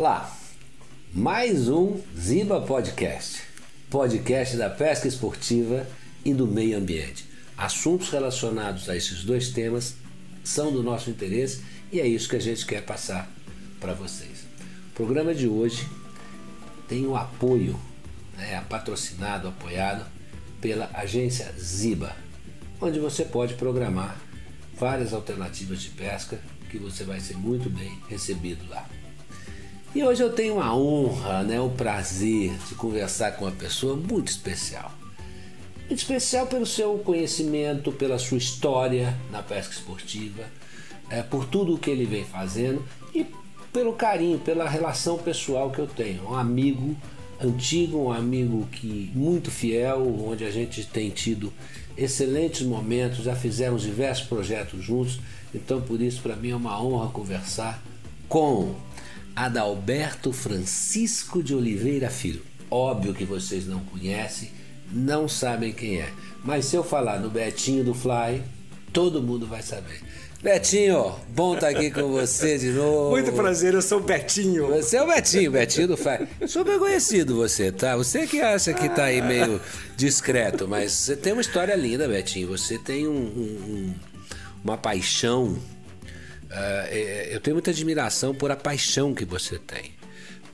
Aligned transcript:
Olá, 0.00 0.34
mais 1.12 1.68
um 1.68 2.00
Ziba 2.18 2.58
Podcast, 2.62 3.42
podcast 3.90 4.56
da 4.56 4.70
pesca 4.70 5.06
esportiva 5.06 5.86
e 6.24 6.32
do 6.32 6.46
meio 6.46 6.78
ambiente. 6.78 7.26
Assuntos 7.54 8.08
relacionados 8.08 8.88
a 8.88 8.96
esses 8.96 9.24
dois 9.24 9.50
temas 9.50 9.96
são 10.42 10.72
do 10.72 10.82
nosso 10.82 11.10
interesse 11.10 11.62
e 11.92 12.00
é 12.00 12.08
isso 12.08 12.30
que 12.30 12.36
a 12.36 12.40
gente 12.40 12.64
quer 12.64 12.82
passar 12.82 13.30
para 13.78 13.92
vocês. 13.92 14.46
O 14.90 14.94
programa 14.94 15.34
de 15.34 15.46
hoje 15.46 15.86
tem 16.88 17.04
o 17.04 17.14
apoio, 17.14 17.78
né, 18.38 18.64
patrocinado, 18.70 19.48
apoiado 19.48 20.10
pela 20.62 20.88
agência 20.94 21.52
Ziba, 21.58 22.16
onde 22.80 22.98
você 22.98 23.22
pode 23.22 23.52
programar 23.52 24.18
várias 24.78 25.12
alternativas 25.12 25.82
de 25.82 25.90
pesca 25.90 26.40
que 26.70 26.78
você 26.78 27.04
vai 27.04 27.20
ser 27.20 27.36
muito 27.36 27.68
bem 27.68 28.00
recebido 28.08 28.66
lá. 28.70 28.88
E 29.92 30.04
hoje 30.04 30.22
eu 30.22 30.30
tenho 30.30 30.60
a 30.60 30.72
honra, 30.72 31.42
né, 31.42 31.60
o 31.60 31.68
prazer 31.68 32.56
de 32.68 32.76
conversar 32.76 33.32
com 33.32 33.44
uma 33.44 33.50
pessoa 33.50 33.96
muito 33.96 34.28
especial. 34.28 34.92
Muito 35.88 35.98
especial 35.98 36.46
pelo 36.46 36.64
seu 36.64 36.96
conhecimento, 36.98 37.90
pela 37.90 38.16
sua 38.16 38.38
história 38.38 39.18
na 39.32 39.42
pesca 39.42 39.74
esportiva, 39.74 40.44
é, 41.10 41.22
por 41.22 41.44
tudo 41.44 41.74
o 41.74 41.78
que 41.78 41.90
ele 41.90 42.04
vem 42.04 42.24
fazendo 42.24 42.84
e 43.12 43.26
pelo 43.72 43.92
carinho, 43.94 44.38
pela 44.38 44.68
relação 44.68 45.18
pessoal 45.18 45.72
que 45.72 45.80
eu 45.80 45.88
tenho. 45.88 46.22
Um 46.30 46.36
amigo 46.36 46.96
antigo, 47.42 47.98
um 47.98 48.12
amigo 48.12 48.68
que 48.70 49.10
muito 49.12 49.50
fiel, 49.50 50.06
onde 50.24 50.44
a 50.44 50.52
gente 50.52 50.86
tem 50.86 51.10
tido 51.10 51.52
excelentes 51.96 52.62
momentos, 52.62 53.24
já 53.24 53.34
fizemos 53.34 53.82
diversos 53.82 54.28
projetos 54.28 54.84
juntos, 54.84 55.18
então 55.52 55.80
por 55.80 56.00
isso 56.00 56.22
para 56.22 56.36
mim 56.36 56.50
é 56.50 56.56
uma 56.56 56.80
honra 56.80 57.08
conversar 57.08 57.82
com 58.28 58.76
Adalberto 59.34 60.32
Francisco 60.32 61.42
de 61.42 61.54
Oliveira 61.54 62.10
Filho. 62.10 62.42
Óbvio 62.70 63.14
que 63.14 63.24
vocês 63.24 63.66
não 63.66 63.80
conhecem, 63.80 64.50
não 64.92 65.28
sabem 65.28 65.72
quem 65.72 66.00
é. 66.00 66.10
Mas 66.44 66.66
se 66.66 66.76
eu 66.76 66.84
falar 66.84 67.18
no 67.18 67.30
Betinho 67.30 67.84
do 67.84 67.94
Fly, 67.94 68.42
todo 68.92 69.22
mundo 69.22 69.46
vai 69.46 69.62
saber. 69.62 70.00
Betinho, 70.42 71.14
bom 71.34 71.54
estar 71.54 71.70
tá 71.70 71.78
aqui 71.78 71.90
com 71.90 72.08
você 72.08 72.56
de 72.56 72.70
novo. 72.72 73.10
Muito 73.10 73.30
prazer, 73.32 73.74
eu 73.74 73.82
sou 73.82 73.98
o 73.98 74.02
Betinho. 74.02 74.68
Você 74.68 74.96
é 74.96 75.02
o 75.02 75.06
Betinho, 75.06 75.50
Betinho 75.50 75.88
do 75.88 75.96
Fly. 75.98 76.26
Super 76.48 76.78
conhecido 76.78 77.36
você, 77.36 77.70
tá? 77.70 77.94
Você 77.96 78.26
que 78.26 78.40
acha 78.40 78.72
que 78.72 78.88
tá 78.88 79.04
aí 79.04 79.20
meio 79.20 79.60
discreto, 79.98 80.66
mas 80.66 80.92
você 80.92 81.14
tem 81.14 81.34
uma 81.34 81.42
história 81.42 81.74
linda, 81.74 82.08
Betinho. 82.08 82.48
Você 82.48 82.78
tem 82.78 83.06
um, 83.06 83.12
um, 83.12 83.94
uma 84.64 84.78
paixão 84.78 85.58
Uh, 86.50 86.94
eu 87.30 87.40
tenho 87.40 87.54
muita 87.54 87.70
admiração 87.70 88.34
por 88.34 88.50
a 88.50 88.56
paixão 88.56 89.14
que 89.14 89.24
você 89.24 89.56
tem, 89.58 89.94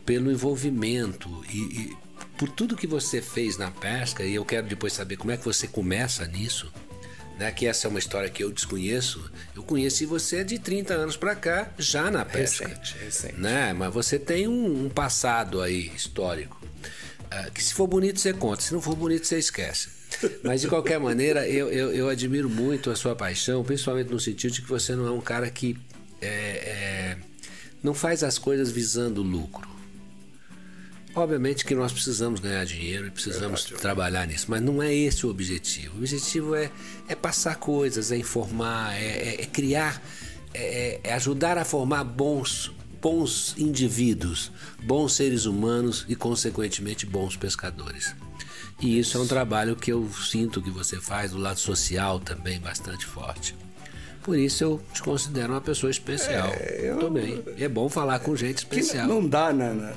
pelo 0.04 0.30
envolvimento 0.30 1.42
e, 1.50 1.58
e, 1.58 1.96
por 2.36 2.50
tudo 2.50 2.76
que 2.76 2.86
você 2.86 3.22
fez 3.22 3.56
na 3.56 3.70
pesca. 3.70 4.22
E 4.22 4.34
eu 4.34 4.44
quero 4.44 4.66
depois 4.66 4.92
saber 4.92 5.16
como 5.16 5.32
é 5.32 5.36
que 5.36 5.44
você 5.44 5.66
começa 5.66 6.26
nisso. 6.26 6.70
Né, 7.38 7.52
que 7.52 7.66
essa 7.66 7.86
é 7.86 7.90
uma 7.90 7.98
história 7.98 8.30
que 8.30 8.42
eu 8.42 8.50
desconheço. 8.50 9.30
Eu 9.54 9.62
conheci 9.62 10.06
você 10.06 10.42
de 10.42 10.58
30 10.58 10.94
anos 10.94 11.18
para 11.18 11.34
cá, 11.34 11.70
já 11.78 12.10
na 12.10 12.24
pesca. 12.24 12.66
Recente, 12.66 12.96
recente. 12.96 13.38
Né? 13.38 13.74
Mas 13.74 13.92
você 13.92 14.18
tem 14.18 14.48
um, 14.48 14.86
um 14.86 14.88
passado 14.88 15.60
aí 15.60 15.92
histórico. 15.94 16.58
Uh, 17.26 17.50
que 17.52 17.62
se 17.62 17.74
for 17.74 17.86
bonito 17.86 18.20
você 18.20 18.32
conta, 18.32 18.62
se 18.62 18.72
não 18.72 18.80
for 18.80 18.96
bonito 18.96 19.26
você 19.26 19.38
esquece. 19.38 19.95
Mas 20.42 20.60
de 20.60 20.68
qualquer 20.68 20.98
maneira, 20.98 21.48
eu, 21.48 21.70
eu, 21.70 21.92
eu, 21.92 22.08
admiro 22.08 22.48
muito 22.48 22.90
a 22.90 22.96
sua 22.96 23.14
paixão, 23.14 23.62
principalmente 23.62 24.10
no 24.10 24.20
sentido 24.20 24.52
de 24.52 24.62
que 24.62 24.68
você 24.68 24.94
não 24.94 25.06
é 25.06 25.10
um 25.10 25.20
cara 25.20 25.50
que 25.50 25.76
é, 26.20 26.28
é, 26.28 27.16
não 27.82 27.92
faz 27.92 28.22
as 28.22 28.38
coisas 28.38 28.70
visando 28.70 29.22
lucro. 29.22 29.68
Obviamente 31.14 31.64
que 31.64 31.74
nós 31.74 31.92
precisamos 31.92 32.40
ganhar 32.40 32.64
dinheiro 32.66 33.06
e 33.06 33.10
precisamos 33.10 33.64
trabalhar 33.64 34.26
nisso, 34.26 34.46
mas 34.48 34.60
não 34.60 34.82
é 34.82 34.94
esse 34.94 35.24
o 35.24 35.30
objetivo. 35.30 35.94
O 35.94 35.98
objetivo 35.98 36.54
é, 36.54 36.70
é 37.08 37.14
passar 37.14 37.56
coisas, 37.56 38.12
é 38.12 38.18
informar, 38.18 38.94
é, 38.94 39.06
é, 39.06 39.42
é 39.42 39.46
criar, 39.46 40.02
é, 40.52 41.00
é 41.02 41.14
ajudar 41.14 41.56
a 41.56 41.64
formar 41.64 42.04
bons, 42.04 42.70
bons 43.00 43.54
indivíduos, 43.56 44.52
bons 44.82 45.14
seres 45.14 45.46
humanos 45.46 46.04
e, 46.06 46.14
consequentemente, 46.14 47.06
bons 47.06 47.34
pescadores. 47.34 48.14
E 48.80 48.98
isso 48.98 49.16
é 49.16 49.20
um 49.20 49.26
trabalho 49.26 49.74
que 49.74 49.90
eu 49.90 50.08
sinto 50.10 50.60
que 50.60 50.70
você 50.70 51.00
faz 51.00 51.30
do 51.30 51.38
lado 51.38 51.58
social 51.58 52.20
também 52.20 52.60
bastante 52.60 53.06
forte. 53.06 53.54
Por 54.22 54.36
isso 54.36 54.64
eu 54.64 54.82
te 54.92 55.02
considero 55.02 55.52
uma 55.52 55.60
pessoa 55.60 55.90
especial. 55.90 56.48
É, 56.48 56.80
eu... 56.90 56.98
Também. 56.98 57.42
É 57.58 57.68
bom 57.68 57.88
falar 57.88 58.18
com 58.18 58.34
gente 58.36 58.58
especial. 58.58 59.06
não 59.06 59.26
dá, 59.26 59.52
né, 59.52 59.72
né? 59.72 59.94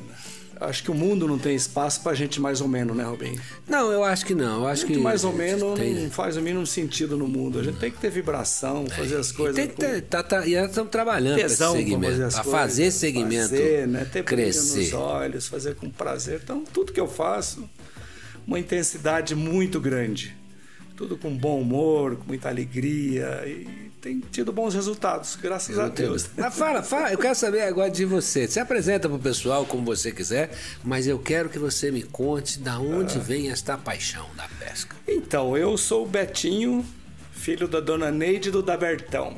Acho 0.62 0.84
que 0.84 0.91
o 0.91 0.94
mundo 0.94 1.25
não 1.25 1.40
tem 1.40 1.56
espaço 1.56 2.01
pra 2.01 2.13
gente 2.13 2.40
mais 2.40 2.59
ou 2.59 2.67
menos, 2.67 2.95
né, 2.95 3.03
Rubem? 3.06 3.40
Não, 3.66 3.91
eu 3.91 4.03
acho 4.03 4.25
que 4.25 4.35
não. 4.35 4.63
Eu 4.63 4.67
acho 4.67 4.85
gente 4.85 4.97
que 4.97 5.00
mais 5.00 5.23
ou 5.23 5.31
menos 5.31 5.79
tem... 5.79 5.94
não 5.94 6.11
faz 6.11 6.35
o 6.35 6.41
mínimo 6.41 6.67
sentido 6.67 7.17
no 7.17 7.29
mundo. 7.29 7.59
A 7.59 7.63
gente 7.63 7.79
tem 7.79 7.90
que 7.90 7.97
ter 7.97 8.11
vibração, 8.11 8.85
é, 8.91 8.94
fazer 8.94 9.16
as 9.16 9.31
coisas. 9.31 9.57
E, 9.57 9.61
tem 9.61 9.69
que 9.69 9.75
ter, 9.75 10.01
tá, 10.01 10.22
tá, 10.22 10.46
e 10.46 10.56
nós 10.56 10.69
estamos 10.69 10.91
trabalhando 10.91 11.38
para 11.38 11.46
esse 11.46 11.56
segmento. 11.56 12.31
Fazer, 12.31 12.51
fazer 12.51 12.91
segmento 12.91 13.50
fazer, 13.50 13.88
né? 13.88 14.06
ter 14.06 14.23
crescer. 14.23 14.79
nos 14.79 14.94
olhos, 14.94 15.47
fazer 15.47 15.75
com 15.75 15.90
prazer. 15.90 16.41
Então, 16.44 16.66
tudo 16.73 16.91
que 16.91 17.00
eu 17.00 17.07
faço 17.07 17.67
uma 18.46 18.60
intensidade 18.60 19.36
muito 19.36 19.80
grande. 19.80 20.36
Tudo 20.96 21.18
com 21.18 21.36
bom 21.36 21.62
humor, 21.62 22.18
com 22.18 22.26
muita 22.26 22.50
alegria 22.50 23.44
e 23.46 23.90
tem 24.02 24.20
tido 24.20 24.54
bons 24.54 24.74
resultados, 24.74 25.36
graças 25.36 25.76
eu 25.76 25.84
a 25.84 25.90
Deus. 25.90 26.30
Mas 26.38 26.56
fala, 26.56 26.82
fala, 26.82 27.12
eu 27.12 27.18
quero 27.18 27.36
saber 27.36 27.62
agora 27.62 27.90
de 27.90 28.06
você. 28.06 28.48
Se 28.48 28.60
apresenta 28.60 29.10
para 29.10 29.18
o 29.18 29.20
pessoal 29.20 29.66
como 29.66 29.84
você 29.84 30.12
quiser, 30.12 30.52
mas 30.84 31.06
eu 31.06 31.20
quero 31.20 31.50
que 31.50 31.60
você 31.60 31.92
me 31.92 32.04
conte 32.04 32.60
da 32.60 32.80
onde 32.80 33.18
ah. 33.18 33.22
vem 33.22 33.50
esta 33.50 33.78
paixão 33.78 34.26
da 34.38 34.48
pesca. 34.60 34.96
Então, 35.08 35.58
eu 35.58 35.78
sou 35.78 36.06
o 36.06 36.08
Betinho, 36.08 36.86
filho 37.32 37.68
da 37.68 37.80
dona 37.80 38.10
Neide 38.10 38.52
do 38.52 38.64
Dabertão. 38.64 39.38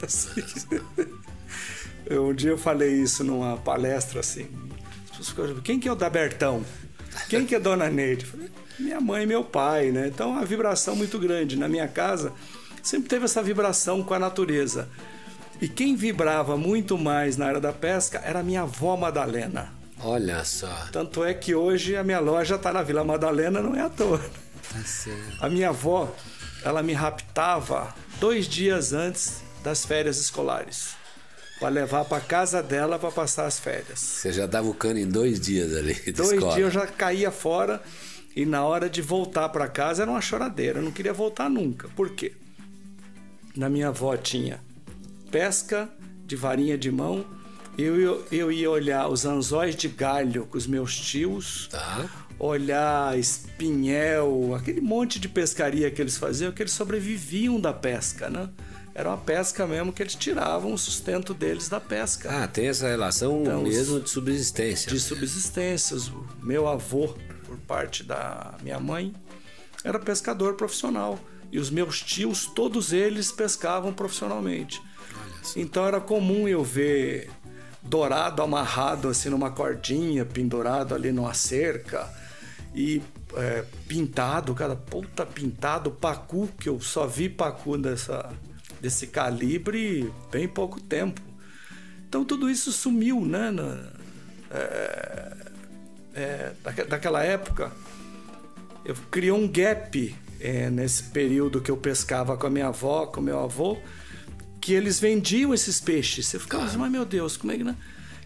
eu, 2.06 2.28
um 2.28 2.34
dia 2.34 2.50
eu 2.50 2.58
falei 2.58 2.92
isso 2.92 3.24
numa 3.24 3.56
palestra 3.56 4.20
assim. 4.20 4.46
Quem 5.64 5.78
que 5.78 5.88
é 5.88 5.92
o 5.92 5.96
Dabertão? 5.96 6.64
Quem 7.28 7.46
que 7.46 7.54
é 7.54 7.60
Dona 7.60 7.88
Neide? 7.88 8.26
Falei, 8.26 8.50
minha 8.78 9.00
mãe 9.00 9.24
e 9.24 9.26
meu 9.26 9.44
pai, 9.44 9.90
né? 9.90 10.08
Então, 10.08 10.38
a 10.38 10.44
vibração 10.44 10.96
muito 10.96 11.18
grande. 11.18 11.56
Na 11.56 11.68
minha 11.68 11.86
casa, 11.88 12.32
sempre 12.82 13.08
teve 13.08 13.24
essa 13.24 13.42
vibração 13.42 14.02
com 14.02 14.14
a 14.14 14.18
natureza. 14.18 14.88
E 15.60 15.68
quem 15.68 15.94
vibrava 15.94 16.56
muito 16.56 16.96
mais 16.96 17.36
na 17.36 17.46
área 17.46 17.60
da 17.60 17.72
pesca 17.72 18.20
era 18.24 18.40
a 18.40 18.42
minha 18.42 18.62
avó 18.62 18.96
Madalena. 18.96 19.72
Olha 20.02 20.42
só. 20.44 20.88
Tanto 20.90 21.22
é 21.22 21.34
que 21.34 21.54
hoje 21.54 21.94
a 21.96 22.02
minha 22.02 22.20
loja 22.20 22.54
está 22.54 22.72
na 22.72 22.82
Vila 22.82 23.04
Madalena, 23.04 23.60
não 23.60 23.74
é 23.74 23.82
à 23.82 23.90
toa. 23.90 24.18
Tá 24.72 24.78
certo. 24.80 25.44
A 25.44 25.50
minha 25.50 25.68
avó, 25.68 26.10
ela 26.64 26.82
me 26.82 26.94
raptava 26.94 27.94
dois 28.18 28.48
dias 28.48 28.94
antes 28.94 29.42
das 29.62 29.84
férias 29.84 30.18
escolares 30.18 30.99
para 31.60 31.68
levar 31.68 32.06
para 32.06 32.20
casa 32.22 32.62
dela 32.62 32.98
para 32.98 33.10
passar 33.10 33.44
as 33.46 33.60
férias. 33.60 34.00
Você 34.00 34.32
já 34.32 34.46
dava 34.46 34.66
o 34.68 34.74
cano 34.74 34.98
em 34.98 35.06
dois 35.06 35.38
dias 35.38 35.76
ali 35.76 35.92
de 35.94 36.12
Dois 36.12 36.32
escola. 36.32 36.54
dias 36.54 36.74
eu 36.74 36.80
já 36.80 36.86
caía 36.86 37.30
fora 37.30 37.82
e 38.34 38.46
na 38.46 38.64
hora 38.64 38.88
de 38.88 39.02
voltar 39.02 39.48
para 39.50 39.68
casa 39.68 40.02
era 40.02 40.10
uma 40.10 40.20
choradeira. 40.22 40.78
Eu 40.78 40.82
não 40.84 40.90
queria 40.90 41.12
voltar 41.12 41.50
nunca. 41.50 41.86
Por 41.88 42.10
quê? 42.10 42.32
Na 43.54 43.68
minha 43.68 43.88
avó 43.88 44.16
tinha 44.16 44.60
pesca 45.30 45.88
de 46.26 46.34
varinha 46.34 46.78
de 46.78 46.90
mão. 46.90 47.26
Eu, 47.76 48.00
eu, 48.00 48.26
eu 48.32 48.52
ia 48.52 48.70
olhar 48.70 49.08
os 49.08 49.24
anzóis 49.26 49.76
de 49.76 49.88
galho 49.88 50.46
com 50.46 50.56
os 50.56 50.66
meus 50.66 50.96
tios. 50.96 51.68
Tá. 51.70 52.08
Olhar 52.38 53.18
espinhel, 53.18 54.54
aquele 54.54 54.80
monte 54.80 55.20
de 55.20 55.28
pescaria 55.28 55.90
que 55.90 56.00
eles 56.00 56.16
faziam, 56.16 56.50
que 56.52 56.62
eles 56.62 56.72
sobreviviam 56.72 57.60
da 57.60 57.72
pesca, 57.72 58.30
né? 58.30 58.48
Era 59.00 59.08
uma 59.08 59.16
pesca 59.16 59.66
mesmo 59.66 59.92
que 59.92 60.02
eles 60.02 60.14
tiravam 60.14 60.74
o 60.74 60.78
sustento 60.78 61.32
deles 61.32 61.70
da 61.70 61.80
pesca. 61.80 62.42
Ah, 62.42 62.46
tem 62.46 62.68
essa 62.68 62.86
relação 62.86 63.40
então, 63.40 63.62
mesmo 63.62 63.98
de 63.98 64.10
subsistência. 64.10 64.90
De 64.90 65.00
subsistência. 65.00 65.96
O 65.96 66.44
meu 66.44 66.68
avô, 66.68 67.14
por 67.46 67.56
parte 67.60 68.04
da 68.04 68.54
minha 68.62 68.78
mãe, 68.78 69.14
era 69.82 69.98
pescador 69.98 70.54
profissional. 70.54 71.18
E 71.50 71.58
os 71.58 71.70
meus 71.70 72.02
tios, 72.02 72.44
todos 72.44 72.92
eles 72.92 73.32
pescavam 73.32 73.92
profissionalmente. 73.92 74.80
Então 75.56 75.86
era 75.86 75.98
comum 75.98 76.46
eu 76.46 76.62
ver 76.62 77.30
dourado 77.82 78.42
amarrado 78.42 79.08
assim 79.08 79.30
numa 79.30 79.50
cordinha, 79.50 80.26
pendurado 80.26 80.94
ali 80.94 81.10
numa 81.10 81.32
cerca 81.32 82.06
e 82.74 83.02
é, 83.34 83.64
pintado, 83.88 84.54
cara, 84.54 84.76
puta 84.76 85.24
pintado, 85.24 85.90
pacu, 85.90 86.48
que 86.58 86.68
eu 86.68 86.78
só 86.80 87.06
vi 87.06 87.28
pacu 87.28 87.78
dessa, 87.78 88.30
desse 88.80 89.06
calibre 89.06 90.12
bem 90.30 90.48
pouco 90.48 90.80
tempo. 90.80 91.20
Então 92.08 92.24
tudo 92.24 92.50
isso 92.50 92.72
sumiu, 92.72 93.24
né? 93.24 93.50
Na, 93.50 93.78
é, 94.50 95.36
é, 96.14 96.52
daquela 96.88 97.22
época, 97.22 97.70
eu 98.84 98.94
criei 99.10 99.32
um 99.32 99.46
gap 99.46 100.14
é, 100.40 100.70
nesse 100.70 101.04
período 101.04 101.60
que 101.60 101.70
eu 101.70 101.76
pescava 101.76 102.36
com 102.36 102.46
a 102.46 102.50
minha 102.50 102.68
avó, 102.68 103.06
com 103.06 103.20
meu 103.20 103.38
avô, 103.38 103.78
que 104.60 104.72
eles 104.72 104.98
vendiam 104.98 105.54
esses 105.54 105.80
peixes. 105.80 106.26
Você 106.26 106.38
ficava 106.38 106.64
assim, 106.64 106.78
mas 106.78 106.90
meu 106.90 107.04
Deus, 107.04 107.36
como 107.36 107.52
é 107.52 107.56
que. 107.56 107.64
Né? 107.64 107.76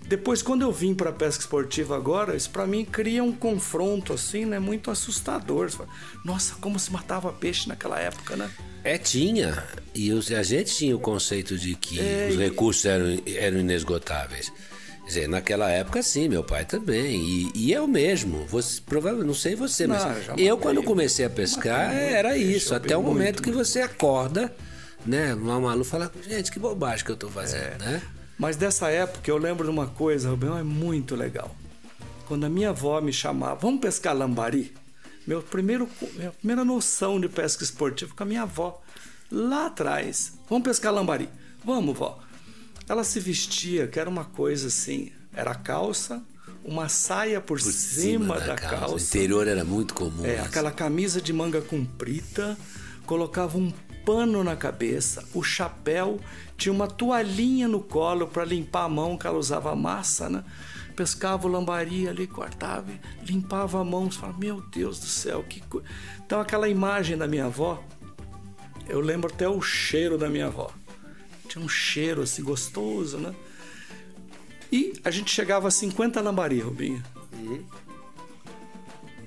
Depois, 0.07 0.43
quando 0.43 0.63
eu 0.63 0.71
vim 0.71 0.95
para 0.95 1.11
a 1.11 1.13
pesca 1.13 1.41
esportiva 1.41 1.97
agora, 1.97 2.37
isso 2.37 2.51
para 2.51 2.67
mim 2.67 2.85
cria 2.85 3.25
um 3.25 3.33
confronto 3.33 4.13
assim, 4.13 4.45
né, 4.45 4.59
muito 4.59 4.91
assustador. 4.91 5.71
Nossa, 6.25 6.55
como 6.61 6.79
se 6.79 6.93
matava 6.93 7.33
peixe 7.33 7.69
naquela 7.69 7.99
época, 7.99 8.37
né? 8.37 8.51
É, 8.83 8.99
tinha. 8.99 9.65
E 9.95 10.13
os, 10.13 10.31
a 10.31 10.43
gente 10.43 10.75
tinha 10.75 10.95
o 10.95 11.01
conceito 11.01 11.57
de 11.57 11.75
que 11.75 11.99
é, 11.99 12.29
os 12.31 12.39
recursos 12.39 12.85
eram, 12.85 13.19
eram 13.27 13.59
inesgotáveis. 13.59 14.53
Quer 15.05 15.09
dizer, 15.09 15.29
naquela 15.29 15.71
época 15.71 16.03
sim, 16.03 16.29
meu 16.29 16.45
pai 16.45 16.67
também. 16.67 17.21
E, 17.21 17.53
e 17.55 17.73
eu 17.73 17.87
mesmo. 17.87 18.45
Você, 18.47 18.83
provavelmente, 18.85 19.27
não 19.27 19.35
sei 19.35 19.55
você, 19.55 19.87
mas 19.87 20.05
não, 20.05 20.37
eu 20.37 20.59
quando 20.59 20.83
comecei 20.83 21.25
a 21.25 21.31
pescar 21.31 21.95
era 21.95 22.37
isso. 22.37 22.75
Até 22.75 22.95
o 22.95 23.03
momento 23.03 23.43
que 23.43 23.51
você 23.51 23.81
acorda, 23.81 24.55
né? 25.07 25.35
Uma 25.35 25.59
malu 25.61 25.85
fala, 25.85 26.13
gente, 26.27 26.51
que 26.51 26.59
bobagem 26.59 27.05
que 27.05 27.13
eu 27.13 27.17
tô 27.17 27.29
fazendo, 27.29 27.83
é. 27.85 27.87
né? 27.87 28.03
Mas 28.39 28.57
dessa 28.57 28.89
época 28.89 29.31
eu 29.31 29.39
lembro 29.39 29.65
de 29.65 29.71
uma 29.71 29.87
coisa, 29.87 30.31
Rubem, 30.31 30.59
é 30.59 30.63
muito 30.63 31.15
legal. 31.15 31.55
Quando 32.27 32.45
a 32.45 32.49
minha 32.49 32.71
avó 32.71 33.01
me 33.01 33.13
chamava, 33.13 33.57
vamos 33.57 33.81
pescar 33.81 34.17
lambari? 34.17 34.75
Meu 35.27 35.43
primeiro, 35.43 35.89
minha 36.17 36.33
primeira 36.33 36.65
noção 36.65 37.21
de 37.21 37.29
pesca 37.29 37.63
esportiva 37.65 38.15
com 38.15 38.23
a 38.23 38.27
minha 38.27 38.43
avó, 38.43 38.83
lá 39.31 39.67
atrás. 39.67 40.33
Vamos 40.49 40.65
pescar 40.65 40.93
lambari? 40.93 41.29
Vamos, 41.65 41.97
vó. 41.97 42.21
Ela 42.89 43.05
se 43.05 43.21
vestia, 43.21 43.87
que 43.87 43.99
era 43.99 44.11
uma 44.11 44.25
coisa 44.25 44.69
assim, 44.69 45.11
era 45.35 45.55
calça, 45.55 46.23
uma 46.63 46.89
saia 46.89 47.41
por, 47.41 47.59
por 47.59 47.73
cima, 47.73 48.35
cima, 48.35 48.41
da, 48.41 48.47
da 48.47 48.57
calça. 48.57 48.77
calça. 48.77 48.95
O 48.95 48.99
interior 48.99 49.49
era 49.49 49.65
muito 49.65 49.95
comum. 49.95 50.25
É, 50.25 50.41
aquela 50.41 50.71
camisa 50.71 51.21
de 51.21 51.33
manga 51.33 51.63
comprida, 51.63 52.57
colocava 53.07 53.57
um 53.57 53.73
pano 54.05 54.45
na 54.45 54.55
cabeça, 54.55 55.25
o 55.33 55.43
chapéu, 55.43 56.21
tinha 56.57 56.73
uma 56.73 56.87
toalhinha 56.87 57.69
no 57.69 57.81
colo 57.81 58.27
para 58.27 58.45
limpar 58.45 58.85
a 58.85 58.89
mão, 58.89 59.17
que 59.17 59.27
ela 59.27 59.39
usava 59.39 59.75
massa, 59.75 60.29
né? 60.29 60.45
Pescava 60.95 61.49
o 61.49 61.51
lambari 61.51 62.09
ali, 62.09 62.27
cortava, 62.27 62.87
limpava 63.23 63.81
a 63.81 63.85
mão. 63.85 64.11
Você 64.11 64.19
fala, 64.19 64.35
meu 64.39 64.61
Deus 64.61 65.01
do 65.01 65.07
céu, 65.07 65.43
que 65.43 65.61
coisa. 65.63 65.87
Então, 66.25 66.41
aquela 66.41 66.69
imagem 66.69 67.17
da 67.17 67.27
minha 67.27 67.47
avó, 67.47 67.83
eu 68.89 69.01
lembro 69.01 69.33
até 69.33 69.49
o 69.49 69.61
cheiro 69.61 70.17
da 70.17 70.29
minha 70.29 70.47
avó. 70.47 70.71
Tinha 71.49 71.65
um 71.65 71.69
cheiro 71.69 72.23
assim 72.23 72.43
gostoso, 72.43 73.19
né? 73.19 73.35
E 74.71 74.93
a 75.05 75.11
gente 75.11 75.31
chegava 75.31 75.69
a 75.69 75.71
50 75.71 76.21
lambari, 76.21 76.61
Rubinho. 76.61 77.03
Uhum 77.33 77.65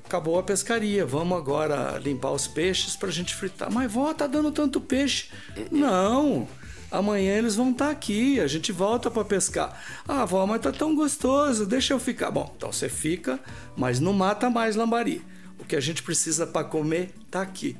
acabou 0.07 0.39
a 0.39 0.43
pescaria, 0.43 1.05
vamos 1.05 1.37
agora 1.37 1.99
limpar 1.99 2.31
os 2.31 2.47
peixes 2.47 2.95
para 2.95 3.09
a 3.09 3.11
gente 3.11 3.35
fritar. 3.35 3.69
Mas 3.71 3.91
vó, 3.91 4.13
tá 4.13 4.25
dando 4.25 4.51
tanto 4.51 4.79
peixe. 4.79 5.29
Não, 5.69 6.47
amanhã 6.91 7.37
eles 7.37 7.55
vão 7.55 7.71
estar 7.71 7.85
tá 7.85 7.91
aqui, 7.91 8.39
a 8.39 8.47
gente 8.47 8.71
volta 8.71 9.09
para 9.09 9.23
pescar. 9.25 9.81
Ah, 10.07 10.25
vó, 10.25 10.45
mas 10.45 10.61
tá 10.61 10.71
tão 10.71 10.95
gostoso, 10.95 11.65
deixa 11.65 11.93
eu 11.93 11.99
ficar. 11.99 12.31
Bom, 12.31 12.53
então 12.55 12.71
você 12.71 12.89
fica, 12.89 13.39
mas 13.75 13.99
não 13.99 14.13
mata 14.13 14.49
mais 14.49 14.75
lambari. 14.75 15.21
O 15.59 15.65
que 15.65 15.75
a 15.75 15.81
gente 15.81 16.03
precisa 16.03 16.45
para 16.45 16.63
comer 16.63 17.11
tá 17.29 17.41
aqui. 17.41 17.75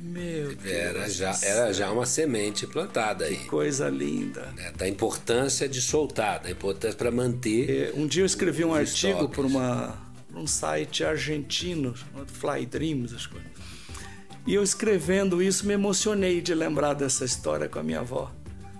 Meu 0.00 0.54
Deus 0.54 0.66
era 0.66 1.08
já 1.08 1.38
era 1.42 1.72
já 1.72 1.90
uma 1.90 2.04
semente 2.04 2.66
plantada 2.66 3.24
aí. 3.24 3.36
Que 3.36 3.46
coisa 3.46 3.88
linda. 3.88 4.52
É, 4.58 4.72
da 4.72 4.88
importância 4.88 5.68
de 5.68 5.80
soltar, 5.80 6.40
da 6.40 6.50
importância 6.50 6.96
para 6.96 7.10
manter. 7.10 7.70
É, 7.70 7.92
um 7.94 8.06
dia 8.06 8.22
eu 8.22 8.26
escrevi 8.26 8.64
um 8.64 8.74
artigo 8.74 9.28
para 9.28 9.94
um 10.34 10.46
site 10.46 11.04
argentino 11.04 11.96
chamado 11.96 12.30
Fly 12.30 12.66
Dreams, 12.66 13.14
as 13.14 13.26
coisas. 13.26 13.53
E 14.46 14.54
eu 14.54 14.62
escrevendo 14.62 15.42
isso 15.42 15.66
me 15.66 15.74
emocionei 15.74 16.40
de 16.40 16.54
lembrar 16.54 16.94
dessa 16.94 17.24
história 17.24 17.68
com 17.68 17.78
a 17.78 17.82
minha 17.82 18.00
avó. 18.00 18.30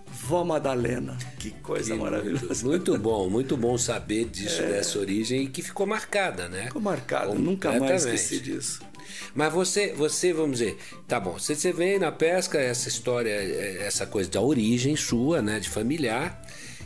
Vó 0.07 0.45
Madalena, 0.45 1.19
que 1.39 1.51
coisa 1.51 1.93
que 1.93 2.01
maravilhosa. 2.01 2.65
Muito 2.65 2.97
bom, 2.99 3.29
muito 3.29 3.57
bom 3.57 3.77
saber 3.77 4.27
disso, 4.27 4.63
é. 4.63 4.69
dessa 4.69 4.99
origem 4.99 5.43
e 5.43 5.49
que 5.49 5.61
ficou 5.63 5.87
marcada, 5.87 6.49
né? 6.49 6.67
Ficou 6.67 6.81
marcada, 6.81 7.35
nunca 7.35 7.79
mais 7.79 8.05
esqueci 8.05 8.41
disso. 8.41 8.81
Mas 9.35 9.53
você, 9.53 9.93
você, 9.93 10.33
vamos 10.33 10.59
dizer, 10.59 10.79
tá 11.09 11.19
bom, 11.19 11.33
você, 11.33 11.55
você 11.55 11.73
vem 11.73 11.99
na 11.99 12.13
pesca, 12.13 12.59
essa 12.59 12.89
história, 12.89 13.31
essa 13.31 14.07
coisa 14.07 14.31
da 14.31 14.41
origem 14.41 14.97
sua, 14.97 15.43
né, 15.43 15.59
de 15.59 15.69
familiar, 15.69 16.43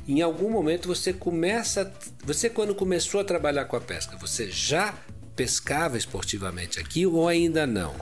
em 0.06 0.22
algum 0.22 0.50
momento 0.50 0.88
você 0.88 1.12
começa. 1.12 1.92
Você, 2.24 2.48
quando 2.48 2.74
começou 2.74 3.20
a 3.20 3.24
trabalhar 3.24 3.66
com 3.66 3.76
a 3.76 3.80
pesca, 3.80 4.16
você 4.16 4.50
já 4.50 4.94
pescava 5.36 5.98
esportivamente 5.98 6.80
aqui 6.80 7.06
ou 7.06 7.28
ainda 7.28 7.66
não? 7.66 7.94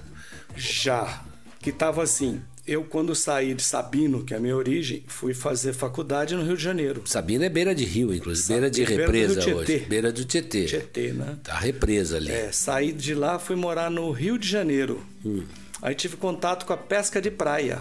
Já. 0.56 1.22
Que 1.60 1.70
estava 1.70 2.02
assim. 2.02 2.40
Eu, 2.66 2.82
quando 2.82 3.14
saí 3.14 3.54
de 3.54 3.62
Sabino, 3.62 4.24
que 4.24 4.34
é 4.34 4.38
a 4.38 4.40
minha 4.40 4.56
origem, 4.56 5.04
fui 5.06 5.32
fazer 5.32 5.72
faculdade 5.72 6.34
no 6.34 6.42
Rio 6.42 6.56
de 6.56 6.62
Janeiro. 6.62 7.02
Sabino 7.06 7.44
é 7.44 7.48
beira 7.48 7.72
de 7.72 7.84
rio, 7.84 8.12
inclusive, 8.12 8.48
beira 8.48 8.68
de 8.68 8.82
represa 8.82 9.34
beira 9.36 9.56
hoje. 9.56 9.78
Beira 9.88 10.12
do 10.12 10.24
Tietê. 10.24 10.64
Tietê, 10.64 11.12
né? 11.12 11.38
A 11.48 11.58
represa 11.58 12.16
ali. 12.16 12.32
É, 12.32 12.50
saí 12.50 12.92
de 12.92 13.14
lá, 13.14 13.38
fui 13.38 13.54
morar 13.54 13.88
no 13.88 14.10
Rio 14.10 14.36
de 14.36 14.48
Janeiro. 14.48 15.00
Hum. 15.24 15.44
Aí 15.80 15.94
tive 15.94 16.16
contato 16.16 16.66
com 16.66 16.72
a 16.72 16.76
pesca 16.76 17.22
de 17.22 17.30
praia. 17.30 17.78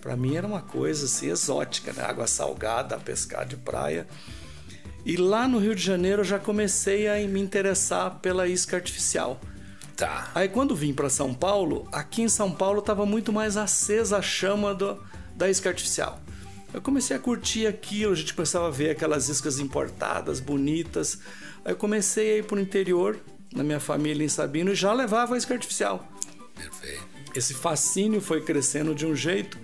Para 0.00 0.16
mim 0.16 0.36
era 0.36 0.46
uma 0.46 0.62
coisa 0.62 1.06
assim 1.06 1.28
exótica, 1.28 1.92
né? 1.92 2.02
Água 2.04 2.28
salgada, 2.28 2.96
pescar 2.98 3.44
de 3.44 3.56
praia. 3.56 4.06
E 5.04 5.16
lá 5.16 5.48
no 5.48 5.58
Rio 5.58 5.74
de 5.74 5.82
Janeiro 5.82 6.20
eu 6.20 6.24
já 6.24 6.38
comecei 6.38 7.08
a 7.08 7.16
me 7.26 7.40
interessar 7.40 8.20
pela 8.20 8.46
isca 8.46 8.76
artificial. 8.76 9.40
Tá. 10.02 10.32
Aí 10.34 10.48
quando 10.48 10.74
vim 10.74 10.92
para 10.92 11.08
São 11.08 11.32
Paulo, 11.32 11.86
aqui 11.92 12.22
em 12.22 12.28
São 12.28 12.50
Paulo 12.50 12.80
estava 12.80 13.06
muito 13.06 13.32
mais 13.32 13.56
acesa 13.56 14.18
a 14.18 14.22
chama 14.22 14.74
do, 14.74 15.00
da 15.36 15.48
isca 15.48 15.68
artificial. 15.68 16.20
Eu 16.74 16.82
comecei 16.82 17.16
a 17.16 17.20
curtir 17.20 17.68
aquilo, 17.68 18.12
a 18.12 18.16
gente 18.16 18.34
começava 18.34 18.66
a 18.66 18.70
ver 18.70 18.90
aquelas 18.90 19.28
iscas 19.28 19.60
importadas, 19.60 20.40
bonitas. 20.40 21.20
Aí 21.64 21.70
eu 21.70 21.76
comecei 21.76 22.32
a 22.32 22.38
ir 22.38 22.44
para 22.44 22.56
o 22.56 22.60
interior, 22.60 23.20
na 23.54 23.62
minha 23.62 23.78
família 23.78 24.24
em 24.24 24.28
Sabino, 24.28 24.72
e 24.72 24.74
já 24.74 24.92
levava 24.92 25.36
a 25.36 25.38
isca 25.38 25.54
artificial. 25.54 26.04
Perfeito. 26.56 27.06
Esse 27.36 27.54
fascínio 27.54 28.20
foi 28.20 28.42
crescendo 28.42 28.96
de 28.96 29.06
um 29.06 29.14
jeito 29.14 29.56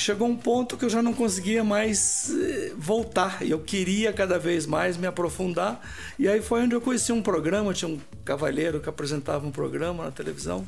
chegou 0.00 0.28
um 0.28 0.36
ponto 0.36 0.76
que 0.76 0.84
eu 0.84 0.90
já 0.90 1.02
não 1.02 1.12
conseguia 1.12 1.62
mais 1.62 2.30
eh, 2.30 2.72
voltar. 2.76 3.42
E 3.42 3.50
eu 3.50 3.58
queria 3.58 4.12
cada 4.12 4.38
vez 4.38 4.66
mais 4.66 4.96
me 4.96 5.06
aprofundar. 5.06 5.80
E 6.18 6.28
aí 6.28 6.40
foi 6.40 6.62
onde 6.62 6.74
eu 6.74 6.80
conheci 6.80 7.12
um 7.12 7.22
programa, 7.22 7.72
tinha 7.74 7.88
um 7.88 7.98
cavalheiro 8.24 8.80
que 8.80 8.88
apresentava 8.88 9.46
um 9.46 9.50
programa 9.50 10.04
na 10.04 10.10
televisão. 10.10 10.66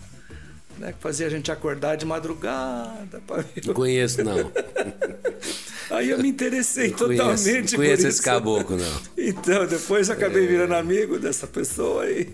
Né, 0.78 0.92
que 0.92 0.98
fazia 0.98 1.26
a 1.26 1.30
gente 1.30 1.52
acordar 1.52 1.96
de 1.96 2.06
madrugada. 2.06 3.22
Não 3.66 3.74
conheço, 3.74 4.24
não. 4.24 4.50
Aí 5.90 6.08
eu 6.08 6.18
me 6.18 6.28
interessei 6.28 6.90
não 6.90 6.96
totalmente 6.96 7.36
conheço, 7.44 7.72
não 7.72 7.84
conheço 7.84 8.06
esse 8.06 8.22
caboclo, 8.22 8.76
não. 8.76 9.00
Então, 9.18 9.66
depois 9.66 10.08
acabei 10.08 10.44
é... 10.44 10.46
virando 10.46 10.74
amigo 10.74 11.18
dessa 11.18 11.48
pessoa 11.48 12.08
e 12.08 12.30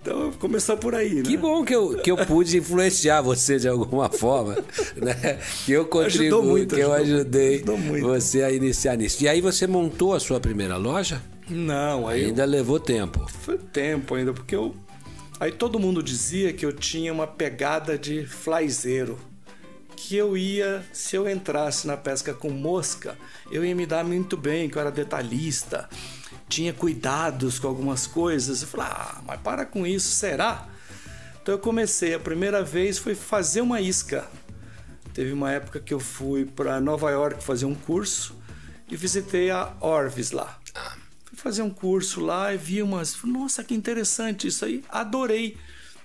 então 0.00 0.32
começou 0.32 0.76
por 0.76 0.94
aí, 0.94 1.16
né? 1.16 1.22
Que 1.22 1.36
bom 1.36 1.64
que 1.64 1.74
eu, 1.74 1.96
que 1.98 2.10
eu 2.10 2.16
pude 2.16 2.56
influenciar 2.56 3.20
você 3.20 3.58
de 3.58 3.68
alguma 3.68 4.08
forma, 4.10 4.56
né? 4.96 5.38
Que 5.64 5.72
eu 5.72 5.86
contribuí, 5.86 6.42
muito, 6.42 6.74
que 6.74 6.80
eu 6.80 6.92
ajudei 6.92 7.64
você 8.00 8.42
a 8.42 8.52
iniciar 8.52 8.96
nisso. 8.96 9.22
E 9.22 9.28
aí 9.28 9.40
você 9.40 9.66
montou 9.66 10.14
a 10.14 10.20
sua 10.20 10.40
primeira 10.40 10.76
loja? 10.76 11.22
Não, 11.48 12.06
ainda 12.06 12.42
eu... 12.42 12.48
levou 12.48 12.78
tempo. 12.78 13.26
Foi 13.42 13.58
tempo 13.58 14.14
ainda, 14.14 14.32
porque 14.32 14.54
eu 14.54 14.74
aí 15.40 15.52
todo 15.52 15.78
mundo 15.78 16.02
dizia 16.02 16.52
que 16.52 16.64
eu 16.64 16.72
tinha 16.72 17.12
uma 17.12 17.26
pegada 17.26 17.98
de 17.98 18.26
flyzeiro. 18.26 19.18
Que 19.96 20.16
eu 20.16 20.36
ia, 20.36 20.84
se 20.92 21.16
eu 21.16 21.28
entrasse 21.28 21.84
na 21.84 21.96
pesca 21.96 22.32
com 22.32 22.50
mosca, 22.50 23.18
eu 23.50 23.64
ia 23.64 23.74
me 23.74 23.84
dar 23.84 24.04
muito 24.04 24.36
bem, 24.36 24.70
que 24.70 24.78
eu 24.78 24.80
era 24.80 24.92
detalhista 24.92 25.88
tinha 26.48 26.72
cuidados 26.72 27.58
com 27.58 27.68
algumas 27.68 28.06
coisas. 28.06 28.62
Eu 28.62 28.68
falei, 28.68 28.86
ah, 28.90 29.22
mas 29.26 29.40
para 29.40 29.64
com 29.64 29.86
isso, 29.86 30.10
será? 30.10 30.68
Então 31.42 31.54
eu 31.54 31.58
comecei, 31.58 32.14
a 32.14 32.20
primeira 32.20 32.62
vez 32.62 32.98
foi 32.98 33.14
fazer 33.14 33.60
uma 33.60 33.80
isca. 33.80 34.28
Teve 35.14 35.32
uma 35.32 35.50
época 35.50 35.80
que 35.80 35.92
eu 35.92 35.98
fui 36.00 36.44
para 36.44 36.80
Nova 36.80 37.10
York 37.10 37.42
fazer 37.42 37.64
um 37.64 37.74
curso 37.74 38.36
e 38.88 38.96
visitei 38.96 39.50
a 39.50 39.72
Orvis 39.80 40.30
lá. 40.30 40.58
Fui 41.24 41.36
fazer 41.36 41.62
um 41.62 41.70
curso 41.70 42.20
lá 42.20 42.54
e 42.54 42.56
vi 42.56 42.82
umas. 42.82 43.16
Nossa, 43.24 43.64
que 43.64 43.74
interessante 43.74 44.46
isso 44.46 44.64
aí. 44.64 44.84
Adorei. 44.88 45.56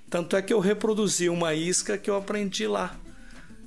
Tanto 0.09 0.35
é 0.35 0.41
que 0.41 0.53
eu 0.53 0.59
reproduzi 0.59 1.29
uma 1.29 1.53
isca 1.53 1.97
que 1.97 2.09
eu 2.09 2.15
aprendi 2.15 2.67
lá. 2.67 2.95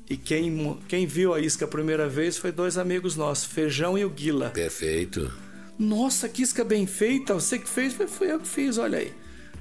E 0.09 0.17
quem, 0.17 0.79
quem 0.89 1.07
viu 1.07 1.35
a 1.35 1.41
isca 1.41 1.65
a 1.65 1.69
primeira 1.69 2.09
vez 2.09 2.39
foi 2.39 2.53
dois 2.53 2.79
amigos 2.79 3.17
nossos, 3.17 3.45
Feijão 3.45 3.99
e 3.99 4.05
o 4.05 4.11
Guila. 4.11 4.51
Perfeito. 4.51 5.33
Nossa, 5.79 6.29
que 6.29 6.43
isca 6.43 6.65
bem 6.65 6.87
feita, 6.87 7.35
você 7.35 7.59
que 7.59 7.69
fez? 7.69 7.93
Foi 7.93 8.33
eu 8.33 8.41
que 8.41 8.49
fiz, 8.49 8.79
olha 8.79 8.99
aí. 8.99 9.13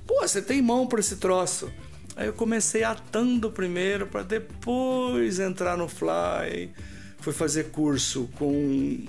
Pô, 0.08 0.22
você 0.22 0.42
tem 0.42 0.62
mão 0.62 0.88
para 0.88 1.00
esse 1.00 1.18
troço. 1.18 1.72
Aí 2.16 2.28
eu 2.28 2.34
comecei 2.34 2.84
atando 2.84 3.52
primeiro 3.52 4.08
para 4.08 4.24
depois 4.24 5.40
entrar 5.40 5.78
no 5.78 5.88
fly. 5.88 6.72
Fui 7.20 7.34
fazer 7.34 7.72
curso 7.72 8.30
com. 8.38 9.06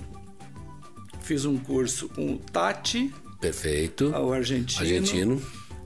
Fiz 1.21 1.45
um 1.45 1.57
curso 1.57 2.09
com 2.09 2.33
o 2.33 2.37
Tati. 2.37 3.13
Perfeito. 3.39 4.09
O 4.09 4.33
argentino. 4.33 4.81
Argentino. 4.81 5.41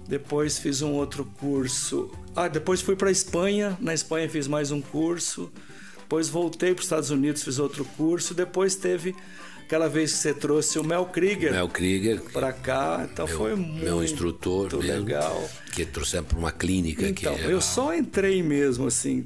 Depois 0.07 0.57
fiz 0.57 0.81
um 0.81 0.93
outro 0.93 1.25
curso. 1.39 2.11
Ah, 2.35 2.47
depois 2.47 2.81
fui 2.81 2.95
para 2.95 3.11
Espanha. 3.11 3.77
Na 3.79 3.93
Espanha 3.93 4.29
fiz 4.29 4.47
mais 4.47 4.71
um 4.71 4.81
curso. 4.81 5.51
Depois 5.99 6.27
voltei 6.27 6.73
para 6.73 6.79
os 6.79 6.85
Estados 6.85 7.09
Unidos, 7.09 7.43
fiz 7.43 7.59
outro 7.59 7.85
curso. 7.85 8.33
Depois 8.33 8.75
teve 8.75 9.15
aquela 9.71 9.87
vez 9.87 10.11
que 10.11 10.17
você 10.17 10.33
trouxe 10.33 10.77
o 10.77 10.83
Mel 10.83 11.05
Krieger. 11.05 11.53
Mel 11.53 11.69
Krieger. 11.69 12.21
Para 12.33 12.51
cá, 12.51 13.07
então 13.09 13.25
meu, 13.25 13.37
foi 13.37 13.55
muito 13.55 13.85
meu 13.85 14.03
instrutor 14.03 14.75
mesmo, 14.75 15.05
legal. 15.05 15.49
Que 15.73 15.85
trouxemos 15.85 16.27
para 16.27 16.37
uma 16.37 16.51
clínica 16.51 17.07
então, 17.07 17.33
aqui. 17.33 17.45
eu 17.45 17.61
só 17.61 17.93
entrei 17.93 18.43
mesmo 18.43 18.87
assim 18.87 19.25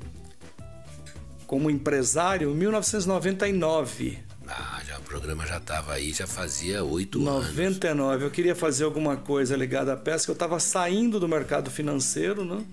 como 1.48 1.68
empresário 1.72 2.52
em 2.52 2.56
1999. 2.56 4.20
Ah, 4.48 4.80
já, 4.88 5.00
o 5.00 5.02
programa 5.02 5.48
já 5.48 5.58
estava 5.58 5.94
aí, 5.94 6.14
já 6.14 6.28
fazia 6.28 6.84
oito 6.84 7.28
anos. 7.28 7.48
99. 7.48 8.26
Eu 8.26 8.30
queria 8.30 8.56
fazer 8.56 8.84
alguma 8.84 9.18
coisa 9.18 9.56
ligada 9.56 9.94
à 9.94 9.98
pesca. 9.98 10.30
Eu 10.32 10.34
estava 10.34 10.60
saindo 10.60 11.20
do 11.20 11.28
mercado 11.28 11.72
financeiro, 11.72 12.46
né? 12.46 12.64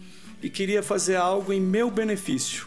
E 0.43 0.51
queria 0.51 0.83
fazer 0.83 1.17
algo 1.17 1.51
em 1.55 1.61
meu 1.61 1.91
benefício, 1.91 2.67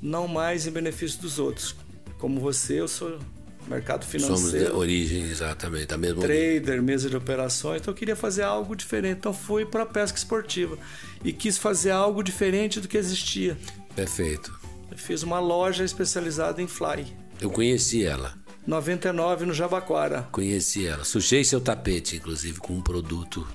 não 0.00 0.26
mais 0.26 0.66
em 0.66 0.70
benefício 0.70 1.20
dos 1.20 1.38
outros. 1.38 1.76
Como 2.18 2.40
você, 2.40 2.80
eu 2.80 2.88
sou 2.88 3.18
mercado 3.68 4.04
financeiro. 4.04 4.38
Somos 4.38 4.52
de 4.52 4.76
origem, 4.76 5.22
exatamente, 5.24 5.86
da 5.86 5.98
mesma 5.98 6.22
Trader, 6.22 6.60
origem. 6.60 6.80
mesa 6.82 7.10
de 7.10 7.16
operações. 7.16 7.80
Então 7.80 7.92
eu 7.92 7.96
queria 7.96 8.16
fazer 8.16 8.42
algo 8.42 8.74
diferente. 8.76 9.18
Então 9.18 9.32
fui 9.32 9.64
para 9.64 9.82
a 9.82 9.86
pesca 9.86 10.16
esportiva 10.18 10.76
e 11.24 11.32
quis 11.32 11.56
fazer 11.58 11.90
algo 11.90 12.22
diferente 12.22 12.80
do 12.80 12.88
que 12.88 12.96
existia. 12.96 13.56
Perfeito. 13.94 14.52
Eu 14.90 14.98
fiz 14.98 15.22
uma 15.22 15.40
loja 15.40 15.84
especializada 15.84 16.60
em 16.60 16.66
fly. 16.66 17.06
Eu 17.40 17.50
conheci 17.50 18.04
ela. 18.04 18.34
99 18.66 19.44
no 19.44 19.52
Jabaquara. 19.52 20.28
Conheci 20.32 20.86
ela. 20.86 21.04
Sujei 21.04 21.44
seu 21.44 21.60
tapete, 21.60 22.16
inclusive, 22.16 22.58
com 22.58 22.72
um 22.74 22.80
produto 22.80 23.46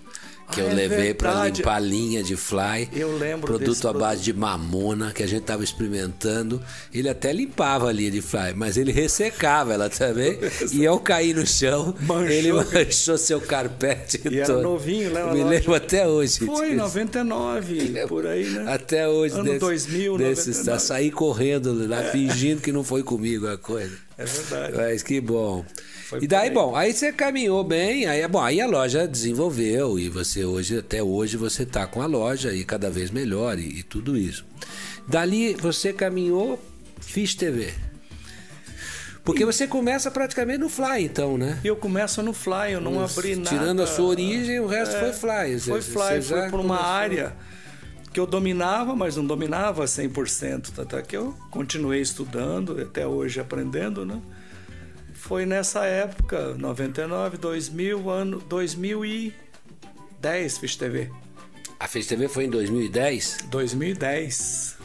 que 0.51 0.59
ah, 0.61 0.63
eu 0.63 0.69
é 0.69 0.73
levei 0.73 1.13
para 1.13 1.47
limpar 1.47 1.75
a 1.75 1.79
linha 1.79 2.23
de 2.23 2.35
fly. 2.35 2.89
Eu 2.93 3.17
lembro 3.17 3.47
Produto 3.47 3.77
à 3.77 3.81
produto. 3.91 3.99
base 4.01 4.21
de 4.23 4.33
mamona 4.33 5.11
que 5.13 5.21
a 5.23 5.27
gente 5.27 5.41
estava 5.41 5.63
experimentando. 5.63 6.61
Ele 6.93 7.07
até 7.09 7.31
limpava 7.31 7.89
a 7.89 7.91
linha 7.91 8.11
de 8.11 8.21
fly, 8.21 8.53
mas 8.55 8.77
ele 8.77 8.91
ressecava 8.91 9.73
ela 9.73 9.89
também. 9.89 10.37
e 10.71 10.85
ao 10.87 10.99
cair 10.99 11.35
no 11.35 11.45
chão, 11.45 11.93
Manchou. 12.01 12.27
ele 12.27 12.51
manchou 12.53 13.17
seu 13.17 13.39
carpete 13.39 14.17
E 14.17 14.21
todo. 14.21 14.35
era 14.35 14.61
novinho, 14.61 15.11
né? 15.11 15.21
Eu 15.21 15.33
me 15.33 15.43
lembro 15.43 15.73
até 15.75 16.07
hoje. 16.07 16.39
Foi, 16.45 16.67
disso. 16.69 16.77
99, 16.77 18.07
por 18.07 18.25
aí, 18.25 18.45
né? 18.49 18.65
Até 18.73 19.07
hoje. 19.07 19.35
Ano 19.35 19.43
desse, 19.43 19.59
2000, 19.59 20.17
desses, 20.17 20.57
99. 20.57 20.79
Saí 20.79 21.11
correndo 21.11 21.87
lá, 21.87 22.03
fingindo 22.05 22.61
que 22.61 22.71
não 22.71 22.83
foi 22.83 23.03
comigo 23.03 23.47
a 23.47 23.57
coisa. 23.57 23.95
É 24.17 24.25
verdade. 24.25 24.73
Mas 24.75 25.03
que 25.03 25.21
bom. 25.21 25.63
Foi 26.09 26.19
e 26.23 26.27
daí, 26.27 26.47
aí. 26.47 26.53
bom, 26.53 26.75
aí 26.75 26.91
você 26.91 27.13
caminhou 27.13 27.63
bem, 27.63 28.07
aí, 28.07 28.27
bom, 28.27 28.41
aí 28.41 28.59
a 28.59 28.65
loja 28.65 29.07
desenvolveu 29.07 29.99
e 29.99 30.09
você 30.09 30.43
hoje, 30.43 30.79
até 30.79 31.03
hoje, 31.03 31.37
você 31.37 31.65
tá 31.67 31.85
com 31.85 32.01
a 32.01 32.07
loja 32.07 32.51
e 32.51 32.63
cada 32.65 32.89
vez 32.89 33.11
melhor 33.11 33.59
e, 33.59 33.79
e 33.79 33.83
tudo 33.83 34.17
isso. 34.17 34.43
Dali 35.07 35.53
você 35.53 35.93
caminhou, 35.93 36.59
fiz 36.99 37.35
TV. 37.35 37.71
Porque 39.23 39.45
você 39.45 39.67
começa 39.67 40.09
praticamente 40.09 40.57
no 40.59 40.69
Fly, 40.69 41.03
então, 41.03 41.37
né? 41.37 41.59
E 41.63 41.67
eu 41.67 41.75
começo 41.75 42.23
no 42.23 42.33
Fly, 42.33 42.71
eu 42.73 42.81
não 42.81 43.03
abri 43.03 43.35
nada. 43.35 43.49
Tirando 43.49 43.81
a 43.83 43.87
sua 43.87 44.05
origem, 44.05 44.59
o 44.59 44.65
resto 44.65 44.95
É, 44.95 44.99
foi 44.99 45.13
Fly. 45.13 45.59
Foi 45.59 45.81
Fly, 45.81 46.21
você 46.21 46.21
foi 46.21 46.49
por 46.49 46.59
uma 46.59 46.77
começou- 46.77 46.85
área 46.87 47.35
que 48.11 48.19
eu 48.19 48.25
dominava, 48.25 48.95
mas 48.95 49.15
não 49.15 49.25
dominava 49.25 49.85
100%. 49.85 50.71
Tanto 50.71 50.95
é 50.95 51.01
que 51.03 51.15
eu 51.15 51.35
continuei 51.51 52.01
estudando, 52.01 52.81
até 52.81 53.05
hoje 53.05 53.39
aprendendo, 53.39 54.03
né? 54.03 54.19
Foi 55.19 55.45
nessa 55.45 55.85
época, 55.85 56.55
99, 56.55 57.37
2000, 57.37 58.09
ano 58.09 58.39
2010 58.39 60.57
fiz 60.57 60.75
TV. 60.77 61.11
A 61.79 61.87
Fez 61.87 62.07
TV 62.07 62.27
foi 62.27 62.45
em 62.45 62.49
2010? 62.49 63.45
2010. 63.49 64.77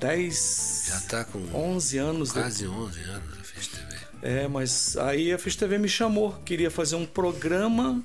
10, 0.00 0.84
Já 0.88 1.00
tá 1.02 1.24
com 1.24 1.38
11 1.54 1.98
anos 1.98 2.32
quase 2.32 2.66
11 2.66 3.00
anos 3.04 3.38
a 3.38 3.44
Fez 3.44 3.68
TV. 3.68 3.96
É, 4.22 4.48
mas 4.48 4.96
aí 4.96 5.32
a 5.32 5.38
Fiz 5.38 5.54
TV 5.56 5.78
me 5.78 5.88
chamou, 5.88 6.32
queria 6.44 6.70
fazer 6.70 6.96
um 6.96 7.06
programa 7.06 8.02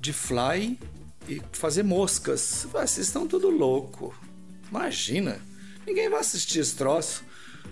de 0.00 0.12
fly 0.12 0.78
e 1.28 1.40
fazer 1.52 1.84
moscas. 1.84 2.66
Falei, 2.70 2.88
vocês 2.88 3.06
estão 3.06 3.26
tudo 3.26 3.48
louco. 3.50 4.14
Imagina, 4.68 5.40
ninguém 5.86 6.10
vai 6.10 6.20
assistir 6.20 6.58
esse 6.58 6.74
troço. 6.74 7.24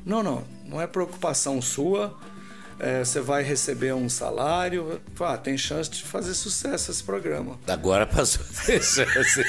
Não, 0.05 0.23
não, 0.23 0.45
não 0.65 0.81
é 0.81 0.87
preocupação 0.87 1.61
sua. 1.61 2.17
É, 2.79 3.03
você 3.03 3.21
vai 3.21 3.43
receber 3.43 3.95
um 3.95 4.09
salário. 4.09 5.01
Ah, 5.21 5.37
tem 5.37 5.57
chance 5.57 5.89
de 5.89 6.03
fazer 6.03 6.35
sucesso 6.35 6.91
esse 6.91 7.03
programa. 7.03 7.59
Agora 7.67 8.07
passou 8.07 8.45
a 8.45 8.67
ter 8.67 8.83
chance. 8.83 9.45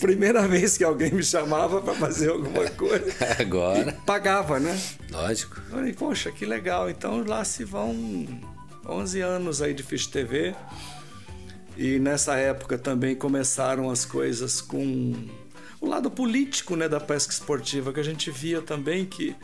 Primeira 0.00 0.48
vez 0.48 0.78
que 0.78 0.84
alguém 0.84 1.12
me 1.12 1.22
chamava 1.22 1.82
para 1.82 1.94
fazer 1.94 2.30
alguma 2.30 2.68
coisa. 2.70 3.14
Agora, 3.38 3.92
pagava, 4.06 4.58
né? 4.58 4.80
lógico. 5.10 5.60
Eu 5.66 5.70
falei, 5.70 5.92
poxa, 5.92 6.32
que 6.32 6.46
legal. 6.46 6.88
Então 6.88 7.22
lá 7.26 7.44
se 7.44 7.62
vão 7.62 8.26
11 8.86 9.20
anos 9.20 9.60
aí 9.60 9.74
de 9.74 9.82
Fish 9.82 10.06
TV. 10.06 10.54
E 11.76 11.98
nessa 11.98 12.36
época 12.36 12.78
também 12.78 13.14
começaram 13.14 13.90
as 13.90 14.04
coisas 14.04 14.60
com 14.60 15.14
o 15.80 15.86
lado 15.86 16.10
político 16.10 16.76
né, 16.76 16.88
da 16.88 17.00
pesca 17.00 17.32
esportiva, 17.32 17.92
que 17.92 18.00
a 18.00 18.04
gente 18.04 18.30
via 18.30 18.60
também 18.60 19.06
que 19.06 19.34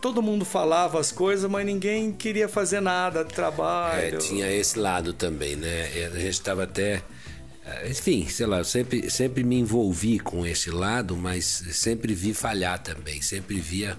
todo 0.00 0.22
mundo 0.22 0.44
falava 0.44 0.98
as 1.00 1.10
coisas, 1.12 1.50
mas 1.50 1.64
ninguém 1.66 2.12
queria 2.12 2.48
fazer 2.48 2.80
nada 2.80 3.20
É, 3.20 3.24
trabalho. 3.24 4.18
tinha 4.18 4.50
esse 4.50 4.78
lado 4.78 5.12
também, 5.12 5.56
né? 5.56 5.82
A 6.12 6.18
gente 6.18 6.28
estava 6.30 6.64
até. 6.64 7.02
eh, 7.64 7.88
Enfim, 7.90 8.28
sei 8.28 8.46
lá, 8.46 8.58
eu 8.58 8.64
sempre, 8.64 9.10
sempre 9.10 9.42
me 9.44 9.56
envolvi 9.58 10.18
com 10.18 10.46
esse 10.46 10.70
lado, 10.70 11.16
mas 11.16 11.44
sempre 11.72 12.14
vi 12.14 12.32
falhar 12.34 12.78
também. 12.78 13.20
Sempre 13.22 13.58
via 13.60 13.96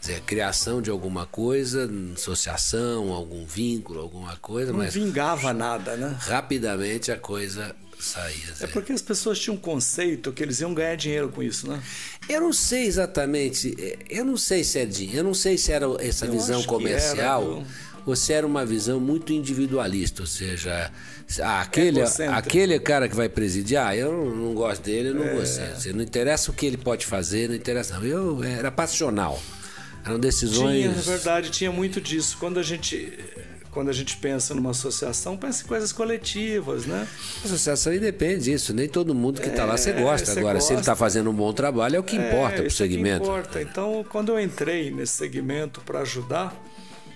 dizer, 0.00 0.16
a 0.16 0.20
criação 0.20 0.82
de 0.82 0.90
alguma 0.90 1.24
coisa, 1.26 1.90
associação, 2.14 3.10
algum 3.12 3.44
vínculo, 3.46 4.00
alguma 4.00 4.36
coisa, 4.36 4.70
Não 4.70 4.78
mas 4.80 4.92
vingava 4.94 5.52
nada, 5.54 5.96
né? 5.96 6.14
rapidamente 6.20 7.10
a 7.10 7.16
coisa 7.16 7.74
saía. 8.00 8.50
É 8.50 8.54
Zé. 8.54 8.66
porque 8.68 8.92
as 8.92 9.02
pessoas 9.02 9.38
tinham 9.38 9.56
um 9.56 9.60
conceito 9.60 10.32
que 10.32 10.42
eles 10.42 10.60
iam 10.60 10.72
ganhar 10.74 10.96
dinheiro 10.96 11.28
com 11.28 11.42
isso, 11.42 11.68
né? 11.68 11.82
Eu 12.28 12.40
não 12.40 12.52
sei 12.52 12.84
exatamente, 12.86 13.74
eh, 13.78 13.98
eu 14.10 14.24
não 14.24 14.36
sei, 14.36 14.64
Serginho, 14.64 15.14
eu 15.16 15.24
não 15.24 15.34
sei 15.34 15.58
se 15.58 15.72
era 15.72 15.86
essa 16.00 16.26
Eu 16.26 16.32
visão 16.32 16.62
comercial 16.64 17.42
era, 17.58 17.66
ou 18.06 18.14
se 18.16 18.32
era 18.32 18.46
uma 18.46 18.64
visão 18.66 18.98
muito 19.00 19.32
individualista, 19.32 20.22
ou 20.22 20.26
seja, 20.26 20.90
ah, 21.40 21.60
aquele, 21.62 22.00
Egocêntrico. 22.00 22.38
aquele 22.38 22.78
cara 22.78 23.08
que 23.08 23.16
vai 23.16 23.28
presidir, 23.28 23.78
ah, 23.78 23.96
eu 23.96 24.12
não, 24.12 24.36
não 24.36 24.54
gosto 24.54 24.82
dele, 24.82 25.08
eu 25.10 25.14
não 25.14 25.24
É. 25.24 25.34
gostei. 25.34 25.66
Você 25.74 25.92
não 25.92 26.02
interessa 26.02 26.50
o 26.50 26.54
que 26.54 26.66
ele 26.66 26.76
pode 26.76 27.06
fazer, 27.06 27.48
não 27.48 27.56
interessa. 27.56 27.98
Não. 27.98 28.04
Eu 28.06 28.42
era 28.44 28.70
passional. 28.70 29.40
Eram 30.04 30.18
decisões. 30.18 30.82
Tinha, 30.82 30.90
é 30.90 31.16
verdade, 31.16 31.50
tinha 31.50 31.72
muito 31.72 31.98
disso. 31.98 32.36
Quando 32.38 32.58
a 32.60 32.62
gente 32.62 33.10
quando 33.74 33.88
a 33.90 33.92
gente 33.92 34.16
pensa 34.16 34.54
numa 34.54 34.70
associação, 34.70 35.36
pensa 35.36 35.64
em 35.64 35.66
coisas 35.66 35.92
coletivas, 35.92 36.86
né? 36.86 37.06
A 37.42 37.46
associação 37.46 37.92
independe 37.92 38.44
disso, 38.44 38.72
nem 38.72 38.88
todo 38.88 39.14
mundo 39.14 39.40
que 39.40 39.48
está 39.48 39.64
lá 39.64 39.76
você 39.76 39.90
É, 39.90 40.00
gosta. 40.00 40.38
Agora, 40.38 40.60
se 40.60 40.72
ele 40.72 40.80
está 40.80 40.92
gosta. 40.92 41.04
fazendo 41.04 41.28
um 41.28 41.34
bom 41.34 41.52
trabalho, 41.52 41.96
é 41.96 41.98
o 41.98 42.02
que 42.04 42.14
importa 42.16 42.56
para 42.56 42.64
o 42.64 42.66
isso 42.68 42.82
é 42.82 42.86
que 42.86 42.92
segmento. 42.94 43.24
importa. 43.24 43.60
Então, 43.60 44.04
quando 44.08 44.30
eu 44.30 44.40
entrei 44.40 44.90
nesse 44.92 45.14
segmento 45.14 45.80
para 45.80 46.00
ajudar, 46.00 46.54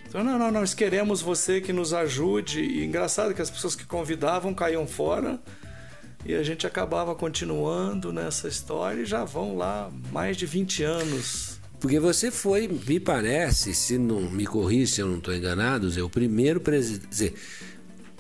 então, 0.08 0.24
não, 0.24 0.38
não, 0.38 0.50
nós 0.50 0.74
queremos 0.74 1.20
você 1.22 1.60
que 1.60 1.72
nos 1.72 1.92
ajude. 1.94 2.60
E 2.60 2.84
engraçado 2.84 3.32
que 3.34 3.40
as 3.42 3.50
pessoas 3.50 3.74
que 3.76 3.84
convidavam 3.86 4.52
caíam 4.52 4.86
fora 4.86 5.38
e 6.26 6.34
a 6.34 6.42
gente 6.42 6.66
acabava 6.66 7.14
continuando 7.14 8.12
nessa 8.12 8.48
história 8.48 9.02
e 9.02 9.06
já 9.06 9.22
vão 9.24 9.56
lá 9.56 9.90
mais 10.10 10.36
de 10.36 10.44
20 10.46 10.82
anos. 10.82 11.57
Porque 11.80 12.00
você 12.00 12.30
foi, 12.30 12.66
me 12.68 12.98
parece, 12.98 13.72
se 13.74 13.96
não 13.98 14.22
me 14.30 14.44
corrija 14.46 14.94
se 14.94 15.00
eu 15.00 15.06
não 15.06 15.18
estou 15.18 15.34
enganado, 15.34 15.88
Zé, 15.90 16.02
o 16.02 16.10
primeiro 16.10 16.60
presidente. 16.60 17.34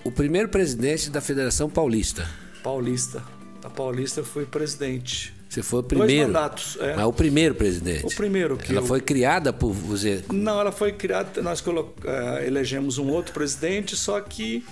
O 0.04 0.12
primeiro 0.12 0.48
presidente 0.48 1.10
da 1.10 1.20
Federação 1.20 1.68
Paulista. 1.68 2.28
Paulista. 2.62 3.22
A 3.64 3.68
Paulista 3.68 4.22
fui 4.22 4.46
presidente. 4.46 5.34
Você 5.48 5.62
foi 5.62 5.80
o 5.80 5.82
Dois 5.82 5.98
primeiro. 6.02 6.26
mandatos, 6.28 6.76
é. 6.80 6.94
Mas 6.94 7.06
o 7.06 7.12
primeiro 7.12 7.54
presidente. 7.54 8.06
O 8.06 8.14
primeiro 8.14 8.56
que 8.56 8.70
Ela 8.70 8.80
eu- 8.80 8.86
foi 8.86 9.00
criada 9.00 9.52
por 9.52 9.72
você. 9.72 10.22
Não, 10.32 10.60
ela 10.60 10.70
foi 10.70 10.92
criada. 10.92 11.42
Nós 11.42 11.60
colo- 11.60 11.94
eh, 12.04 12.44
elegemos 12.46 12.96
um 12.98 13.08
outro 13.08 13.32
presidente, 13.32 13.96
só 13.96 14.20
que 14.20 14.64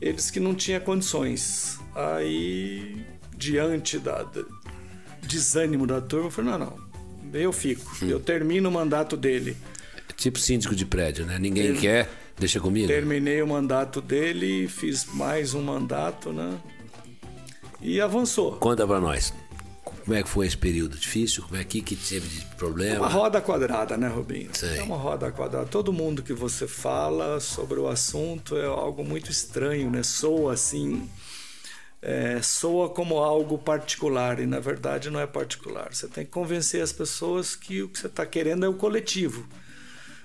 eles 0.00 0.30
que 0.30 0.40
não 0.40 0.54
tinham 0.54 0.80
condições. 0.80 1.78
Aí, 1.94 3.04
diante 3.36 3.98
da, 3.98 4.22
da 4.22 4.42
desânimo 5.22 5.86
da 5.86 6.00
turma, 6.00 6.26
eu 6.26 6.30
falei: 6.30 6.50
não, 6.52 6.58
não, 6.58 6.78
eu 7.32 7.52
fico. 7.52 7.90
Hum. 8.02 8.08
Eu 8.08 8.20
termino 8.20 8.68
o 8.68 8.72
mandato 8.72 9.16
dele. 9.16 9.56
Tipo 10.16 10.38
síndico 10.38 10.74
de 10.74 10.86
prédio, 10.86 11.26
né? 11.26 11.38
Ninguém 11.38 11.74
quer, 11.74 12.08
deixa 12.38 12.58
comigo. 12.58 12.86
Terminei 12.86 13.42
o 13.42 13.46
mandato 13.46 14.00
dele, 14.00 14.66
fiz 14.68 15.04
mais 15.12 15.52
um 15.54 15.62
mandato, 15.62 16.32
né? 16.32 16.58
E 17.80 18.00
avançou. 18.00 18.52
Conta 18.52 18.86
pra 18.86 18.98
nós. 19.00 19.32
Como 19.84 20.16
é 20.16 20.22
que 20.22 20.28
foi 20.28 20.46
esse 20.46 20.56
período 20.56 20.96
difícil? 20.96 21.42
Como 21.42 21.60
é 21.60 21.64
que, 21.64 21.80
que 21.82 21.96
teve 21.96 22.28
de 22.28 22.40
É 22.42 22.54
problema? 22.56 23.00
uma 23.00 23.08
roda 23.08 23.40
quadrada, 23.40 23.96
né, 23.96 24.06
Rubinho? 24.08 24.50
Sei. 24.52 24.78
É 24.78 24.82
uma 24.82 24.96
roda 24.96 25.30
quadrada. 25.32 25.66
Todo 25.66 25.92
mundo 25.92 26.22
que 26.22 26.32
você 26.32 26.66
fala 26.66 27.40
sobre 27.40 27.78
o 27.80 27.88
assunto 27.88 28.56
é 28.56 28.66
algo 28.66 29.04
muito 29.04 29.30
estranho, 29.30 29.90
né? 29.90 30.02
Soa 30.04 30.54
assim. 30.54 31.08
É, 32.00 32.40
soa 32.42 32.88
como 32.88 33.18
algo 33.18 33.58
particular 33.58 34.38
e 34.38 34.46
na 34.46 34.60
verdade 34.60 35.10
não 35.10 35.20
é 35.20 35.26
particular. 35.26 35.92
Você 35.92 36.06
tem 36.08 36.24
que 36.24 36.30
convencer 36.30 36.82
as 36.82 36.92
pessoas 36.92 37.56
que 37.56 37.82
o 37.82 37.88
que 37.88 37.98
você 37.98 38.06
está 38.06 38.24
querendo 38.24 38.64
é 38.64 38.68
o 38.68 38.74
coletivo. 38.74 39.46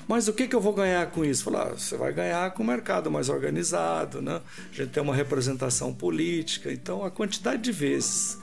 Mas 0.07 0.27
o 0.27 0.33
que, 0.33 0.47
que 0.47 0.55
eu 0.55 0.59
vou 0.59 0.73
ganhar 0.73 1.09
com 1.11 1.23
isso? 1.23 1.43
Falar, 1.43 1.67
ah, 1.67 1.77
você 1.77 1.95
vai 1.95 2.11
ganhar 2.11 2.51
com 2.51 2.63
o 2.63 2.65
mercado 2.65 3.09
mais 3.09 3.29
organizado, 3.29 4.21
né? 4.21 4.41
A 4.71 4.75
gente 4.75 4.89
tem 4.89 5.01
uma 5.01 5.15
representação 5.15 5.93
política. 5.93 6.71
Então, 6.71 7.05
a 7.05 7.11
quantidade 7.11 7.61
de 7.61 7.71
vezes 7.71 8.37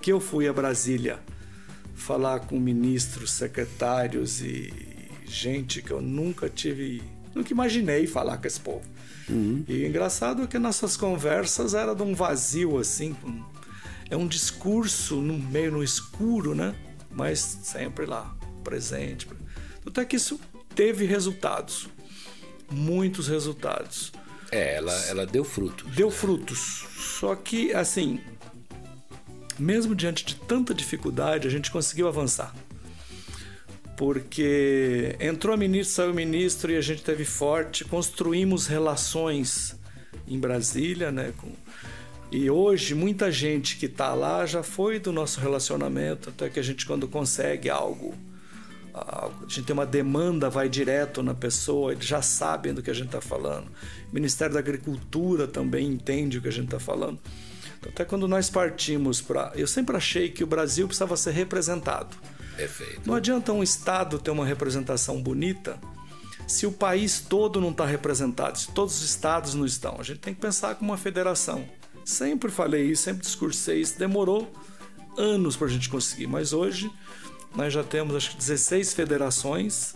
que 0.00 0.12
eu 0.12 0.20
fui 0.20 0.46
a 0.46 0.52
Brasília 0.52 1.18
falar 1.94 2.40
com 2.40 2.58
ministros, 2.58 3.32
secretários 3.32 4.40
e 4.40 4.72
gente 5.24 5.82
que 5.82 5.90
eu 5.90 6.00
nunca 6.00 6.48
tive, 6.48 7.02
nunca 7.34 7.52
imaginei 7.52 8.06
falar 8.06 8.38
com 8.38 8.46
esse 8.46 8.60
povo. 8.60 8.84
Uhum. 9.30 9.64
E 9.68 9.84
o 9.84 9.86
engraçado 9.86 10.42
é 10.42 10.46
que 10.46 10.58
nossas 10.58 10.96
conversas 10.96 11.74
era 11.74 11.94
de 11.94 12.02
um 12.02 12.14
vazio 12.14 12.78
assim, 12.78 13.14
é 14.10 14.16
um 14.16 14.26
discurso 14.26 15.16
no 15.16 15.38
meio 15.38 15.72
no 15.72 15.82
escuro, 15.82 16.54
né? 16.54 16.74
Mas 17.10 17.38
sempre 17.62 18.06
lá, 18.06 18.34
presente. 18.64 19.28
Até 19.86 20.04
que 20.04 20.16
isso 20.16 20.38
teve 20.74 21.04
resultados, 21.04 21.88
muitos 22.70 23.28
resultados. 23.28 24.12
É, 24.50 24.76
ela, 24.76 24.94
ela 25.06 25.26
deu 25.26 25.44
frutos. 25.44 25.90
Deu 25.94 26.08
né? 26.08 26.12
frutos. 26.12 26.84
Só 27.20 27.36
que, 27.36 27.72
assim, 27.72 28.20
mesmo 29.58 29.94
diante 29.94 30.24
de 30.24 30.34
tanta 30.34 30.74
dificuldade, 30.74 31.46
a 31.46 31.50
gente 31.50 31.70
conseguiu 31.70 32.08
avançar. 32.08 32.54
Porque 34.00 35.14
entrou 35.20 35.52
a 35.52 35.58
ministra, 35.58 36.04
saiu 36.04 36.14
ministro 36.14 36.72
e 36.72 36.76
a 36.78 36.80
gente 36.80 37.02
teve 37.02 37.26
forte, 37.26 37.84
construímos 37.84 38.66
relações 38.66 39.78
em 40.26 40.38
Brasília, 40.38 41.12
né? 41.12 41.34
Com, 41.36 41.52
e 42.32 42.48
hoje 42.48 42.94
muita 42.94 43.30
gente 43.30 43.76
que 43.76 43.84
está 43.84 44.14
lá 44.14 44.46
já 44.46 44.62
foi 44.62 44.98
do 44.98 45.12
nosso 45.12 45.38
relacionamento, 45.38 46.30
até 46.30 46.48
que 46.48 46.58
a 46.58 46.62
gente 46.62 46.86
quando 46.86 47.06
consegue 47.06 47.68
algo, 47.68 48.14
a 48.94 49.28
gente 49.46 49.64
tem 49.64 49.74
uma 49.74 49.84
demanda, 49.84 50.48
vai 50.48 50.66
direto 50.66 51.22
na 51.22 51.34
pessoa, 51.34 51.92
eles 51.92 52.06
já 52.06 52.22
sabem 52.22 52.72
do 52.72 52.82
que 52.82 52.90
a 52.90 52.94
gente 52.94 53.08
está 53.08 53.20
falando. 53.20 53.66
O 54.10 54.14
Ministério 54.14 54.54
da 54.54 54.60
Agricultura 54.60 55.46
também 55.46 55.86
entende 55.86 56.38
o 56.38 56.40
que 56.40 56.48
a 56.48 56.52
gente 56.52 56.68
está 56.68 56.80
falando. 56.80 57.18
Até 57.86 58.06
quando 58.06 58.26
nós 58.26 58.48
partimos 58.48 59.20
para. 59.20 59.52
Eu 59.54 59.66
sempre 59.66 59.94
achei 59.94 60.30
que 60.30 60.42
o 60.42 60.46
Brasil 60.46 60.86
precisava 60.86 61.18
ser 61.18 61.32
representado. 61.32 62.16
Perfeito. 62.56 63.02
Não 63.06 63.14
adianta 63.14 63.52
um 63.52 63.62
Estado 63.62 64.18
ter 64.18 64.30
uma 64.30 64.44
representação 64.44 65.22
bonita 65.22 65.78
se 66.46 66.66
o 66.66 66.72
país 66.72 67.20
todo 67.20 67.60
não 67.60 67.70
está 67.70 67.86
representado, 67.86 68.58
se 68.58 68.72
todos 68.72 68.96
os 68.96 69.08
estados 69.08 69.54
não 69.54 69.64
estão. 69.64 69.96
A 70.00 70.02
gente 70.02 70.18
tem 70.18 70.34
que 70.34 70.40
pensar 70.40 70.74
como 70.74 70.90
uma 70.90 70.98
federação. 70.98 71.64
Sempre 72.04 72.50
falei 72.50 72.86
isso, 72.86 73.04
sempre 73.04 73.22
discursei 73.22 73.80
isso. 73.80 73.98
Demorou 73.98 74.52
anos 75.16 75.56
para 75.56 75.68
a 75.68 75.70
gente 75.70 75.88
conseguir, 75.88 76.26
mas 76.26 76.52
hoje 76.52 76.90
nós 77.54 77.72
já 77.72 77.84
temos 77.84 78.16
acho 78.16 78.30
que 78.30 78.36
16 78.36 78.94
federações. 78.94 79.94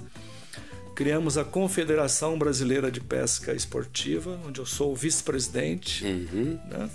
Criamos 0.95 1.37
a 1.37 1.45
Confederação 1.45 2.39
Brasileira 2.39 2.89
de 2.89 3.01
Pesca 3.01 3.53
Esportiva, 3.53 4.41
onde 4.47 4.61
eu 4.61 4.67
sou 4.67 4.93
o 4.93 4.95
vice-presidente. 4.95 6.05
Uhum. 6.05 6.61
Né? 6.69 6.89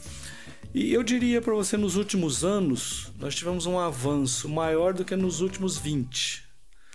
E 0.73 0.93
eu 0.93 1.01
diria 1.01 1.41
para 1.41 1.53
você, 1.53 1.75
nos 1.75 1.95
últimos 1.95 2.45
anos, 2.45 3.11
nós 3.17 3.33
tivemos 3.33 3.65
um 3.65 3.79
avanço 3.79 4.47
maior 4.47 4.93
do 4.93 5.03
que 5.03 5.15
nos 5.15 5.41
últimos 5.41 5.77
20. 5.77 6.43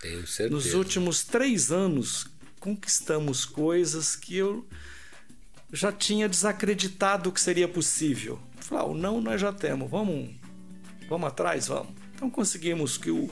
Tenho 0.01 0.25
certeza. 0.25 0.49
Nos 0.49 0.73
últimos 0.73 1.23
três 1.23 1.71
anos, 1.71 2.27
conquistamos 2.59 3.43
coisas 3.43 4.15
que 4.15 4.37
eu 4.37 4.65
já 5.73 5.91
tinha 5.91 6.29
desacreditado 6.29 7.31
que 7.33 7.41
seria 7.41 7.67
possível. 7.67 8.39
Falar, 8.61 8.81
ah, 8.81 8.85
o 8.85 8.95
não 8.95 9.19
nós 9.19 9.41
já 9.41 9.51
temos, 9.51 9.89
vamos, 9.91 10.33
vamos 11.09 11.27
atrás, 11.27 11.67
vamos. 11.67 11.93
Então 12.15 12.29
conseguimos 12.29 12.97
que 12.97 13.11
o 13.11 13.29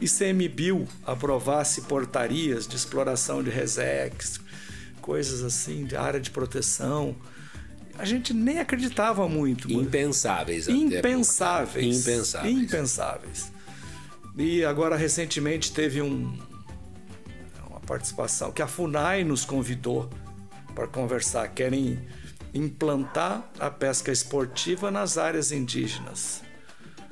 ICMBio 0.00 0.88
aprovasse 1.04 1.82
portarias 1.82 2.66
de 2.66 2.76
exploração 2.76 3.42
de 3.42 3.50
resex, 3.50 4.40
coisas 5.02 5.42
assim, 5.42 5.84
de 5.84 5.96
área 5.96 6.18
de 6.18 6.30
proteção 6.30 7.14
a 7.98 8.04
gente 8.04 8.32
nem 8.32 8.58
acreditava 8.58 9.28
muito. 9.28 9.70
Impensáveis. 9.70 10.68
Impensáveis. 10.68 12.06
Impensáveis. 12.06 12.56
Impensáveis. 12.56 13.52
E 14.36 14.64
agora 14.64 14.96
recentemente 14.96 15.72
teve 15.72 16.02
um, 16.02 16.36
uma 17.68 17.80
participação 17.80 18.50
que 18.50 18.62
a 18.62 18.66
Funai 18.66 19.22
nos 19.24 19.44
convidou 19.44 20.10
para 20.74 20.86
conversar. 20.86 21.48
Querem 21.48 22.00
implantar 22.52 23.50
a 23.58 23.70
pesca 23.70 24.12
esportiva 24.12 24.90
nas 24.90 25.18
áreas 25.18 25.50
indígenas. 25.50 26.43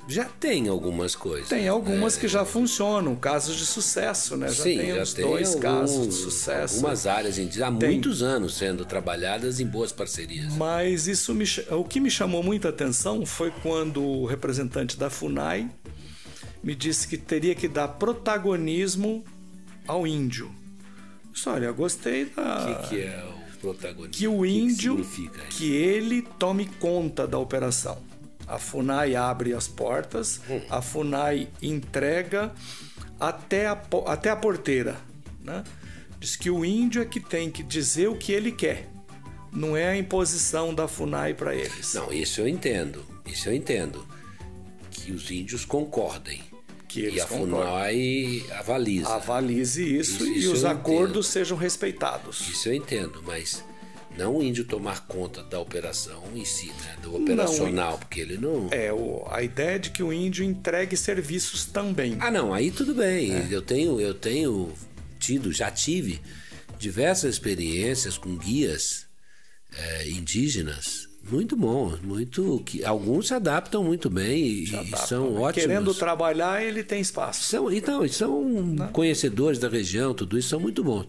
Já 0.08 0.24
tem 0.24 0.68
algumas 0.68 1.14
coisas. 1.14 1.48
Tem 1.48 1.68
algumas 1.68 2.14
né? 2.14 2.20
que 2.20 2.28
já 2.28 2.44
funcionam, 2.44 3.14
casos 3.14 3.56
de 3.56 3.64
sucesso, 3.64 4.36
né? 4.36 4.48
Já 4.48 4.62
Sim, 4.64 4.78
tem 4.78 4.94
já 4.94 5.14
tem 5.14 5.24
dois 5.24 5.48
algum, 5.48 5.60
casos 5.60 6.08
de 6.08 6.14
sucesso. 6.14 6.74
Algumas 6.76 7.06
áreas 7.06 7.38
há 7.38 7.72
tem. 7.72 7.90
muitos 7.92 8.22
anos 8.22 8.56
sendo 8.56 8.84
trabalhadas 8.84 9.60
em 9.60 9.66
boas 9.66 9.92
parcerias. 9.92 10.52
Mas 10.54 11.06
isso 11.06 11.34
me, 11.34 11.44
o 11.70 11.84
que 11.84 12.00
me 12.00 12.10
chamou 12.10 12.42
muita 12.42 12.68
atenção 12.68 13.24
foi 13.24 13.52
quando 13.62 14.02
o 14.02 14.26
representante 14.26 14.96
da 14.96 15.08
FUNAI 15.08 15.70
me 16.62 16.74
disse 16.74 17.06
que 17.06 17.16
teria 17.16 17.54
que 17.54 17.68
dar 17.68 17.88
protagonismo 17.88 19.24
ao 19.86 20.06
índio. 20.06 20.50
Disse, 21.32 21.48
olha, 21.48 21.66
eu 21.66 21.74
gostei 21.74 22.26
da. 22.26 22.64
O 22.64 22.82
que, 22.82 22.88
que, 22.88 23.00
é 23.02 23.24
o 23.24 23.58
protagonismo? 23.58 24.12
Que 24.12 24.28
o 24.28 24.44
índio, 24.44 25.04
que, 25.04 25.28
que 25.50 25.72
ele 25.72 26.22
tome 26.38 26.66
conta 26.66 27.26
da 27.26 27.38
operação. 27.38 28.11
A 28.46 28.58
FUNAI 28.58 29.14
abre 29.14 29.54
as 29.54 29.68
portas, 29.68 30.40
a 30.68 30.82
FUNAI 30.82 31.48
entrega 31.60 32.52
até 33.18 33.66
a, 33.66 33.80
até 34.06 34.30
a 34.30 34.36
porteira. 34.36 34.96
Né? 35.40 35.62
Diz 36.18 36.36
que 36.36 36.50
o 36.50 36.64
índio 36.64 37.02
é 37.02 37.04
que 37.04 37.20
tem 37.20 37.50
que 37.50 37.62
dizer 37.62 38.08
o 38.08 38.16
que 38.16 38.32
ele 38.32 38.52
quer. 38.52 38.88
Não 39.52 39.76
é 39.76 39.88
a 39.88 39.96
imposição 39.96 40.74
da 40.74 40.88
FUNAI 40.88 41.34
para 41.34 41.54
eles. 41.54 41.94
Não, 41.94 42.12
isso 42.12 42.40
eu 42.40 42.48
entendo. 42.48 43.04
Isso 43.26 43.48
eu 43.48 43.54
entendo. 43.54 44.06
Que 44.90 45.12
os 45.12 45.30
índios 45.30 45.64
concordem. 45.64 46.42
Que 46.88 47.08
e 47.10 47.20
a. 47.20 47.26
FUNAI 47.26 48.44
avalize. 48.58 49.06
Avalize 49.06 49.98
isso, 49.98 50.24
isso 50.24 50.26
e 50.26 50.38
isso 50.38 50.52
os 50.52 50.64
acordos 50.64 51.10
entendo. 51.10 51.22
sejam 51.22 51.56
respeitados. 51.56 52.48
Isso 52.48 52.68
eu 52.68 52.74
entendo, 52.74 53.22
mas 53.26 53.64
não 54.16 54.36
o 54.36 54.42
índio 54.42 54.64
tomar 54.64 55.06
conta 55.06 55.42
da 55.42 55.58
operação 55.58 56.22
em 56.34 56.44
si, 56.44 56.66
né? 56.66 56.96
do 57.02 57.16
operacional, 57.16 57.92
não, 57.92 57.98
porque 57.98 58.20
ele 58.20 58.36
não. 58.36 58.68
É, 58.70 58.92
o, 58.92 59.26
a 59.30 59.42
ideia 59.42 59.78
de 59.78 59.90
que 59.90 60.02
o 60.02 60.12
índio 60.12 60.44
entregue 60.44 60.96
serviços 60.96 61.64
também. 61.64 62.16
Ah, 62.20 62.30
não, 62.30 62.52
aí 62.52 62.70
tudo 62.70 62.94
bem. 62.94 63.32
É. 63.32 63.48
Eu, 63.50 63.62
tenho, 63.62 64.00
eu 64.00 64.14
tenho 64.14 64.72
tido, 65.18 65.52
já 65.52 65.70
tive 65.70 66.20
diversas 66.78 67.34
experiências 67.34 68.18
com 68.18 68.36
guias 68.36 69.06
é, 69.74 70.08
indígenas 70.10 71.11
muito 71.30 71.56
bons, 71.56 72.00
muito 72.00 72.62
que 72.64 72.84
alguns 72.84 73.28
se 73.28 73.34
adaptam 73.34 73.82
muito 73.84 74.10
bem 74.10 74.42
e, 74.42 74.64
e 74.64 74.96
são 74.96 75.32
né? 75.32 75.40
ótimos. 75.40 75.66
Querendo 75.66 75.94
trabalhar, 75.94 76.62
ele 76.62 76.82
tem 76.82 77.00
espaço. 77.00 77.44
São, 77.44 77.72
então, 77.72 78.06
são 78.08 78.42
Não. 78.42 78.88
conhecedores 78.88 79.58
da 79.58 79.68
região, 79.68 80.12
tudo 80.12 80.38
isso 80.38 80.48
são 80.48 80.60
muito 80.60 80.82
bons. 80.82 81.06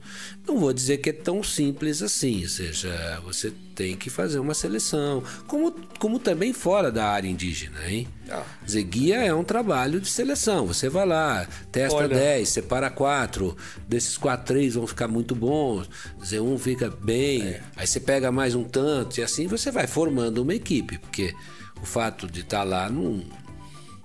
Não 0.48 0.60
vou 0.60 0.72
dizer 0.72 0.98
que 0.98 1.10
é 1.10 1.14
tão 1.14 1.42
simples 1.42 2.02
assim, 2.02 2.44
ou 2.44 2.50
seja, 2.50 3.22
você 3.24 3.52
tem 3.74 3.96
que 3.96 4.10
fazer 4.10 4.40
uma 4.40 4.54
seleção, 4.54 5.24
como, 5.48 5.72
como 6.00 6.20
também 6.20 6.54
fora 6.54 6.92
da 6.92 7.06
área 7.06 7.28
indígena, 7.28 7.80
hein? 7.90 8.08
Ah. 8.30 8.44
Dizer, 8.64 8.84
guia 8.84 9.18
é 9.18 9.34
um 9.34 9.44
trabalho 9.44 10.00
de 10.00 10.08
seleção. 10.08 10.66
Você 10.68 10.90
vai 10.90 11.06
lá, 11.06 11.48
testa 11.72 11.98
Olha. 11.98 12.08
10, 12.08 12.48
separa 12.50 12.90
quatro, 12.90 13.58
desses 13.88 14.18
quatro, 14.18 14.46
três 14.46 14.76
vão 14.76 14.88
ficar 14.88 15.08
muito 15.08 15.36
bons, 15.36 15.90
dizer, 16.22 16.40
um 16.40 16.58
fica 16.58 16.90
bem, 16.90 17.44
é. 17.44 17.62
aí 17.76 17.88
você 17.88 18.00
pega 18.00 18.32
mais 18.32 18.56
um 18.56 18.64
tanto, 18.64 19.20
e 19.20 19.24
assim 19.24 19.48
você 19.48 19.72
vai 19.72 19.88
formando 20.04 20.40
uma 20.40 20.54
equipe, 20.54 20.98
porque 20.98 21.34
o 21.82 21.86
fato 21.86 22.28
de 22.28 22.42
estar 22.42 22.60
tá 22.60 22.64
lá 22.64 22.90
não. 22.90 23.24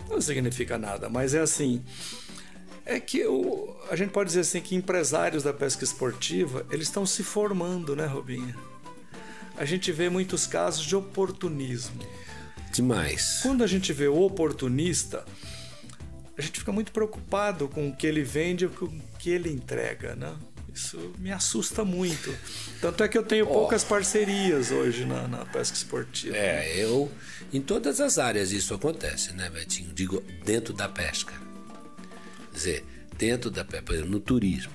Não 0.09 0.21
significa 0.21 0.79
nada, 0.79 1.09
mas 1.09 1.35
é 1.35 1.41
assim. 1.41 1.83
É 2.87 3.01
que 3.01 3.27
o, 3.27 3.77
a 3.91 3.97
gente 3.97 4.11
pode 4.11 4.29
dizer 4.29 4.41
assim 4.41 4.61
que 4.61 4.77
empresários 4.77 5.43
da 5.43 5.53
pesca 5.53 5.85
esportiva 5.85 6.65
eles 6.71 6.87
estão 6.87 7.05
se 7.05 7.23
formando, 7.23 7.97
né, 7.97 8.07
Robinha? 8.07 8.57
A 9.57 9.65
gente 9.65 9.91
vê 9.91 10.09
muitos 10.09 10.47
casos 10.47 10.85
de 10.85 10.95
oportunismo. 10.95 12.01
Demais. 12.73 13.41
Quando 13.43 13.65
a 13.65 13.67
gente 13.67 13.93
vê 13.93 14.07
o 14.07 14.23
oportunista, 14.23 15.25
a 16.39 16.41
gente 16.41 16.61
fica 16.61 16.71
muito 16.71 16.93
preocupado 16.93 17.69
com 17.69 17.89
o 17.89 17.97
que 17.97 18.07
ele 18.07 18.23
vende 18.23 18.67
e 18.67 18.69
com 18.69 18.85
o 18.85 19.03
que 19.19 19.31
ele 19.31 19.51
entrega, 19.51 20.15
né? 20.15 20.35
Isso 20.79 21.13
me 21.19 21.33
assusta 21.33 21.85
muito. 21.85 22.33
Tanto 22.81 23.03
é 23.03 23.09
que 23.09 23.19
eu 23.19 23.25
tenho 23.25 23.45
oh. 23.47 23.53
poucas 23.53 23.83
parcerias 23.83 24.71
hoje 24.71 25.05
na, 25.05 25.27
na, 25.27 25.45
pesca 25.45 25.77
esportiva. 25.77 26.37
É, 26.37 26.73
eu. 26.77 27.11
Em 27.53 27.61
todas 27.61 28.01
as 28.01 28.17
áreas 28.17 28.53
isso 28.53 28.73
acontece, 28.73 29.33
né, 29.33 29.51
Betinho? 29.51 29.93
Digo, 29.93 30.23
dentro 30.45 30.73
da 30.73 30.89
pesca. 30.89 31.33
Quer 31.33 32.55
dizer, 32.55 32.85
dentro 33.19 33.51
da 33.51 33.65
pesca, 33.65 34.05
no 34.05 34.21
turismo. 34.21 34.73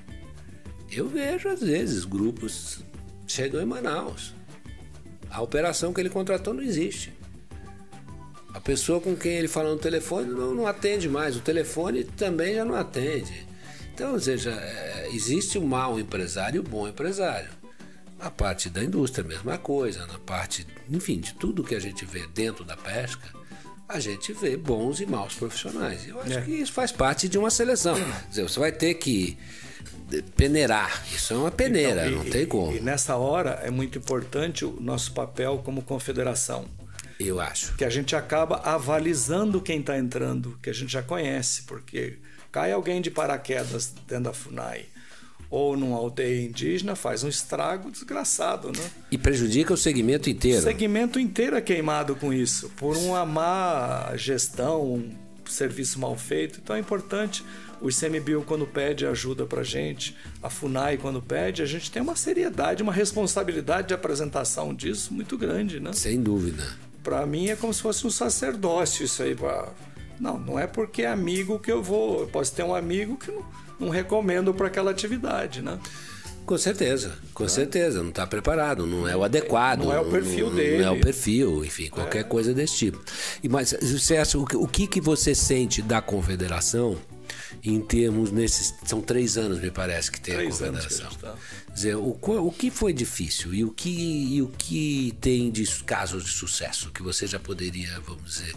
Eu 0.91 1.07
vejo, 1.07 1.47
às 1.47 1.61
vezes, 1.61 2.03
grupos 2.03 2.79
chegam 3.25 3.61
em 3.61 3.65
Manaus. 3.65 4.33
A 5.29 5.41
operação 5.41 5.93
que 5.93 6.01
ele 6.01 6.09
contratou 6.09 6.53
não 6.53 6.61
existe. 6.61 7.13
A 8.53 8.59
pessoa 8.59 8.99
com 8.99 9.15
quem 9.15 9.37
ele 9.37 9.47
fala 9.47 9.69
no 9.69 9.79
telefone 9.79 10.29
não, 10.29 10.53
não 10.53 10.67
atende 10.67 11.07
mais. 11.07 11.37
O 11.37 11.39
telefone 11.39 12.03
também 12.03 12.55
já 12.55 12.65
não 12.65 12.75
atende. 12.75 13.52
Então, 13.93 14.13
ou 14.13 14.19
seja, 14.19 14.51
é, 14.51 15.09
existe 15.13 15.57
o 15.57 15.61
mau 15.61 15.99
empresário 15.99 16.57
e 16.57 16.59
o 16.59 16.63
bom 16.63 16.87
empresário. 16.87 17.49
A 18.19 18.31
parte 18.31 18.69
da 18.69 18.83
indústria, 18.83 19.23
a 19.23 19.27
mesma 19.27 19.57
coisa. 19.57 20.07
Na 20.07 20.17
parte, 20.17 20.65
enfim, 20.89 21.19
de 21.19 21.33
tudo 21.35 21.63
que 21.63 21.75
a 21.75 21.79
gente 21.79 22.03
vê 22.05 22.25
dentro 22.33 22.63
da 22.63 22.75
pesca, 22.75 23.27
a 23.87 23.99
gente 23.99 24.33
vê 24.33 24.57
bons 24.57 24.99
e 24.99 25.05
maus 25.05 25.35
profissionais. 25.35 26.07
Eu 26.07 26.19
acho 26.21 26.39
é. 26.39 26.41
que 26.41 26.51
isso 26.51 26.73
faz 26.73 26.91
parte 26.91 27.29
de 27.29 27.37
uma 27.37 27.51
seleção. 27.51 27.95
Quer 27.95 28.29
dizer, 28.29 28.43
você 28.43 28.59
vai 28.59 28.71
ter 28.71 28.95
que 28.95 29.37
peneirar. 30.35 31.03
Isso 31.13 31.33
é 31.33 31.37
uma 31.37 31.51
peneira, 31.51 32.07
então, 32.07 32.21
e, 32.21 32.23
não 32.23 32.31
tem 32.31 32.45
como. 32.47 32.75
E 32.75 32.79
nessa 32.79 33.15
hora 33.15 33.59
é 33.63 33.69
muito 33.69 33.99
importante 33.99 34.65
o 34.65 34.79
nosso 34.79 35.13
papel 35.13 35.61
como 35.63 35.83
confederação. 35.83 36.65
Eu 37.19 37.39
acho. 37.39 37.75
Que 37.75 37.85
a 37.85 37.89
gente 37.89 38.15
acaba 38.15 38.57
avalizando 38.57 39.61
quem 39.61 39.79
está 39.79 39.97
entrando, 39.97 40.57
que 40.61 40.69
a 40.69 40.73
gente 40.73 40.91
já 40.91 41.03
conhece, 41.03 41.63
porque 41.63 42.17
cai 42.53 42.71
alguém 42.71 43.01
de 43.01 43.11
paraquedas 43.11 43.93
dentro 44.07 44.25
da 44.25 44.33
FUNAI 44.33 44.85
ou 45.49 45.75
numa 45.75 45.97
aldeia 45.97 46.45
indígena, 46.45 46.95
faz 46.95 47.23
um 47.23 47.27
estrago 47.27 47.91
desgraçado, 47.91 48.69
né? 48.69 48.89
E 49.11 49.19
prejudica 49.19 49.73
o 49.73 49.77
segmento 49.77 50.27
inteiro. 50.27 50.59
O 50.59 50.63
segmento 50.63 51.19
inteiro 51.19 51.55
é 51.55 51.61
queimado 51.61 52.15
com 52.15 52.33
isso, 52.33 52.69
por 52.75 52.97
uma 52.97 53.23
má 53.23 54.13
gestão, 54.15 54.83
um 54.83 55.11
serviço 55.45 55.99
mal 55.99 56.15
feito. 56.15 56.59
Então 56.63 56.75
é 56.75 56.79
importante 56.79 57.43
o 57.79 57.89
ICMBio 57.89 58.43
quando 58.43 58.65
pede 58.65 59.05
ajuda 59.05 59.45
para 59.45 59.61
gente, 59.61 60.15
a 60.41 60.49
FUNAI 60.49 60.97
quando 60.97 61.21
pede, 61.21 61.61
a 61.61 61.67
gente 61.67 61.91
tem 61.91 62.01
uma 62.01 62.15
seriedade, 62.15 62.81
uma 62.81 62.93
responsabilidade 62.93 63.89
de 63.89 63.93
apresentação 63.93 64.73
disso 64.73 65.13
muito 65.13 65.37
grande, 65.37 65.79
né? 65.79 65.93
Sem 65.93 66.21
dúvida. 66.21 66.63
Para 67.03 67.25
mim 67.27 67.49
é 67.49 67.55
como 67.55 67.73
se 67.73 67.81
fosse 67.81 68.07
um 68.07 68.11
sacerdócio 68.11 69.05
isso 69.05 69.21
aí. 69.21 69.35
Pra... 69.35 69.71
Não, 70.19 70.39
não 70.39 70.59
é 70.59 70.67
porque 70.67 71.03
é 71.03 71.07
amigo 71.07 71.59
que 71.59 71.71
eu 71.71 71.81
vou. 71.81 72.21
Eu 72.21 72.27
posso 72.27 72.53
ter 72.53 72.63
um 72.63 72.73
amigo 72.73 73.17
que 73.17 73.31
não 73.31 73.43
não 73.83 73.89
recomendo 73.89 74.53
para 74.53 74.67
aquela 74.67 74.91
atividade, 74.91 75.61
né? 75.61 75.79
Com 76.45 76.57
certeza, 76.57 77.17
com 77.33 77.45
é. 77.45 77.47
certeza, 77.47 78.01
não 78.01 78.09
está 78.09 78.27
preparado, 78.27 78.85
não 78.85 79.07
é 79.07 79.15
o 79.15 79.23
adequado. 79.23 79.85
Não 79.85 79.93
é 79.93 79.99
o 79.99 80.09
perfil 80.09 80.47
não, 80.47 80.55
dele. 80.55 80.83
Não 80.83 80.93
é 80.93 80.97
o 80.97 80.99
perfil, 80.99 81.63
enfim, 81.63 81.87
qualquer 81.89 82.19
é. 82.19 82.23
coisa 82.23 82.53
desse 82.53 82.75
tipo. 82.75 83.01
E, 83.41 83.47
mas 83.47 83.73
acha, 84.19 84.37
o, 84.37 84.67
que, 84.67 84.85
que 84.85 84.99
você 84.99 85.33
sente 85.33 85.81
da 85.81 86.01
confederação 86.01 86.97
em 87.63 87.79
termos 87.79 88.29
nesses. 88.29 88.73
São 88.85 89.01
três 89.01 89.37
anos, 89.37 89.61
me 89.61 89.71
parece, 89.71 90.11
que 90.11 90.19
tem 90.19 90.35
três 90.35 90.61
a 90.61 90.65
confederação. 90.67 91.07
A 91.07 91.15
tá. 91.15 91.35
dizer, 91.73 91.95
o, 91.95 92.19
o 92.21 92.51
que 92.51 92.69
foi 92.69 92.91
difícil 92.91 93.53
e 93.53 93.63
o 93.63 93.71
que, 93.71 93.89
e 94.35 94.41
o 94.41 94.49
que 94.49 95.15
tem 95.21 95.49
de 95.49 95.65
casos 95.85 96.25
de 96.25 96.31
sucesso 96.31 96.91
que 96.91 97.01
você 97.01 97.25
já 97.25 97.39
poderia, 97.39 98.01
vamos 98.01 98.25
dizer, 98.25 98.53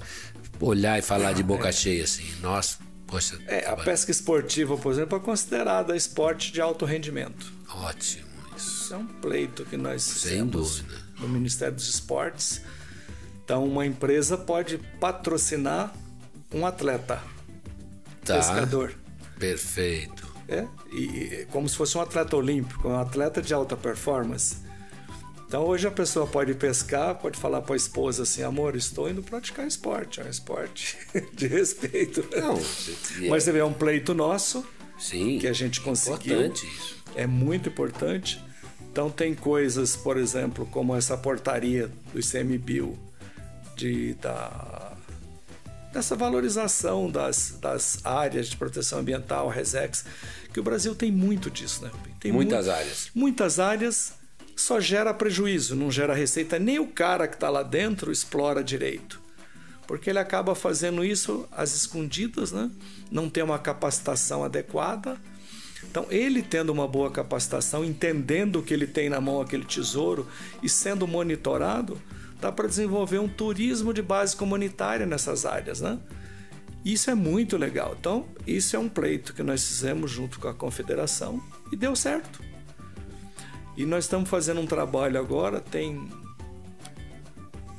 olhar 0.60 0.98
e 0.98 1.02
falar 1.02 1.32
de 1.32 1.42
boca 1.42 1.68
é. 1.68 1.72
cheia 1.72 2.04
assim, 2.04 2.26
nós 2.40 2.78
Poxa, 3.06 3.38
é, 3.46 3.66
a 3.66 3.76
pesca 3.76 4.10
esportiva, 4.10 4.76
por 4.76 4.92
exemplo, 4.92 5.16
é 5.16 5.20
considerada 5.20 5.96
esporte 5.96 6.52
de 6.52 6.60
alto 6.60 6.84
rendimento. 6.84 7.52
Ótimo 7.68 8.26
isso. 8.56 8.84
Isso 8.86 8.94
é 8.94 8.96
um 8.96 9.06
pleito 9.06 9.64
que 9.64 9.76
nós 9.76 10.02
Sem 10.02 10.44
dúvida. 10.46 10.94
no 11.18 11.28
Ministério 11.28 11.74
dos 11.74 11.88
Esportes. 11.88 12.62
Então, 13.44 13.64
uma 13.64 13.86
empresa 13.86 14.36
pode 14.36 14.78
patrocinar 14.98 15.94
um 16.52 16.66
atleta, 16.66 17.22
tá. 18.24 18.36
pescador. 18.36 18.94
Perfeito. 19.38 20.26
É, 20.48 20.66
e 20.92 21.46
como 21.50 21.68
se 21.68 21.76
fosse 21.76 21.96
um 21.96 22.00
atleta 22.00 22.36
olímpico, 22.36 22.88
um 22.88 22.98
atleta 22.98 23.40
de 23.40 23.54
alta 23.54 23.76
performance. 23.76 24.65
Então 25.46 25.64
hoje 25.64 25.86
a 25.86 25.90
pessoa 25.90 26.26
pode 26.26 26.54
pescar, 26.54 27.14
pode 27.14 27.38
falar 27.38 27.62
para 27.62 27.74
a 27.74 27.76
esposa 27.76 28.24
assim, 28.24 28.42
amor, 28.42 28.74
estou 28.74 29.08
indo 29.08 29.22
praticar 29.22 29.66
esporte, 29.66 30.20
é 30.20 30.24
um 30.24 30.28
esporte 30.28 30.98
de 31.32 31.46
respeito. 31.46 32.24
Não, 32.36 32.54
mas 33.28 33.44
você 33.44 33.52
vê, 33.52 33.60
é 33.60 33.64
um 33.64 33.72
pleito 33.72 34.12
nosso 34.12 34.66
Sim, 34.98 35.38
que 35.38 35.46
a 35.46 35.52
gente 35.52 35.80
conseguiu. 35.80 36.38
Importante 36.38 36.66
isso. 36.66 36.96
É 37.14 37.26
muito 37.26 37.68
importante. 37.68 38.44
Então 38.90 39.08
tem 39.08 39.34
coisas, 39.34 39.94
por 39.94 40.16
exemplo, 40.16 40.66
como 40.66 40.96
essa 40.96 41.16
portaria 41.16 41.90
do 42.12 42.18
ICMBio 42.18 42.98
de 43.76 44.14
da 44.14 44.94
dessa 45.92 46.14
valorização 46.14 47.10
das, 47.10 47.56
das 47.58 48.04
áreas 48.04 48.48
de 48.48 48.56
proteção 48.56 48.98
ambiental, 48.98 49.48
Resex, 49.48 50.04
que 50.52 50.60
o 50.60 50.62
Brasil 50.62 50.94
tem 50.94 51.10
muito 51.10 51.50
disso, 51.50 51.84
né? 51.84 51.90
Tem 52.20 52.30
muitas 52.30 52.68
áreas. 52.68 53.10
Muitas 53.14 53.58
áreas 53.58 54.12
só 54.56 54.80
gera 54.80 55.12
prejuízo, 55.12 55.76
não 55.76 55.90
gera 55.90 56.14
receita. 56.14 56.58
Nem 56.58 56.78
o 56.78 56.86
cara 56.86 57.28
que 57.28 57.34
está 57.34 57.50
lá 57.50 57.62
dentro 57.62 58.10
explora 58.10 58.64
direito. 58.64 59.20
Porque 59.86 60.10
ele 60.10 60.18
acaba 60.18 60.54
fazendo 60.54 61.04
isso 61.04 61.46
às 61.52 61.76
escondidas, 61.76 62.50
né? 62.50 62.70
não 63.10 63.28
tem 63.28 63.44
uma 63.44 63.58
capacitação 63.58 64.42
adequada. 64.42 65.16
Então, 65.88 66.06
ele 66.10 66.42
tendo 66.42 66.70
uma 66.70 66.88
boa 66.88 67.10
capacitação, 67.10 67.84
entendendo 67.84 68.62
que 68.62 68.74
ele 68.74 68.86
tem 68.86 69.08
na 69.08 69.20
mão 69.20 69.40
aquele 69.40 69.64
tesouro 69.64 70.26
e 70.62 70.68
sendo 70.68 71.06
monitorado, 71.06 72.00
dá 72.40 72.50
para 72.50 72.66
desenvolver 72.66 73.18
um 73.18 73.28
turismo 73.28 73.94
de 73.94 74.02
base 74.02 74.34
comunitária 74.34 75.06
nessas 75.06 75.46
áreas. 75.46 75.80
Né? 75.80 75.98
Isso 76.84 77.10
é 77.10 77.14
muito 77.14 77.56
legal. 77.56 77.94
Então, 77.98 78.26
isso 78.46 78.74
é 78.74 78.78
um 78.78 78.88
pleito 78.88 79.34
que 79.34 79.42
nós 79.42 79.66
fizemos 79.66 80.10
junto 80.10 80.40
com 80.40 80.48
a 80.48 80.54
confederação 80.54 81.40
e 81.70 81.76
deu 81.76 81.94
certo. 81.94 82.45
E 83.76 83.84
nós 83.84 84.04
estamos 84.04 84.28
fazendo 84.28 84.60
um 84.60 84.66
trabalho 84.66 85.18
agora, 85.18 85.60
tem 85.60 86.08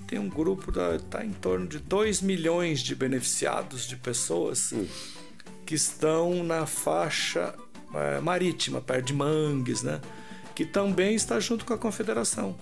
tem 0.08 0.20
um 0.20 0.30
grupo 0.30 0.72
da 0.72 0.98
tá 1.00 1.26
em 1.26 1.34
torno 1.34 1.68
de 1.68 1.80
2 1.80 2.22
milhões 2.22 2.80
de 2.80 2.96
beneficiados 2.96 3.86
de 3.86 3.98
pessoas 3.98 4.72
hum. 4.72 4.88
que 5.66 5.76
estão 5.76 6.44
na 6.44 6.66
faixa 6.66 7.54
é, 7.94 8.20
marítima, 8.22 8.80
perto 8.80 9.08
de 9.08 9.14
Mangues, 9.14 9.84
né? 9.84 10.00
Que 10.56 10.66
também 10.66 11.14
está 11.14 11.40
junto 11.40 11.66
com 11.66 11.74
a 11.74 11.78
confederação. 11.78 12.56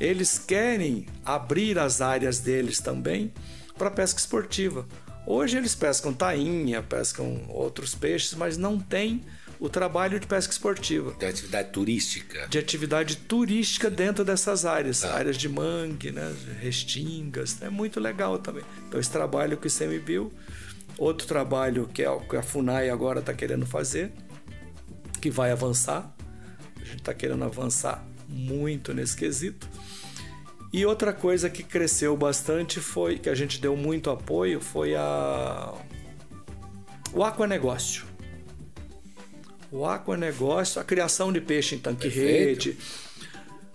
Eles 0.00 0.38
querem 0.38 1.06
abrir 1.24 1.78
as 1.78 2.00
áreas 2.00 2.38
deles 2.40 2.80
também 2.80 3.32
para 3.76 3.90
pesca 3.90 4.18
esportiva. 4.18 4.86
Hoje 5.26 5.56
eles 5.56 5.74
pescam 5.74 6.12
tainha, 6.12 6.82
pescam 6.82 7.46
outros 7.48 7.94
peixes, 7.94 8.34
mas 8.34 8.56
não 8.56 8.78
tem 8.78 9.22
o 9.64 9.68
trabalho 9.70 10.20
de 10.20 10.26
pesca 10.26 10.52
esportiva. 10.52 11.14
De 11.18 11.24
atividade 11.24 11.70
turística. 11.70 12.46
De 12.48 12.58
atividade 12.58 13.16
turística 13.16 13.88
dentro 13.88 14.22
dessas 14.22 14.66
áreas, 14.66 15.02
ah. 15.06 15.14
áreas 15.14 15.38
de 15.38 15.48
mangue, 15.48 16.10
né, 16.10 16.36
restingas, 16.60 17.62
é 17.62 17.70
muito 17.70 17.98
legal 17.98 18.38
também. 18.38 18.62
Então 18.86 19.00
esse 19.00 19.10
trabalho 19.10 19.56
que 19.56 19.66
o 19.66 19.70
ICMBio, 19.70 20.30
outro 20.98 21.26
trabalho 21.26 21.88
que, 21.88 22.02
é, 22.02 22.18
que 22.28 22.36
a 22.36 22.42
FUNAI 22.42 22.90
agora 22.90 23.20
está 23.20 23.32
querendo 23.32 23.64
fazer, 23.64 24.12
que 25.18 25.30
vai 25.30 25.50
avançar, 25.50 26.14
a 26.76 26.84
gente 26.84 26.98
está 26.98 27.14
querendo 27.14 27.42
avançar 27.44 28.06
muito 28.28 28.92
nesse 28.92 29.16
quesito. 29.16 29.66
E 30.74 30.84
outra 30.84 31.10
coisa 31.10 31.48
que 31.48 31.62
cresceu 31.62 32.14
bastante 32.18 32.80
foi, 32.80 33.18
que 33.18 33.30
a 33.30 33.34
gente 33.34 33.58
deu 33.58 33.74
muito 33.74 34.10
apoio, 34.10 34.60
foi 34.60 34.94
a 34.94 35.72
o 37.14 37.24
aquanegócio 37.24 38.13
o 39.74 39.84
aquanegócio, 39.84 40.80
a 40.80 40.84
criação 40.84 41.32
de 41.32 41.40
peixe 41.40 41.74
em 41.74 41.78
tanque-rede. 41.78 42.78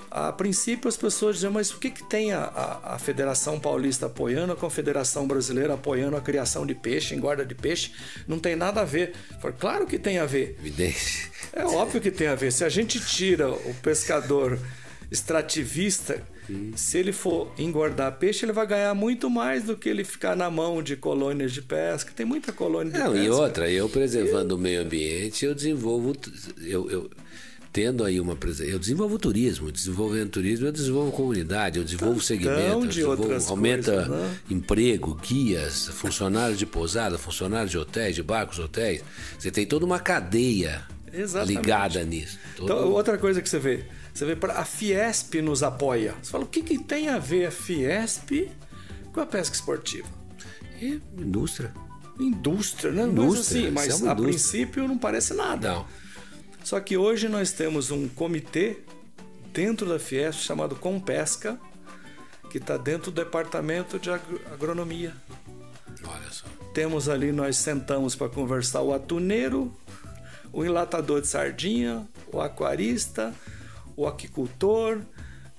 A 0.09 0.31
princípio 0.31 0.87
as 0.87 0.97
pessoas 0.97 1.35
diziam, 1.35 1.51
mas 1.51 1.71
o 1.71 1.77
que, 1.77 1.91
que 1.91 2.03
tem 2.03 2.31
a, 2.31 2.41
a, 2.41 2.95
a, 2.95 2.99
Federação 2.99 3.59
Paulista 3.59 4.07
apoiando, 4.07 4.53
a 4.53 4.55
Confederação 4.55 5.27
Brasileira 5.27 5.75
apoiando 5.75 6.17
a 6.17 6.21
criação 6.21 6.65
de 6.65 6.73
peixe, 6.73 7.13
engorda 7.13 7.45
de 7.45 7.53
peixe? 7.53 7.91
Não 8.27 8.39
tem 8.39 8.55
nada 8.55 8.81
a 8.81 8.85
ver. 8.85 9.13
Falei, 9.39 9.57
claro 9.59 9.85
que 9.85 9.99
tem 9.99 10.17
a 10.17 10.25
ver. 10.25 10.55
Evidente. 10.59 11.29
É 11.53 11.63
óbvio 11.65 12.01
que 12.01 12.09
tem 12.09 12.27
a 12.27 12.33
ver. 12.33 12.51
Se 12.51 12.63
a 12.63 12.69
gente 12.69 12.99
tira 12.99 13.51
o 13.51 13.73
pescador 13.83 14.57
extrativista 15.11 16.23
se 16.75 16.97
ele 16.97 17.11
for 17.11 17.51
engordar 17.57 18.17
peixe, 18.17 18.45
ele 18.45 18.51
vai 18.51 18.65
ganhar 18.65 18.93
muito 18.93 19.29
mais 19.29 19.63
do 19.63 19.75
que 19.75 19.89
ele 19.89 20.03
ficar 20.03 20.35
na 20.35 20.49
mão 20.49 20.81
de 20.81 20.95
colônias 20.95 21.51
de 21.51 21.61
pesca. 21.61 22.11
Tem 22.15 22.25
muita 22.25 22.51
colônia 22.51 22.91
de 22.91 22.99
Não, 22.99 23.11
pesca. 23.11 23.25
E 23.25 23.29
outra, 23.29 23.71
eu 23.71 23.89
preservando 23.89 24.55
o 24.55 24.57
meio 24.57 24.81
ambiente, 24.81 25.45
eu 25.45 25.53
desenvolvo. 25.53 26.15
Eu, 26.61 26.89
eu, 26.89 27.09
tendo 27.71 28.03
aí 28.03 28.19
uma 28.19 28.35
presença. 28.35 28.69
Eu 28.69 28.79
desenvolvo 28.79 29.17
turismo, 29.17 29.71
desenvolvendo 29.71 30.29
turismo, 30.29 30.67
eu 30.67 30.71
desenvolvo 30.71 31.11
comunidade, 31.11 31.77
eu 31.77 31.83
desenvolvo 31.83 32.19
segmento, 32.19 32.81
de 32.81 32.95
desenvolvo, 32.95 33.49
aumenta 33.49 33.91
coisas, 33.91 34.09
né? 34.09 34.39
emprego, 34.49 35.15
guias, 35.15 35.87
funcionários 35.87 36.57
de 36.57 36.65
pousada, 36.65 37.17
funcionários 37.17 37.71
de 37.71 37.77
hotéis, 37.77 38.15
de 38.15 38.23
barcos, 38.23 38.59
hotéis. 38.59 39.03
Você 39.37 39.51
tem 39.51 39.65
toda 39.65 39.85
uma 39.85 39.99
cadeia 39.99 40.83
Exatamente. 41.13 41.55
ligada 41.55 42.03
nisso. 42.03 42.39
Todo... 42.55 42.65
Então, 42.65 42.91
outra 42.91 43.17
coisa 43.17 43.41
que 43.41 43.49
você 43.49 43.59
vê 43.59 43.85
você 44.19 44.25
vê, 44.25 44.37
a 44.51 44.65
Fiesp 44.65 45.35
nos 45.41 45.63
apoia. 45.63 46.13
Você 46.21 46.29
fala, 46.29 46.43
o 46.43 46.47
que, 46.47 46.61
que 46.61 46.77
tem 46.77 47.07
a 47.07 47.17
ver 47.17 47.45
a 47.45 47.51
Fiesp 47.51 48.51
com 49.13 49.21
a 49.21 49.25
pesca 49.25 49.55
esportiva? 49.55 50.09
E 50.81 51.01
indústria. 51.17 51.73
Indústria, 52.19 52.91
né? 52.91 53.03
Indústria, 53.03 53.71
mas 53.71 53.93
assim, 53.93 54.03
mas 54.03 54.11
a 54.11 54.15
princípio 54.15 54.87
não 54.89 54.97
parece 54.97 55.33
nada. 55.33 55.69
Não. 55.71 55.87
Só 56.65 56.81
que 56.81 56.97
hoje 56.97 57.29
nós 57.29 57.53
temos 57.53 57.91
um 57.91 58.09
comitê 58.09 58.79
dentro 59.53 59.87
da 59.87 59.97
Fiesp 59.97 60.41
chamado 60.41 60.75
Compesca, 60.75 61.57
que 62.51 62.57
está 62.57 62.75
dentro 62.75 63.11
do 63.11 63.23
departamento 63.23 63.97
de 63.97 64.09
agronomia. 64.11 65.15
Olha 66.03 66.29
só. 66.29 66.45
Temos 66.73 67.07
ali, 67.07 67.31
nós 67.31 67.55
sentamos 67.55 68.17
para 68.17 68.27
conversar 68.27 68.81
o 68.81 68.93
atuneiro, 68.93 69.73
o 70.51 70.65
enlatador 70.65 71.21
de 71.21 71.27
sardinha, 71.27 72.05
o 72.33 72.41
aquarista, 72.41 73.33
o 73.99 74.07
aquicultor, 74.07 75.01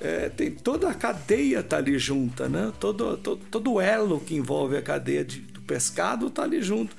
é, 0.00 0.30
tem 0.30 0.50
toda 0.50 0.88
a 0.88 0.94
cadeia 0.94 1.62
tá 1.62 1.76
ali 1.76 1.98
junta, 1.98 2.48
né? 2.48 2.72
Todo, 2.80 3.18
todo, 3.18 3.44
todo 3.50 3.80
elo 3.80 4.18
que 4.18 4.34
envolve 4.34 4.78
a 4.78 4.82
cadeia 4.82 5.22
de, 5.22 5.40
do 5.40 5.60
pescado 5.60 6.30
tá 6.30 6.42
ali 6.42 6.62
junto. 6.62 6.96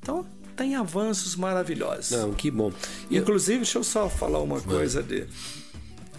Então 0.00 0.24
tem 0.54 0.76
avanços 0.76 1.34
maravilhosos. 1.34 2.12
Não, 2.12 2.32
que 2.32 2.52
bom. 2.52 2.72
Inclusive, 3.10 3.58
deixa 3.58 3.78
eu 3.78 3.84
só 3.84 4.08
falar 4.08 4.40
uma 4.40 4.60
coisa 4.60 5.02
de. 5.02 5.26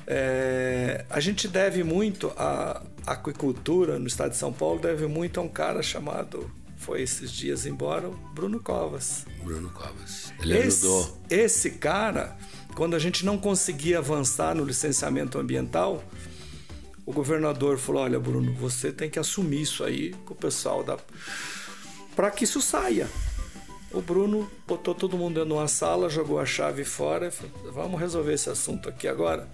É, 0.05 1.05
a 1.09 1.21
gente 1.21 1.47
deve 1.47 1.83
muito 1.83 2.31
a 2.37 2.81
aquicultura 3.05 3.97
no 3.97 4.07
estado 4.07 4.31
de 4.31 4.37
São 4.37 4.51
Paulo 4.51 4.79
deve 4.79 5.07
muito 5.07 5.39
a 5.39 5.43
um 5.43 5.49
cara 5.49 5.81
chamado 5.81 6.49
foi 6.77 7.01
esses 7.01 7.31
dias 7.31 7.65
embora 7.65 8.07
o 8.07 8.13
Bruno 8.33 8.59
Covas. 8.59 9.25
Bruno 9.43 9.69
Covas. 9.71 10.31
Ele 10.41 10.57
esse, 10.57 10.85
ajudou. 10.85 11.17
Esse 11.29 11.71
cara, 11.71 12.37
quando 12.77 12.95
a 12.95 12.99
gente 12.99 13.25
não 13.25 13.39
conseguia 13.39 13.97
avançar 13.97 14.53
no 14.53 14.63
licenciamento 14.63 15.39
ambiental, 15.39 16.03
o 17.07 17.11
governador 17.11 17.79
falou: 17.79 18.03
"Olha, 18.03 18.19
Bruno, 18.19 18.53
você 18.53 18.91
tem 18.91 19.09
que 19.09 19.17
assumir 19.17 19.63
isso 19.63 19.83
aí 19.83 20.13
com 20.23 20.35
o 20.35 20.37
pessoal 20.37 20.83
da 20.83 20.95
para 22.15 22.29
que 22.29 22.43
isso 22.43 22.61
saia". 22.61 23.07
O 23.91 23.99
Bruno 23.99 24.47
botou 24.67 24.93
todo 24.93 25.17
mundo 25.17 25.33
dentro 25.33 25.49
de 25.49 25.55
uma 25.55 25.67
sala, 25.67 26.07
jogou 26.07 26.39
a 26.39 26.45
chave 26.45 26.83
fora 26.83 27.29
e 27.29 27.31
falou: 27.31 27.73
"Vamos 27.73 27.99
resolver 27.99 28.33
esse 28.33 28.47
assunto 28.47 28.87
aqui 28.87 29.07
agora". 29.07 29.49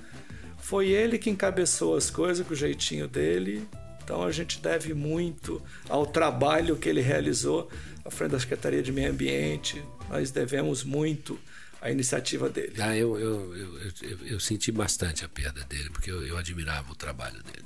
Foi 0.57 0.89
ele 0.89 1.17
que 1.17 1.29
encabeçou 1.29 1.95
as 1.95 2.09
coisas 2.09 2.45
com 2.45 2.53
o 2.53 2.57
jeitinho 2.57 3.07
dele. 3.07 3.65
Então 4.03 4.21
a 4.21 4.33
gente 4.33 4.59
deve 4.59 4.93
muito 4.93 5.61
ao 5.87 6.05
trabalho 6.05 6.75
que 6.75 6.89
ele 6.89 6.99
realizou 6.99 7.69
à 8.03 8.11
frente 8.11 8.31
da 8.31 8.39
Secretaria 8.41 8.83
de 8.83 8.91
Meio 8.91 9.11
Ambiente. 9.11 9.81
Nós 10.09 10.29
devemos 10.29 10.83
muito 10.83 11.39
à 11.83 11.91
iniciativa 11.91 12.49
dele. 12.49 12.73
Ah, 12.79 12.95
eu, 12.95 13.19
eu, 13.19 13.55
eu, 14.01 14.17
eu, 14.25 14.39
senti 14.39 14.71
bastante 14.71 15.25
a 15.25 15.29
perda 15.29 15.63
dele, 15.65 15.89
porque 15.89 16.09
eu, 16.09 16.37
admirava 16.37 16.91
o 16.91 16.95
trabalho 16.95 17.43
dele. 17.43 17.65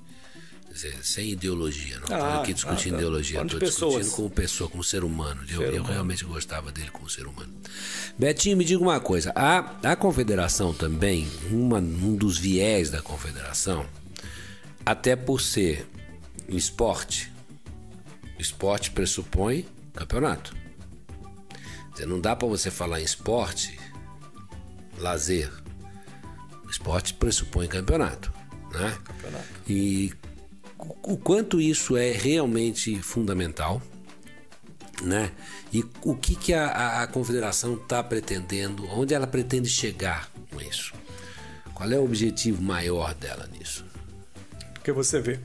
Sem 1.01 1.31
ideologia, 1.31 1.95
não 1.95 2.03
estou 2.03 2.17
Ah, 2.17 2.41
aqui 2.41 2.53
discutindo 2.53 2.95
ah, 2.95 2.97
ideologia, 2.97 3.41
estou 3.41 3.59
discutindo 3.59 4.11
como 4.11 4.29
pessoa, 4.29 4.69
como 4.69 4.83
ser 4.83 5.03
humano. 5.03 5.41
Eu, 5.49 5.83
realmente 5.83 6.23
gostava 6.23 6.71
dele 6.71 6.89
como 6.91 7.09
ser 7.09 7.25
humano. 7.25 7.51
Betinho, 8.17 8.57
me 8.57 8.63
diga 8.65 8.81
uma 8.81 8.99
coisa: 8.99 9.31
a, 9.35 9.91
a 9.91 9.95
confederação 9.95 10.73
também, 10.73 11.27
uma, 11.49 11.79
um 11.79 12.15
dos 12.15 12.37
viés 12.37 12.91
da 12.91 13.01
confederação, 13.01 13.87
até 14.85 15.15
por 15.15 15.41
ser 15.41 15.87
esporte, 16.47 17.31
esporte 18.37 18.91
pressupõe 18.91 19.65
campeonato. 19.93 20.55
Não 22.05 22.21
dá 22.21 22.35
para 22.35 22.47
você 22.47 22.69
falar 22.69 23.01
em 23.01 23.03
esporte, 23.03 23.79
lazer. 24.97 25.51
Esporte 26.69 27.13
pressupõe 27.13 27.67
campeonato, 27.67 28.31
né? 28.73 28.97
Campeonato. 29.03 29.45
E 29.67 30.13
o 31.03 31.17
quanto 31.17 31.61
isso 31.61 31.95
é 31.95 32.11
realmente 32.11 33.01
fundamental, 33.01 33.81
né? 35.01 35.31
E 35.71 35.83
o 36.01 36.15
que, 36.15 36.35
que 36.35 36.53
a, 36.53 36.67
a- 36.67 37.03
a 37.03 37.07
confederação 37.07 37.75
está 37.75 38.03
pretendendo, 38.03 38.85
onde 38.89 39.13
ela 39.13 39.27
pretende 39.27 39.69
chegar 39.69 40.29
com 40.51 40.61
isso? 40.61 40.93
Qual 41.73 41.89
é 41.91 41.97
o 41.97 42.03
objetivo 42.03 42.61
maior 42.61 43.13
dela 43.13 43.47
nisso? 43.57 43.85
Porque 44.73 44.91
você 44.91 45.21
vê. 45.21 45.39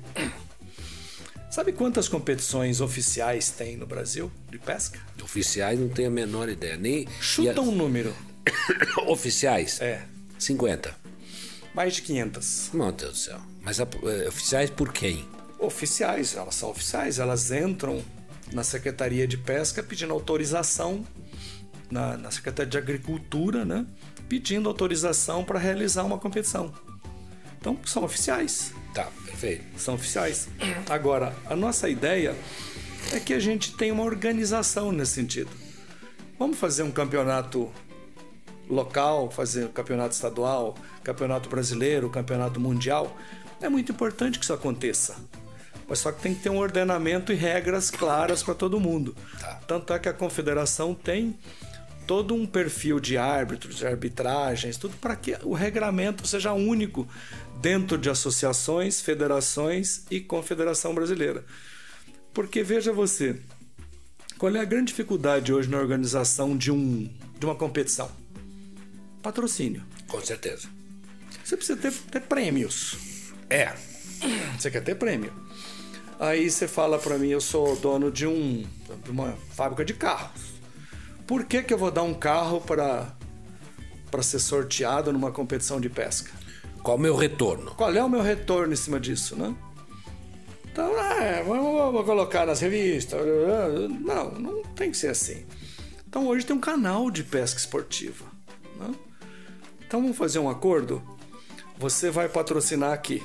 Sabe 1.50 1.72
quantas 1.72 2.08
competições 2.08 2.80
oficiais 2.80 3.50
tem 3.50 3.76
no 3.76 3.86
Brasil 3.86 4.32
de 4.50 4.58
pesca? 4.58 4.98
Oficiais 5.22 5.78
não 5.78 5.88
tenho 5.88 6.08
a 6.08 6.10
menor 6.10 6.48
ideia. 6.48 6.76
Nem 6.76 7.06
Chuta 7.20 7.52
e 7.56 7.60
um 7.60 7.72
número. 7.72 8.14
Oficiais? 9.06 9.80
É, 9.80 10.02
50. 10.38 10.94
mais 11.74 11.94
de 11.94 12.02
500. 12.02 12.70
Meu 12.74 12.92
Deus 12.92 13.12
do 13.12 13.16
céu. 13.18 13.40
Mas 13.62 13.80
a- 13.80 13.86
eh, 14.04 14.28
oficiais 14.28 14.70
por 14.70 14.92
quem? 14.92 15.26
Oficiais, 15.58 16.34
elas 16.34 16.54
são 16.54 16.70
oficiais, 16.70 17.18
elas 17.18 17.50
entram 17.52 18.02
na 18.52 18.62
Secretaria 18.64 19.26
de 19.26 19.36
Pesca 19.38 19.82
pedindo 19.82 20.12
autorização, 20.12 21.06
na, 21.90 22.16
na 22.16 22.30
Secretaria 22.30 22.68
de 22.70 22.76
Agricultura, 22.78 23.64
né? 23.64 23.86
Pedindo 24.28 24.68
autorização 24.68 25.44
para 25.44 25.58
realizar 25.58 26.04
uma 26.04 26.18
competição. 26.18 26.74
Então, 27.58 27.78
são 27.86 28.02
oficiais. 28.02 28.72
Tá, 28.92 29.04
perfeito. 29.24 29.64
são 29.78 29.94
oficiais. 29.94 30.48
Agora, 30.90 31.34
a 31.46 31.54
nossa 31.56 31.88
ideia 31.88 32.34
é 33.12 33.20
que 33.20 33.32
a 33.32 33.38
gente 33.38 33.72
tenha 33.76 33.94
uma 33.94 34.02
organização 34.04 34.90
nesse 34.90 35.12
sentido. 35.12 35.50
Vamos 36.38 36.58
fazer 36.58 36.82
um 36.82 36.90
campeonato 36.90 37.70
local, 38.68 39.30
fazer 39.30 39.68
campeonato 39.68 40.14
estadual, 40.14 40.74
campeonato 41.02 41.48
brasileiro, 41.48 42.10
campeonato 42.10 42.60
mundial. 42.60 43.16
É 43.60 43.68
muito 43.68 43.92
importante 43.92 44.38
que 44.38 44.44
isso 44.44 44.52
aconteça. 44.52 45.16
Mas 45.88 45.98
só 45.98 46.10
que 46.10 46.22
tem 46.22 46.34
que 46.34 46.42
ter 46.42 46.50
um 46.50 46.58
ordenamento 46.58 47.32
e 47.32 47.34
regras 47.34 47.90
claras 47.90 48.42
para 48.42 48.54
todo 48.54 48.80
mundo. 48.80 49.14
Tá. 49.38 49.60
Tanto 49.66 49.92
é 49.92 49.98
que 49.98 50.08
a 50.08 50.12
confederação 50.12 50.94
tem 50.94 51.36
todo 52.06 52.34
um 52.34 52.46
perfil 52.46 52.98
de 52.98 53.16
árbitros, 53.16 53.76
de 53.76 53.86
arbitragens, 53.86 54.76
tudo 54.76 54.96
para 54.96 55.14
que 55.14 55.36
o 55.42 55.54
regramento 55.54 56.26
seja 56.26 56.52
único 56.52 57.06
dentro 57.60 57.96
de 57.96 58.10
associações, 58.10 59.00
federações 59.00 60.04
e 60.10 60.20
confederação 60.20 60.94
brasileira. 60.94 61.44
Porque 62.32 62.62
veja 62.62 62.92
você, 62.92 63.40
qual 64.38 64.54
é 64.56 64.60
a 64.60 64.64
grande 64.64 64.86
dificuldade 64.86 65.52
hoje 65.52 65.68
na 65.68 65.78
organização 65.78 66.56
de, 66.56 66.72
um, 66.72 67.08
de 67.38 67.46
uma 67.46 67.54
competição? 67.54 68.10
Patrocínio. 69.22 69.82
Com 70.08 70.20
certeza. 70.20 70.68
Você 71.44 71.56
precisa 71.56 71.78
ter, 71.78 71.92
ter 71.92 72.20
prêmios. 72.20 73.32
É. 73.48 73.72
Você 74.58 74.70
quer 74.70 74.82
ter 74.82 74.94
prêmio. 74.94 75.32
Aí 76.18 76.50
você 76.50 76.68
fala 76.68 76.98
para 76.98 77.18
mim, 77.18 77.28
eu 77.28 77.40
sou 77.40 77.76
dono 77.76 78.10
de, 78.10 78.26
um, 78.26 78.64
uma 79.08 79.36
fábrica 79.54 79.84
de 79.84 79.94
carros. 79.94 80.52
Por 81.26 81.44
que, 81.44 81.62
que 81.62 81.72
eu 81.74 81.78
vou 81.78 81.90
dar 81.90 82.02
um 82.02 82.14
carro 82.14 82.60
para 82.60 83.14
para 84.10 84.22
ser 84.22 84.40
sorteado 84.40 85.10
numa 85.10 85.32
competição 85.32 85.80
de 85.80 85.88
pesca? 85.88 86.30
Qual 86.82 86.98
o 86.98 87.00
meu 87.00 87.16
retorno? 87.16 87.74
Qual 87.74 87.90
é 87.94 88.04
o 88.04 88.08
meu 88.10 88.20
retorno 88.20 88.74
em 88.74 88.76
cima 88.76 89.00
disso, 89.00 89.34
né? 89.34 89.54
Então, 90.70 90.98
é, 91.00 91.42
vamos 91.42 92.04
colocar 92.04 92.44
nas 92.44 92.60
revistas. 92.60 93.18
Não, 94.00 94.32
não 94.32 94.62
tem 94.74 94.90
que 94.90 94.96
ser 94.98 95.08
assim. 95.08 95.46
Então 96.06 96.26
hoje 96.26 96.44
tem 96.44 96.54
um 96.54 96.60
canal 96.60 97.10
de 97.10 97.24
pesca 97.24 97.58
esportiva. 97.58 98.26
né? 98.78 98.94
Então 99.92 100.00
vamos 100.00 100.16
fazer 100.16 100.38
um 100.38 100.48
acordo. 100.48 101.02
Você 101.76 102.10
vai 102.10 102.26
patrocinar 102.26 102.92
aqui. 102.94 103.22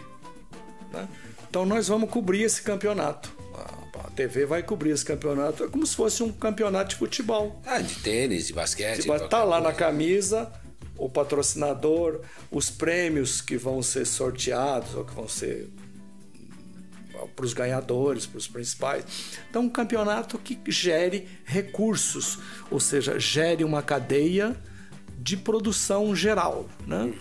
né? 0.91 1.07
Então 1.49 1.65
nós 1.65 1.87
vamos 1.87 2.09
cobrir 2.09 2.41
esse 2.41 2.61
campeonato. 2.61 3.31
A- 3.55 4.11
TV 4.17 4.45
vai 4.45 4.61
cobrir 4.61 4.89
esse 4.89 5.05
campeonato. 5.05 5.63
É 5.63 5.69
como 5.69 5.87
se 5.87 5.95
fosse 5.95 6.21
um 6.23 6.29
campeonato 6.29 6.89
de 6.89 6.95
futebol. 6.97 7.61
Ah, 7.65 7.79
de 7.79 7.95
tênis, 7.99 8.47
de 8.47 8.53
basquete. 8.53 8.97
Vai 8.97 9.17
qualquer 9.17 9.25
estar 9.27 9.43
lá 9.45 9.61
na 9.61 9.69
coisa. 9.71 9.77
camisa 9.79 10.51
o 10.97 11.07
patrocinador, 11.07 12.19
os 12.51 12.69
prêmios 12.69 13.39
que 13.39 13.55
vão 13.55 13.81
ser 13.81 14.03
sorteados 14.05 14.93
ou 14.93 15.05
que 15.05 15.13
vão 15.13 15.29
ser 15.29 15.69
para 17.33 17.45
os 17.45 17.53
ganhadores, 17.53 18.25
para 18.25 18.39
os 18.39 18.47
principais. 18.47 19.05
Então, 19.49 19.61
um 19.61 19.69
campeonato 19.69 20.37
que 20.37 20.59
gere 20.69 21.29
recursos, 21.45 22.39
ou 22.69 22.81
seja, 22.81 23.17
gere 23.17 23.63
uma 23.63 23.81
cadeia 23.81 24.53
de 25.17 25.35
produção 25.35 26.15
geral, 26.15 26.67
né? 26.85 27.13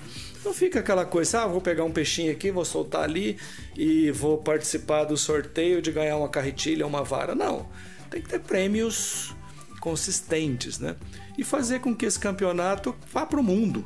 Não 0.44 0.54
fica 0.54 0.78
aquela 0.78 1.04
coisa, 1.04 1.42
ah, 1.42 1.46
vou 1.46 1.60
pegar 1.60 1.82
um 1.82 1.90
peixinho 1.90 2.30
aqui, 2.30 2.52
vou 2.52 2.64
soltar 2.64 3.02
ali 3.02 3.36
e 3.76 4.12
vou 4.12 4.38
participar 4.38 5.04
do 5.04 5.16
sorteio 5.16 5.82
de 5.82 5.90
ganhar 5.90 6.16
uma 6.16 6.28
carretilha, 6.28 6.86
uma 6.86 7.02
vara. 7.02 7.34
Não, 7.34 7.66
tem 8.10 8.22
que 8.22 8.28
ter 8.28 8.38
prêmios 8.38 9.34
consistentes, 9.80 10.78
né? 10.78 10.94
E 11.36 11.42
fazer 11.42 11.80
com 11.80 11.94
que 11.94 12.06
esse 12.06 12.18
campeonato 12.18 12.94
vá 13.12 13.26
para 13.26 13.40
o 13.40 13.42
mundo, 13.42 13.84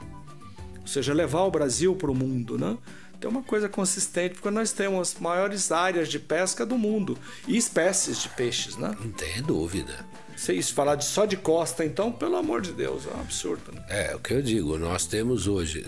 ou 0.80 0.86
seja, 0.86 1.14
levar 1.14 1.44
o 1.44 1.50
Brasil 1.50 1.96
para 1.96 2.10
o 2.10 2.14
mundo, 2.14 2.58
né? 2.58 2.76
Tem 3.20 3.28
uma 3.28 3.42
coisa 3.42 3.68
consistente, 3.68 4.34
porque 4.34 4.50
nós 4.50 4.72
temos 4.72 5.14
as 5.14 5.20
maiores 5.20 5.70
áreas 5.70 6.08
de 6.08 6.18
pesca 6.18 6.64
do 6.64 6.78
mundo 6.78 7.18
e 7.46 7.54
espécies 7.54 8.22
de 8.22 8.30
peixes, 8.30 8.76
né? 8.76 8.96
Não 8.98 9.12
tem 9.12 9.42
dúvida. 9.42 10.06
Se 10.36 10.62
falar 10.72 10.94
de, 10.94 11.04
só 11.04 11.26
de 11.26 11.36
costa, 11.36 11.84
então, 11.84 12.10
pelo 12.10 12.36
amor 12.36 12.62
de 12.62 12.72
Deus, 12.72 13.06
é 13.06 13.14
um 13.14 13.20
absurdo, 13.20 13.72
né? 13.72 13.84
É, 13.90 14.16
o 14.16 14.20
que 14.20 14.32
eu 14.32 14.40
digo, 14.40 14.78
nós 14.78 15.06
temos 15.06 15.46
hoje, 15.46 15.84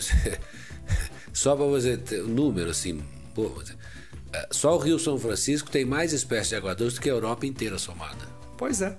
só 1.32 1.56
para 1.56 1.64
você 1.64 1.96
ter 1.96 2.22
um 2.22 2.28
número 2.28 2.68
assim, 2.68 3.02
pô, 3.34 3.50
é, 4.30 4.48
só 4.50 4.76
o 4.76 4.78
Rio 4.78 4.98
São 4.98 5.18
Francisco 5.18 5.70
tem 5.70 5.86
mais 5.86 6.12
espécies 6.12 6.50
de 6.50 6.56
aguadores 6.56 6.94
do 6.94 7.00
que 7.00 7.08
a 7.08 7.14
Europa 7.14 7.46
inteira 7.46 7.78
somada. 7.78 8.28
Pois 8.58 8.82
é. 8.82 8.98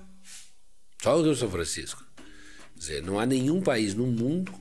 Só 1.00 1.16
o 1.16 1.22
Rio 1.22 1.36
São 1.36 1.48
Francisco. 1.48 2.04
Quer 2.16 2.78
dizer, 2.78 3.02
não 3.04 3.20
há 3.20 3.24
nenhum 3.24 3.60
país 3.60 3.94
no 3.94 4.08
mundo 4.08 4.52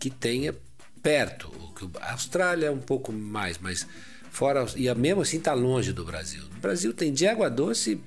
que 0.00 0.08
tenha 0.08 0.54
perto. 1.02 1.50
A 2.00 2.12
Austrália 2.12 2.66
é 2.66 2.70
um 2.70 2.78
pouco 2.78 3.12
mais, 3.12 3.58
mas 3.58 3.86
fora. 4.30 4.64
E 4.76 4.92
mesmo 4.94 5.22
assim 5.22 5.38
está 5.38 5.52
longe 5.52 5.92
do 5.92 6.04
Brasil. 6.04 6.42
No 6.54 6.60
Brasil 6.60 6.92
tem 6.92 7.12
de 7.12 7.26
água 7.26 7.50
doce 7.50 8.00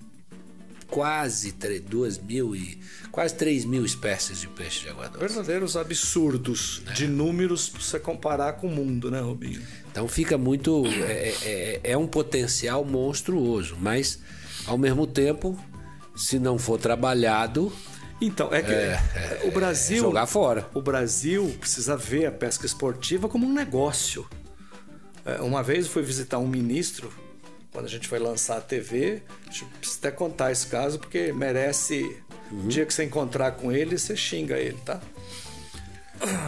quase 0.87 1.51
2 1.51 2.19
mil 2.19 2.55
e 2.55 2.79
quase 3.11 3.33
3 3.35 3.65
mil 3.65 3.83
espécies 3.83 4.39
de 4.39 4.47
peixe 4.47 4.81
de 4.81 4.89
água 4.89 5.09
doce. 5.09 5.19
Verdadeiros 5.19 5.75
absurdos 5.75 6.83
é. 6.87 6.93
de 6.93 7.07
números 7.07 7.69
para 7.69 7.81
você 7.81 7.99
comparar 7.99 8.53
com 8.53 8.67
o 8.67 8.71
mundo, 8.71 9.11
né, 9.11 9.19
Rubinho? 9.19 9.61
Então 9.91 10.07
fica 10.07 10.37
muito. 10.37 10.85
É, 11.07 11.33
é, 11.43 11.79
é 11.83 11.97
um 11.97 12.07
potencial 12.07 12.85
monstruoso, 12.85 13.75
mas 13.79 14.19
ao 14.65 14.77
mesmo 14.77 15.05
tempo, 15.05 15.57
se 16.15 16.39
não 16.39 16.57
for 16.57 16.79
trabalhado, 16.79 17.73
então, 18.19 18.53
é 18.53 18.61
que 18.61 18.71
é, 18.71 19.41
o 19.43 19.51
Brasil. 19.51 19.97
É 19.97 19.99
jogar 19.99 20.25
fora. 20.25 20.67
O 20.73 20.81
Brasil 20.81 21.55
precisa 21.59 21.97
ver 21.97 22.25
a 22.25 22.31
pesca 22.31 22.65
esportiva 22.65 23.27
como 23.27 23.45
um 23.45 23.53
negócio. 23.53 24.27
É, 25.25 25.41
uma 25.41 25.61
vez 25.61 25.85
eu 25.85 25.91
fui 25.91 26.03
visitar 26.03 26.37
um 26.37 26.47
ministro, 26.47 27.11
quando 27.71 27.85
a 27.85 27.89
gente 27.89 28.07
foi 28.07 28.19
lançar 28.19 28.57
a 28.57 28.61
TV, 28.61 29.21
preciso 29.79 29.99
até 29.99 30.11
contar 30.11 30.51
esse 30.51 30.67
caso, 30.67 30.99
porque 30.99 31.33
merece. 31.33 32.21
Uhum. 32.51 32.65
O 32.65 32.67
dia 32.67 32.85
que 32.85 32.93
você 32.93 33.03
encontrar 33.03 33.51
com 33.53 33.71
ele, 33.71 33.97
você 33.97 34.15
xinga 34.15 34.57
ele, 34.57 34.77
tá? 34.85 35.01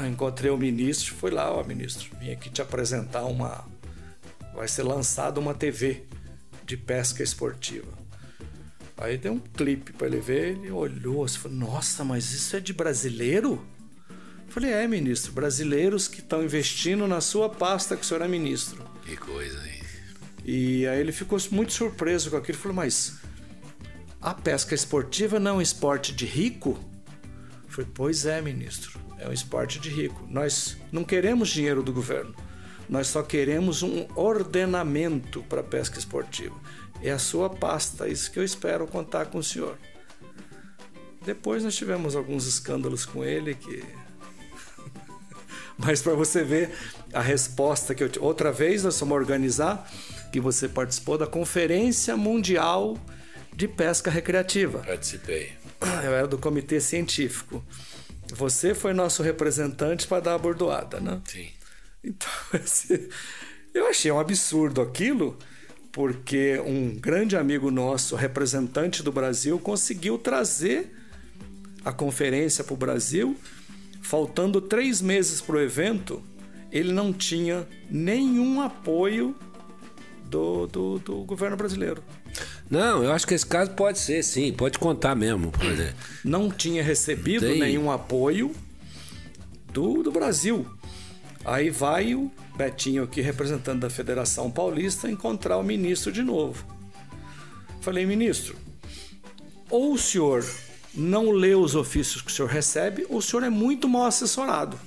Encontrei 0.07 0.51
o 0.51 0.57
ministro, 0.57 1.15
fui 1.15 1.31
lá, 1.31 1.51
ó, 1.51 1.63
ministro, 1.63 2.09
vim 2.19 2.31
aqui 2.31 2.49
te 2.49 2.61
apresentar 2.61 3.25
uma. 3.25 3.65
Vai 4.53 4.67
ser 4.67 4.83
lançada 4.83 5.39
uma 5.39 5.53
TV 5.53 6.03
de 6.65 6.77
pesca 6.77 7.21
esportiva. 7.21 7.96
Aí 8.97 9.17
deu 9.17 9.33
um 9.33 9.39
clipe 9.39 9.93
para 9.93 10.07
ele 10.07 10.19
ver, 10.19 10.57
ele 10.57 10.71
olhou 10.71 11.23
assim, 11.23 11.37
falou, 11.37 11.57
nossa, 11.57 12.03
mas 12.03 12.31
isso 12.31 12.55
é 12.55 12.59
de 12.59 12.73
brasileiro? 12.73 13.63
Eu 14.09 14.51
falei, 14.51 14.71
é, 14.71 14.87
ministro, 14.87 15.31
brasileiros 15.31 16.07
que 16.07 16.19
estão 16.19 16.43
investindo 16.43 17.07
na 17.07 17.21
sua 17.21 17.47
pasta 17.47 17.95
que 17.95 18.01
o 18.01 18.05
senhor 18.05 18.23
é 18.23 18.27
ministro. 18.27 18.83
Que 19.05 19.15
coisa, 19.15 19.67
hein? 19.67 19.83
E 20.43 20.87
aí 20.87 20.99
ele 20.99 21.11
ficou 21.11 21.37
muito 21.51 21.73
surpreso 21.73 22.31
com 22.31 22.37
aquilo, 22.37 22.57
falou, 22.57 22.77
mas 22.77 23.19
a 24.19 24.33
pesca 24.33 24.73
esportiva 24.73 25.39
não 25.39 25.51
é 25.51 25.53
um 25.55 25.61
esporte 25.61 26.15
de 26.15 26.25
rico? 26.25 26.79
Eu 27.65 27.69
falei, 27.69 27.91
pois 27.93 28.25
é, 28.25 28.41
ministro, 28.41 28.99
é 29.19 29.27
um 29.27 29.33
esporte 29.33 29.79
de 29.79 29.89
rico. 29.89 30.25
Nós 30.27 30.77
não 30.91 31.03
queremos 31.03 31.49
dinheiro 31.49 31.83
do 31.83 31.93
governo, 31.93 32.33
nós 32.89 33.07
só 33.07 33.21
queremos 33.21 33.83
um 33.83 34.07
ordenamento 34.15 35.43
para 35.43 35.59
a 35.59 35.63
pesca 35.63 35.99
esportiva. 35.99 36.55
É 37.01 37.11
a 37.11 37.19
sua 37.19 37.49
pasta, 37.49 38.07
isso 38.07 38.31
que 38.31 38.39
eu 38.39 38.43
espero 38.43 38.87
contar 38.87 39.27
com 39.27 39.37
o 39.37 39.43
senhor. 39.43 39.77
Depois 41.25 41.63
nós 41.63 41.75
tivemos 41.75 42.15
alguns 42.15 42.47
escândalos 42.47 43.05
com 43.05 43.23
ele 43.23 43.53
que 43.53 43.83
mas 45.77 46.01
para 46.01 46.13
você 46.13 46.43
ver 46.43 46.71
a 47.13 47.21
resposta 47.21 47.93
que 47.93 48.03
eu 48.03 48.09
outra 48.21 48.51
vez 48.51 48.83
nós 48.83 48.99
vamos 48.99 49.15
organizar 49.15 49.89
que 50.31 50.39
você 50.39 50.67
participou 50.67 51.17
da 51.17 51.27
Conferência 51.27 52.15
Mundial 52.17 52.97
de 53.55 53.67
Pesca 53.67 54.11
Recreativa. 54.11 54.79
Participei. 54.79 55.53
Eu 56.03 56.13
era 56.13 56.27
do 56.27 56.37
comitê 56.37 56.79
científico. 56.79 57.63
Você 58.33 58.75
foi 58.75 58.93
nosso 58.93 59.23
representante 59.23 60.05
para 60.05 60.21
dar 60.21 60.35
a 60.35 60.37
bordoada, 60.37 60.99
né? 60.99 61.21
Sim. 61.25 61.47
Então, 62.03 62.29
eu 63.73 63.87
achei 63.87 64.11
um 64.11 64.19
absurdo 64.19 64.81
aquilo 64.81 65.37
porque 65.97 66.61
um 66.63 66.91
grande 66.91 67.35
amigo 67.35 67.71
nosso, 67.71 68.15
representante 68.15 69.01
do 69.01 69.11
Brasil, 69.11 69.57
conseguiu 69.57 70.19
trazer 70.19 70.95
a 71.83 71.91
conferência 71.91 72.63
para 72.63 72.75
o 72.75 72.77
Brasil. 72.77 73.35
Faltando 73.99 74.61
três 74.61 75.01
meses 75.01 75.41
para 75.41 75.55
o 75.55 75.59
evento, 75.59 76.21
ele 76.71 76.93
não 76.93 77.11
tinha 77.11 77.67
nenhum 77.89 78.61
apoio 78.61 79.35
do, 80.29 80.67
do, 80.67 80.99
do, 80.99 81.15
governo 81.23 81.57
brasileiro. 81.57 82.03
Não, 82.69 83.03
eu 83.03 83.11
acho 83.11 83.25
que 83.25 83.33
esse 83.33 83.47
caso 83.47 83.71
pode 83.71 83.97
ser, 83.97 84.23
sim, 84.23 84.53
pode 84.53 84.77
contar 84.77 85.15
mesmo. 85.15 85.51
Não 86.23 86.51
tinha 86.51 86.83
recebido 86.83 87.47
Tem... 87.47 87.59
nenhum 87.59 87.89
apoio 87.89 88.51
do, 89.73 90.03
do 90.03 90.11
Brasil. 90.11 90.63
Aí 91.43 91.71
vai 91.71 92.13
o 92.13 92.31
Betinho 92.57 93.03
aqui, 93.03 93.21
representante 93.21 93.81
da 93.81 93.89
Federação 93.89 94.49
Paulista, 94.49 95.07
encontrar 95.07 95.57
o 95.57 95.63
ministro 95.63 96.11
de 96.11 96.23
novo. 96.23 96.65
Falei, 97.81 98.03
ministro, 98.03 98.55
ou 99.69 99.93
o 99.93 99.97
senhor 99.97 100.43
não 100.91 101.29
lê 101.29 101.53
os 101.53 101.75
ofícios 101.75 102.19
que 102.19 102.31
o 102.31 102.33
senhor 102.33 102.49
recebe, 102.49 103.05
ou 103.09 103.19
o 103.19 103.21
senhor 103.21 103.43
é 103.43 103.49
muito 103.49 103.87
mal 103.87 104.07
assessorado. 104.07 104.77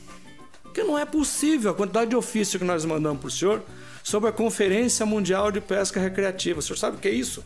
Porque 0.64 0.82
não 0.82 0.98
é 0.98 1.04
possível 1.04 1.70
a 1.70 1.74
quantidade 1.74 2.10
de 2.10 2.16
ofício 2.16 2.58
que 2.58 2.64
nós 2.64 2.84
mandamos 2.84 3.20
para 3.20 3.28
o 3.28 3.30
senhor 3.30 3.62
sobre 4.02 4.28
a 4.28 4.32
Conferência 4.32 5.06
Mundial 5.06 5.52
de 5.52 5.60
Pesca 5.60 6.00
Recreativa. 6.00 6.58
O 6.58 6.62
senhor 6.62 6.76
sabe 6.76 6.96
o 6.96 7.00
que 7.00 7.06
é 7.06 7.12
isso? 7.12 7.44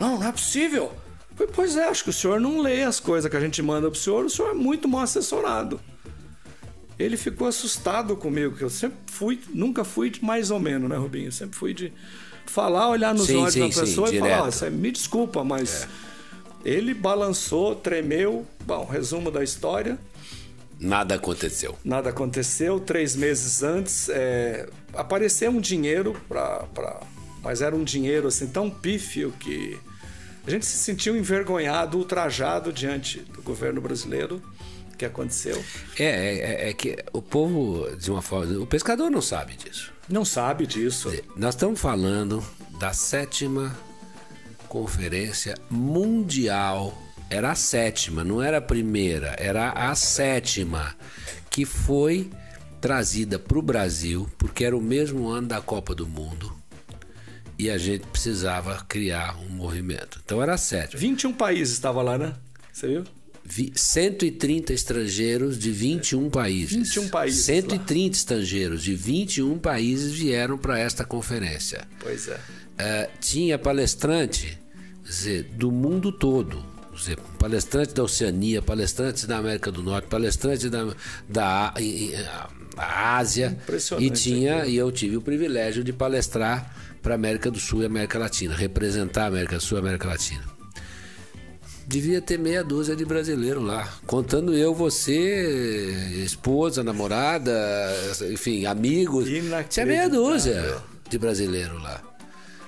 Não, 0.00 0.18
não 0.18 0.26
é 0.26 0.32
possível. 0.32 0.92
Pois 1.54 1.76
é, 1.76 1.86
acho 1.86 2.02
que 2.02 2.10
o 2.10 2.12
senhor 2.12 2.40
não 2.40 2.60
lê 2.60 2.82
as 2.82 2.98
coisas 2.98 3.30
que 3.30 3.36
a 3.36 3.40
gente 3.40 3.62
manda 3.62 3.88
para 3.88 3.96
o 3.96 4.00
senhor, 4.00 4.24
o 4.24 4.30
senhor 4.30 4.50
é 4.50 4.54
muito 4.54 4.88
mal 4.88 5.02
assessorado 5.02 5.80
ele 7.02 7.16
ficou 7.16 7.48
assustado 7.48 8.16
comigo, 8.16 8.56
que 8.56 8.62
eu 8.62 8.70
sempre 8.70 8.98
fui, 9.06 9.40
nunca 9.52 9.84
fui 9.84 10.10
de 10.10 10.24
mais 10.24 10.50
ou 10.50 10.58
menos, 10.58 10.88
né, 10.88 10.96
Rubinho? 10.96 11.28
Eu 11.28 11.32
sempre 11.32 11.56
fui 11.56 11.74
de 11.74 11.92
falar, 12.46 12.88
olhar 12.88 13.14
nos 13.14 13.26
sim, 13.26 13.36
olhos 13.36 13.54
sim, 13.54 13.60
da 13.60 13.80
pessoa 13.80 14.08
sim, 14.08 14.16
e 14.16 14.20
falar, 14.20 14.48
oh, 14.48 14.70
me 14.70 14.90
desculpa, 14.90 15.42
mas 15.42 15.84
é. 16.64 16.68
ele 16.68 16.94
balançou, 16.94 17.74
tremeu. 17.74 18.46
Bom, 18.64 18.84
resumo 18.84 19.30
da 19.30 19.42
história. 19.42 19.98
Nada 20.78 21.14
aconteceu. 21.14 21.78
Nada 21.84 22.10
aconteceu. 22.10 22.80
Três 22.80 23.14
meses 23.14 23.62
antes, 23.62 24.08
é, 24.08 24.68
apareceu 24.94 25.50
um 25.50 25.60
dinheiro 25.60 26.16
para, 26.28 26.64
pra... 26.74 27.00
mas 27.42 27.62
era 27.62 27.74
um 27.74 27.84
dinheiro 27.84 28.28
assim 28.28 28.48
tão 28.48 28.68
pífio 28.68 29.32
que 29.38 29.78
a 30.46 30.50
gente 30.50 30.66
se 30.66 30.76
sentiu 30.76 31.16
envergonhado, 31.16 31.96
ultrajado 31.96 32.72
diante 32.72 33.20
do 33.20 33.40
governo 33.42 33.80
brasileiro 33.80 34.42
que 35.02 35.06
aconteceu. 35.06 35.62
É, 35.98 36.04
é, 36.04 36.38
é, 36.38 36.68
é, 36.70 36.72
que 36.72 36.96
o 37.12 37.20
povo, 37.20 37.88
de 37.96 38.10
uma 38.10 38.22
forma. 38.22 38.58
O 38.60 38.66
pescador 38.66 39.10
não 39.10 39.20
sabe 39.20 39.56
disso. 39.56 39.92
Não 40.08 40.24
sabe 40.24 40.66
disso. 40.66 41.12
Nós 41.36 41.54
estamos 41.54 41.80
falando 41.80 42.42
da 42.78 42.92
sétima 42.92 43.76
conferência 44.68 45.54
mundial. 45.68 46.96
Era 47.28 47.50
a 47.50 47.54
sétima, 47.54 48.22
não 48.22 48.42
era 48.42 48.58
a 48.58 48.62
primeira, 48.62 49.34
era 49.38 49.70
a 49.70 49.94
sétima, 49.94 50.94
que 51.50 51.64
foi 51.64 52.30
trazida 52.80 53.38
para 53.38 53.58
o 53.58 53.62
Brasil, 53.62 54.28
porque 54.36 54.64
era 54.64 54.76
o 54.76 54.82
mesmo 54.82 55.28
ano 55.28 55.48
da 55.48 55.60
Copa 55.60 55.94
do 55.94 56.06
Mundo 56.06 56.54
e 57.58 57.70
a 57.70 57.78
gente 57.78 58.06
precisava 58.06 58.84
criar 58.86 59.36
um 59.38 59.48
movimento. 59.48 60.20
Então 60.22 60.42
era 60.42 60.54
a 60.54 60.58
sétima. 60.58 61.00
21 61.00 61.32
países 61.32 61.74
estavam 61.74 62.02
lá, 62.02 62.18
né? 62.18 62.34
Você 62.70 62.88
viu? 62.88 63.04
130 63.74 64.72
estrangeiros 64.72 65.58
de 65.58 65.70
21 65.70 66.30
países. 66.30 66.76
21 66.76 67.08
países. 67.08 67.44
130 67.44 68.02
lá. 68.02 68.10
estrangeiros 68.10 68.82
de 68.82 68.94
21 68.94 69.58
países 69.58 70.12
vieram 70.12 70.56
para 70.56 70.78
esta 70.78 71.04
conferência. 71.04 71.86
Pois 72.00 72.28
é. 72.28 72.34
Uh, 72.36 73.10
tinha 73.20 73.58
palestrante 73.58 74.58
dizer, 75.04 75.44
do 75.54 75.70
mundo 75.70 76.10
todo. 76.10 76.64
Dizer, 76.94 77.18
palestrante 77.38 77.94
da 77.94 78.02
Oceania, 78.02 78.62
palestrantes 78.62 79.24
da 79.24 79.38
América 79.38 79.70
do 79.70 79.82
Norte, 79.82 80.08
palestrante 80.08 80.68
da, 80.68 80.84
da, 81.28 81.74
da 81.74 82.48
Ásia. 82.76 83.58
Impressionante. 83.62 84.06
E 84.06 84.10
tinha, 84.10 84.66
e 84.66 84.76
eu 84.76 84.90
tive 84.92 85.16
o 85.16 85.22
privilégio 85.22 85.82
de 85.82 85.92
palestrar 85.92 86.74
para 87.02 87.14
a 87.14 87.16
América 87.16 87.50
do 87.50 87.58
Sul 87.58 87.82
e 87.82 87.86
América 87.86 88.18
Latina, 88.18 88.54
representar 88.54 89.24
a 89.24 89.26
América 89.26 89.56
do 89.56 89.62
Sul 89.62 89.78
e 89.78 89.80
América 89.80 90.08
Latina 90.08 90.61
devia 91.92 92.22
ter 92.22 92.38
meia 92.38 92.64
dúzia 92.64 92.96
de 92.96 93.04
brasileiro 93.04 93.60
lá. 93.60 93.86
Contando 94.06 94.54
eu, 94.54 94.74
você, 94.74 96.22
esposa, 96.24 96.82
namorada, 96.82 97.52
enfim, 98.32 98.64
amigos. 98.64 99.28
Tinha 99.68 99.84
meia 99.84 100.08
dúzia 100.08 100.78
de 101.10 101.18
brasileiro 101.18 101.78
lá. 101.78 102.00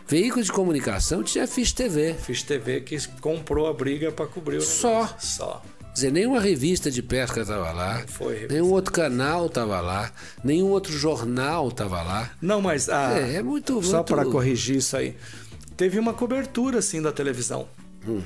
Veículo 0.06 0.44
de 0.44 0.52
comunicação 0.52 1.22
tinha 1.22 1.46
Fiz 1.46 1.72
TV. 1.72 2.12
Fiz 2.12 2.42
TV 2.42 2.82
que 2.82 2.98
comprou 3.22 3.66
a 3.66 3.72
briga 3.72 4.12
para 4.12 4.26
cobrir 4.26 4.58
o 4.58 4.60
Só. 4.60 5.16
Só. 5.18 5.62
Quer 5.80 5.94
dizer, 5.94 6.12
nenhuma 6.12 6.40
revista 6.40 6.90
de 6.90 7.00
pesca 7.02 7.40
estava 7.40 7.72
lá. 7.72 8.04
Foi 8.06 8.46
nenhum 8.50 8.70
outro 8.72 8.92
canal 8.92 9.46
estava 9.46 9.80
lá. 9.80 10.12
Nenhum 10.42 10.68
outro 10.68 10.92
jornal 10.92 11.68
estava 11.68 12.02
lá. 12.02 12.30
Não, 12.42 12.60
mas. 12.60 12.90
Ah, 12.90 13.18
é, 13.18 13.36
é 13.36 13.42
muito. 13.42 13.82
Só 13.82 13.98
muito... 13.98 14.14
para 14.14 14.26
corrigir 14.26 14.76
isso 14.76 14.94
aí. 14.96 15.16
Teve 15.76 15.98
uma 15.98 16.12
cobertura, 16.12 16.80
assim, 16.80 17.00
da 17.00 17.12
televisão. 17.12 17.66
Hum 18.06 18.20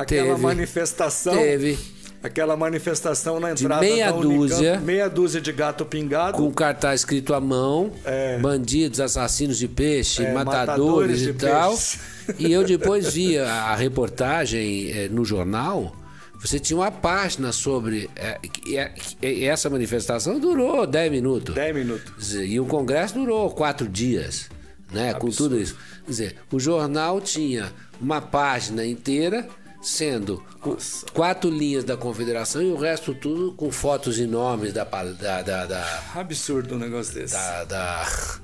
aquela 0.00 0.30
teve, 0.30 0.42
manifestação. 0.42 1.34
Teve. 1.36 1.78
Aquela 2.20 2.56
manifestação 2.56 3.38
na 3.38 3.52
entrada 3.52 3.84
de 3.84 3.92
meia 3.92 4.10
dúzia. 4.10 4.80
Meia 4.80 5.08
dúzia 5.08 5.40
de 5.40 5.52
gato 5.52 5.84
pingado. 5.84 6.36
Com 6.36 6.52
cartaz 6.52 7.02
escrito 7.02 7.32
à 7.32 7.40
mão: 7.40 7.92
é, 8.04 8.38
bandidos, 8.38 8.98
assassinos 9.00 9.56
de 9.56 9.68
peixe, 9.68 10.24
é, 10.24 10.32
matadores, 10.32 11.22
matadores, 11.22 11.22
e 11.22 11.32
tal. 11.34 11.70
Peixe. 11.70 11.98
E 12.38 12.52
eu 12.52 12.64
depois 12.64 13.12
vi 13.14 13.38
a 13.38 13.74
reportagem 13.76 14.90
é, 14.90 15.08
no 15.08 15.24
jornal. 15.24 15.94
Você 16.40 16.58
tinha 16.58 16.76
uma 16.76 16.90
página 16.90 17.52
sobre. 17.52 18.10
É, 18.16 18.38
e 19.22 19.44
essa 19.44 19.70
manifestação 19.70 20.38
durou 20.40 20.86
10 20.86 21.10
minutos. 21.12 21.54
10 21.54 21.74
minutos. 21.74 22.34
E 22.34 22.58
o 22.58 22.66
congresso 22.66 23.14
durou 23.14 23.48
4 23.50 23.88
dias. 23.88 24.48
né? 24.92 25.14
Com 25.14 25.28
tudo 25.30 25.56
isso. 25.58 25.76
Quer 26.04 26.10
dizer, 26.10 26.36
o 26.50 26.58
jornal 26.58 27.20
tinha 27.20 27.72
uma 28.00 28.20
página 28.20 28.86
inteira 28.86 29.48
sendo 29.80 30.42
Nossa. 30.64 31.06
quatro 31.12 31.48
linhas 31.50 31.84
da 31.84 31.96
confederação 31.96 32.60
e 32.62 32.66
o 32.70 32.76
resto 32.76 33.14
tudo 33.14 33.52
com 33.52 33.70
fotos 33.70 34.18
enormes 34.18 34.72
da 34.72 34.84
da, 34.84 35.42
da, 35.42 35.66
da, 35.66 36.02
Absurdo 36.14 36.74
um 36.74 36.78
negócio 36.78 37.14
desse. 37.14 37.34
da, 37.34 37.64
da 37.64 38.38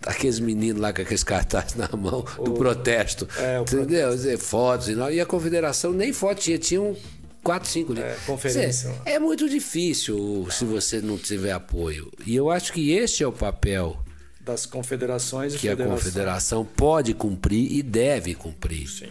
daqueles 0.00 0.38
meninos 0.40 0.80
lá 0.80 0.92
com 0.92 1.02
aqueles 1.02 1.24
cartazes 1.24 1.74
na 1.76 1.88
mão 1.96 2.24
do 2.44 2.52
protesto. 2.52 3.28
É, 3.38 3.58
o 3.58 3.62
entendeu? 3.62 4.10
Dizer, 4.14 4.38
fotos 4.38 4.88
e, 4.88 4.94
não- 4.94 5.10
e 5.10 5.20
a 5.20 5.26
confederação 5.26 5.92
nem 5.92 6.12
foto 6.12 6.40
tinha, 6.40 6.58
tinham 6.58 6.96
quatro, 7.42 7.68
cinco 7.68 7.92
linhas. 7.92 8.12
É, 8.12 8.26
conferência. 8.26 8.90
Dizer, 8.90 9.02
É 9.06 9.18
muito 9.18 9.48
difícil 9.48 10.46
se 10.50 10.64
você 10.64 11.00
não 11.00 11.16
tiver 11.18 11.52
apoio. 11.52 12.10
E 12.26 12.34
eu 12.36 12.50
acho 12.50 12.72
que 12.72 12.92
este 12.92 13.22
é 13.22 13.26
o 13.26 13.32
papel 13.32 13.98
Das 14.40 14.66
confederações 14.66 15.54
e 15.54 15.58
que 15.58 15.68
a 15.68 15.76
confederação 15.76 16.64
pode 16.64 17.14
cumprir 17.14 17.70
e 17.72 17.82
deve 17.82 18.34
cumprir. 18.34 18.88
Sim. 18.88 19.08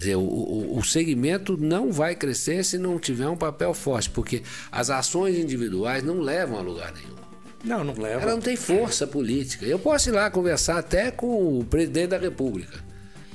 Quer 0.00 0.04
dizer, 0.04 0.16
o, 0.16 0.22
o, 0.22 0.78
o 0.78 0.82
segmento 0.82 1.58
não 1.58 1.92
vai 1.92 2.14
crescer 2.14 2.64
se 2.64 2.78
não 2.78 2.98
tiver 2.98 3.28
um 3.28 3.36
papel 3.36 3.74
forte, 3.74 4.08
porque 4.08 4.42
as 4.72 4.88
ações 4.88 5.36
individuais 5.36 6.02
não 6.02 6.20
levam 6.20 6.58
a 6.58 6.62
lugar 6.62 6.90
nenhum. 6.94 7.16
Não, 7.62 7.84
não 7.84 7.92
leva. 8.02 8.22
Ela 8.22 8.32
não 8.32 8.40
tem 8.40 8.56
força 8.56 9.06
política. 9.06 9.66
Eu 9.66 9.78
posso 9.78 10.08
ir 10.08 10.12
lá 10.12 10.30
conversar 10.30 10.78
até 10.78 11.10
com 11.10 11.58
o 11.58 11.64
presidente 11.66 12.08
da 12.08 12.18
República, 12.18 12.82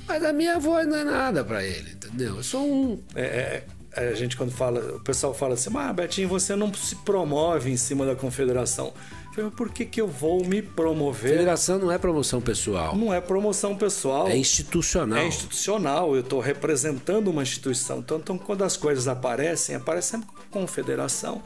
mas 0.08 0.24
a 0.24 0.34
minha 0.34 0.58
voz 0.58 0.88
não 0.88 0.96
é 0.96 1.04
nada 1.04 1.44
para 1.44 1.64
ele, 1.64 1.92
entendeu? 1.92 2.38
Eu 2.38 2.44
sou 2.44 2.66
um. 2.66 3.00
É, 3.14 3.22
é, 3.22 3.64
é, 3.96 4.08
a 4.08 4.16
gente 4.16 4.36
quando 4.36 4.52
fala, 4.52 4.96
o 4.96 5.00
pessoal 5.02 5.36
fala 5.36 5.54
assim, 5.54 5.70
ah, 5.76 5.94
Betinho, 5.94 6.28
você 6.28 6.56
não 6.56 6.74
se 6.74 6.96
promove 6.96 7.70
em 7.70 7.78
cima 7.78 8.08
da 8.08 8.16
confederação. 8.16 8.92
Falei, 9.36 9.52
por 9.52 9.70
que, 9.70 9.84
que 9.84 10.00
eu 10.00 10.08
vou 10.08 10.46
me 10.46 10.62
promover? 10.62 11.32
Federação 11.32 11.78
não 11.78 11.92
é 11.92 11.98
promoção 11.98 12.40
pessoal, 12.40 12.96
Não 12.96 13.14
é 13.14 13.20
promoção 13.20 13.76
pessoal. 13.76 14.30
é 14.30 14.38
institucional. 14.38 15.20
É 15.20 15.28
institucional, 15.28 16.16
eu 16.16 16.22
estou 16.22 16.40
representando 16.40 17.28
uma 17.28 17.44
instituição. 17.44 18.00
Então, 18.00 18.18
então, 18.18 18.38
quando 18.38 18.64
as 18.64 18.78
coisas 18.78 19.10
aparecem, 19.10 19.76
aparece 19.76 20.12
sempre 20.12 20.28
com 20.28 20.62
confederação. 20.62 21.44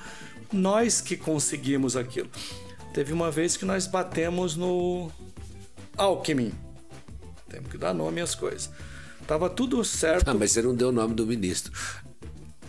Nós 0.54 1.02
que 1.02 1.18
conseguimos 1.18 1.98
aquilo. 1.98 2.30
Teve 2.94 3.12
uma 3.12 3.32
vez 3.32 3.58
que 3.58 3.66
nós 3.66 3.88
batemos 3.88 4.56
no 4.56 5.10
Alckmin. 5.98 6.52
Temos 7.50 7.72
que 7.72 7.78
dar 7.80 7.94
nome 7.96 8.22
às 8.22 8.36
coisas. 8.36 8.70
Tava 9.26 9.50
tudo 9.50 9.84
certo. 9.84 10.30
Ah, 10.30 10.34
mas 10.36 10.52
você 10.52 10.62
não 10.62 10.76
deu 10.76 10.90
o 10.90 10.92
nome 10.92 11.16
do 11.16 11.26
ministro. 11.26 11.72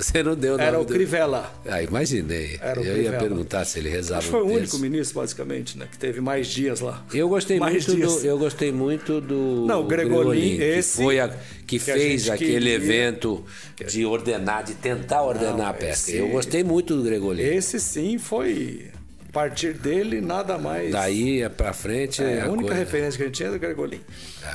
Você 0.03 0.23
não 0.23 0.35
deu 0.35 0.57
o 0.57 0.61
Era 0.61 0.79
o 0.81 0.85
do... 0.85 0.93
Crivella. 0.93 1.53
Ah, 1.67 1.83
imaginei. 1.83 2.59
Era 2.61 2.81
o 2.81 2.85
eu 2.85 3.03
ia 3.03 3.13
perguntar 3.13 3.65
se 3.65 3.79
ele 3.79 3.89
rezava 3.89 4.23
que 4.23 4.29
foi 4.29 4.41
o 4.43 4.47
um 4.47 4.53
único 4.55 4.79
ministro, 4.79 5.21
basicamente, 5.21 5.77
né? 5.79 5.87
Que 5.91 5.99
teve 5.99 6.21
mais 6.21 6.47
dias 6.47 6.81
lá. 6.81 7.05
Eu 7.13 7.29
gostei 7.29 7.59
mais 7.59 7.87
muito 7.87 7.97
dias. 7.97 8.23
do, 8.23 8.27
eu 8.27 8.39
gostei 8.39 8.73
muito 8.73 9.21
do 9.21 9.65
Não, 9.67 9.83
o 9.83 9.85
Gregolin, 9.85 10.57
que 10.57 10.63
esse 10.63 11.03
foi 11.03 11.21
a, 11.21 11.29
que, 11.29 11.37
que 11.67 11.79
fez 11.79 12.29
aquele 12.29 12.53
queria. 12.55 12.75
evento 12.75 13.45
de 13.87 14.05
ordenar, 14.05 14.65
de 14.65 14.75
tentar 14.75 15.23
ordenar 15.23 15.69
a 15.69 15.73
pesca. 15.73 16.11
esse- 16.11 16.17
Eu 16.17 16.29
gostei 16.29 16.65
muito 16.65 16.97
do 16.97 17.03
Gregolin. 17.03 17.43
Esse 17.43 17.79
sim 17.79 18.19
foi. 18.19 18.91
A 19.31 19.33
partir 19.33 19.74
dele, 19.74 20.20
nada 20.20 20.59
mais. 20.59 20.91
Daí 20.91 21.49
pra 21.51 21.72
frente 21.72 22.20
É, 22.22 22.41
a, 22.41 22.47
a 22.47 22.49
única 22.49 22.68
coisa- 22.70 22.74
referência 22.85 23.16
que 23.16 23.22
a 23.22 23.26
gente 23.26 23.37
tinha 23.37 23.49
é 23.49 23.53
do 23.53 23.59
Gregolin. 23.61 24.01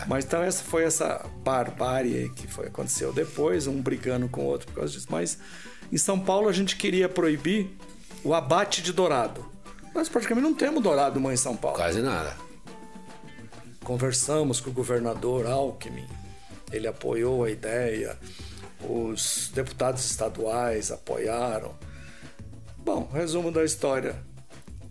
Mas 0.06 0.26
então 0.26 0.44
essa 0.44 0.62
foi 0.64 0.84
essa 0.84 1.26
barbárie 1.46 2.30
que 2.36 2.46
foi, 2.46 2.68
aconteceu 2.68 3.14
depois, 3.14 3.68
um 3.68 3.82
brigando 3.82 4.28
com 4.28 4.42
o 4.42 4.46
outro 4.46 4.68
por 4.68 4.76
causa 4.80 4.92
disso. 4.92 5.08
Mas 5.10 5.38
em 5.92 5.98
São 5.98 6.20
Paulo 6.20 6.50
a 6.50 6.52
gente 6.52 6.76
queria 6.76 7.08
proibir 7.08 7.70
o 8.22 8.34
abate 8.34 8.82
de 8.82 8.92
dourado. 8.92 9.46
Nós 9.94 10.10
praticamente 10.10 10.46
não 10.46 10.54
temos 10.54 10.84
dourado 10.84 11.22
mais 11.22 11.40
em 11.40 11.44
São 11.44 11.56
Paulo. 11.56 11.78
quase 11.78 12.02
nada. 12.02 12.36
Conversamos 13.84 14.60
com 14.60 14.72
o 14.72 14.74
governador 14.74 15.46
Alckmin, 15.46 16.08
ele 16.72 16.88
apoiou 16.88 17.44
a 17.44 17.52
ideia, 17.52 18.18
os 18.90 19.52
deputados 19.54 20.04
estaduais 20.06 20.92
apoiaram. 20.92 21.76
Bom, 22.78 23.10
resumo 23.14 23.52
da 23.52 23.64
história. 23.64 24.16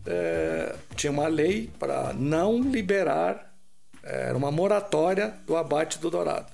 É, 0.06 0.74
tinha 0.94 1.10
uma 1.10 1.26
lei 1.26 1.70
para 1.78 2.12
não 2.12 2.60
liberar, 2.60 3.54
é, 4.02 4.28
era 4.28 4.36
uma 4.36 4.50
moratória 4.50 5.34
do 5.46 5.56
abate 5.56 5.98
do 5.98 6.10
dourado. 6.10 6.46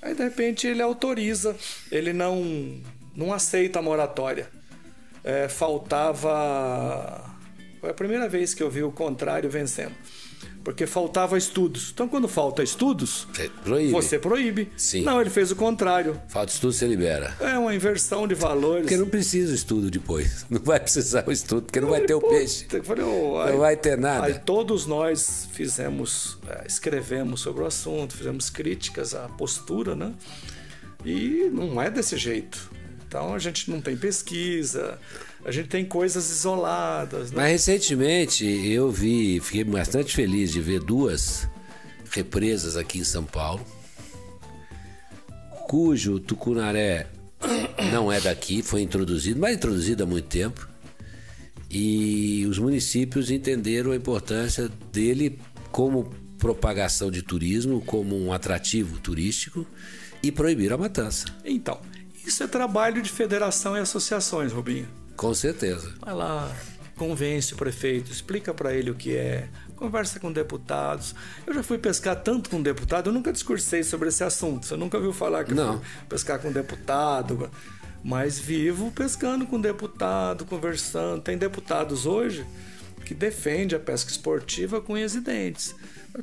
Aí, 0.00 0.14
de 0.14 0.22
repente, 0.22 0.66
ele 0.66 0.82
autoriza, 0.82 1.56
ele 1.90 2.12
não, 2.12 2.82
não 3.14 3.32
aceita 3.32 3.78
a 3.78 3.82
moratória. 3.82 4.48
É, 5.22 5.48
faltava. 5.48 7.24
Foi 7.80 7.90
a 7.90 7.94
primeira 7.94 8.28
vez 8.28 8.52
que 8.52 8.62
eu 8.62 8.70
vi 8.70 8.82
o 8.82 8.90
contrário 8.90 9.48
vencendo. 9.48 9.94
Porque 10.64 10.86
faltava 10.86 11.36
estudos. 11.36 11.90
Então, 11.92 12.08
quando 12.08 12.28
falta 12.28 12.62
estudos, 12.62 13.26
Você 13.32 13.48
proíbe. 13.64 13.90
você 13.90 14.18
proíbe. 14.18 14.68
Sim. 14.76 15.02
Não, 15.02 15.20
ele 15.20 15.28
fez 15.30 15.50
o 15.50 15.56
contrário. 15.56 16.20
Falta 16.28 16.52
estudo, 16.52 16.72
você 16.72 16.86
libera. 16.86 17.36
É 17.40 17.58
uma 17.58 17.74
inversão 17.74 18.28
de 18.28 18.34
valores. 18.34 18.82
Porque 18.82 18.96
não 18.96 19.08
precisa 19.08 19.52
estudo 19.54 19.90
depois. 19.90 20.46
Não 20.50 20.60
vai 20.60 20.78
precisar 20.78 21.24
o 21.26 21.32
estudo, 21.32 21.62
porque 21.62 21.80
não 21.80 21.88
vai 21.88 22.02
ter 22.02 22.14
o 22.14 22.20
peixe. 22.20 22.66
eu 22.72 22.84
falei, 22.84 23.04
ô, 23.04 23.44
Não 23.46 23.58
vai 23.58 23.76
ter 23.76 23.94
Aí 23.94 24.00
nada. 24.00 24.34
todos 24.44 24.86
nós 24.86 25.48
fizemos, 25.52 26.38
é, 26.48 26.64
escrevemos 26.66 27.40
sobre 27.40 27.62
o 27.62 27.66
assunto, 27.66 28.16
fizemos 28.16 28.48
críticas 28.50 29.14
à 29.14 29.28
postura, 29.28 29.96
né? 29.96 30.12
E 31.04 31.50
não 31.52 31.80
é 31.82 31.90
desse 31.90 32.16
jeito. 32.16 32.70
Então 33.08 33.34
a 33.34 33.38
gente 33.38 33.70
não 33.70 33.80
tem 33.80 33.96
pesquisa, 33.96 34.98
a 35.44 35.50
gente 35.50 35.68
tem 35.68 35.84
coisas 35.84 36.30
isoladas. 36.30 37.30
Né? 37.30 37.36
Mas 37.36 37.52
recentemente 37.52 38.44
eu 38.46 38.90
vi, 38.90 39.40
fiquei 39.40 39.64
bastante 39.64 40.14
feliz 40.14 40.52
de 40.52 40.60
ver 40.60 40.80
duas 40.80 41.48
represas 42.10 42.76
aqui 42.76 42.98
em 42.98 43.04
São 43.04 43.24
Paulo, 43.24 43.64
cujo 45.66 46.20
tucunaré 46.20 47.08
não 47.90 48.12
é 48.12 48.20
daqui, 48.20 48.62
foi 48.62 48.82
introduzido, 48.82 49.40
mas 49.40 49.56
introduzido 49.56 50.02
há 50.02 50.06
muito 50.06 50.28
tempo. 50.28 50.68
E 51.70 52.46
os 52.48 52.58
municípios 52.58 53.30
entenderam 53.30 53.92
a 53.92 53.96
importância 53.96 54.68
dele 54.92 55.38
como 55.70 56.10
propagação 56.38 57.10
de 57.10 57.22
turismo, 57.22 57.80
como 57.80 58.18
um 58.18 58.32
atrativo 58.32 58.98
turístico 58.98 59.66
e 60.22 60.30
proibiram 60.30 60.76
a 60.76 60.78
matança. 60.78 61.24
Então, 61.44 61.80
isso 62.26 62.42
é 62.42 62.46
trabalho 62.46 63.00
de 63.00 63.10
federação 63.10 63.76
e 63.76 63.80
associações, 63.80 64.52
Rubinho. 64.52 65.01
Com 65.16 65.34
certeza. 65.34 65.92
Vai 66.00 66.14
lá, 66.14 66.50
convence 66.96 67.54
o 67.54 67.56
prefeito, 67.56 68.10
explica 68.10 68.52
para 68.52 68.74
ele 68.74 68.90
o 68.90 68.94
que 68.94 69.14
é, 69.16 69.48
conversa 69.76 70.18
com 70.18 70.32
deputados. 70.32 71.14
Eu 71.46 71.54
já 71.54 71.62
fui 71.62 71.78
pescar 71.78 72.16
tanto 72.22 72.50
com 72.50 72.60
deputado, 72.62 73.08
eu 73.10 73.12
nunca 73.12 73.32
discursei 73.32 73.82
sobre 73.82 74.08
esse 74.08 74.24
assunto. 74.24 74.66
Você 74.66 74.76
nunca 74.76 74.96
ouviu 74.96 75.12
falar 75.12 75.44
que 75.44 75.52
eu 75.52 75.56
Não. 75.56 75.78
fui 75.78 75.86
pescar 76.08 76.38
com 76.38 76.50
deputado, 76.50 77.50
mas 78.02 78.38
vivo 78.38 78.90
pescando 78.90 79.46
com 79.46 79.60
deputado, 79.60 80.44
conversando. 80.44 81.22
Tem 81.22 81.36
deputados 81.38 82.06
hoje 82.06 82.44
que 83.04 83.14
defendem 83.14 83.76
a 83.76 83.80
pesca 83.80 84.10
esportiva 84.10 84.80
com 84.80 84.94
unhas 84.94 85.14
e 85.14 85.20
dentes. 85.20 85.74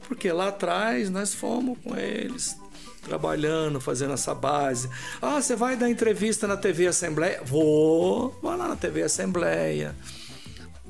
Porque 0.07 0.31
lá 0.31 0.49
atrás 0.49 1.09
nós 1.09 1.33
fomos 1.33 1.77
com 1.83 1.95
eles 1.97 2.55
trabalhando, 3.01 3.79
fazendo 3.79 4.13
essa 4.13 4.33
base. 4.35 4.89
Ah, 5.21 5.41
você 5.41 5.55
vai 5.55 5.75
dar 5.75 5.89
entrevista 5.89 6.47
na 6.47 6.57
TV 6.57 6.87
Assembleia? 6.87 7.41
Vou, 7.43 8.37
vai 8.41 8.57
lá 8.57 8.67
na 8.67 8.75
TV 8.75 9.03
Assembleia. 9.03 9.95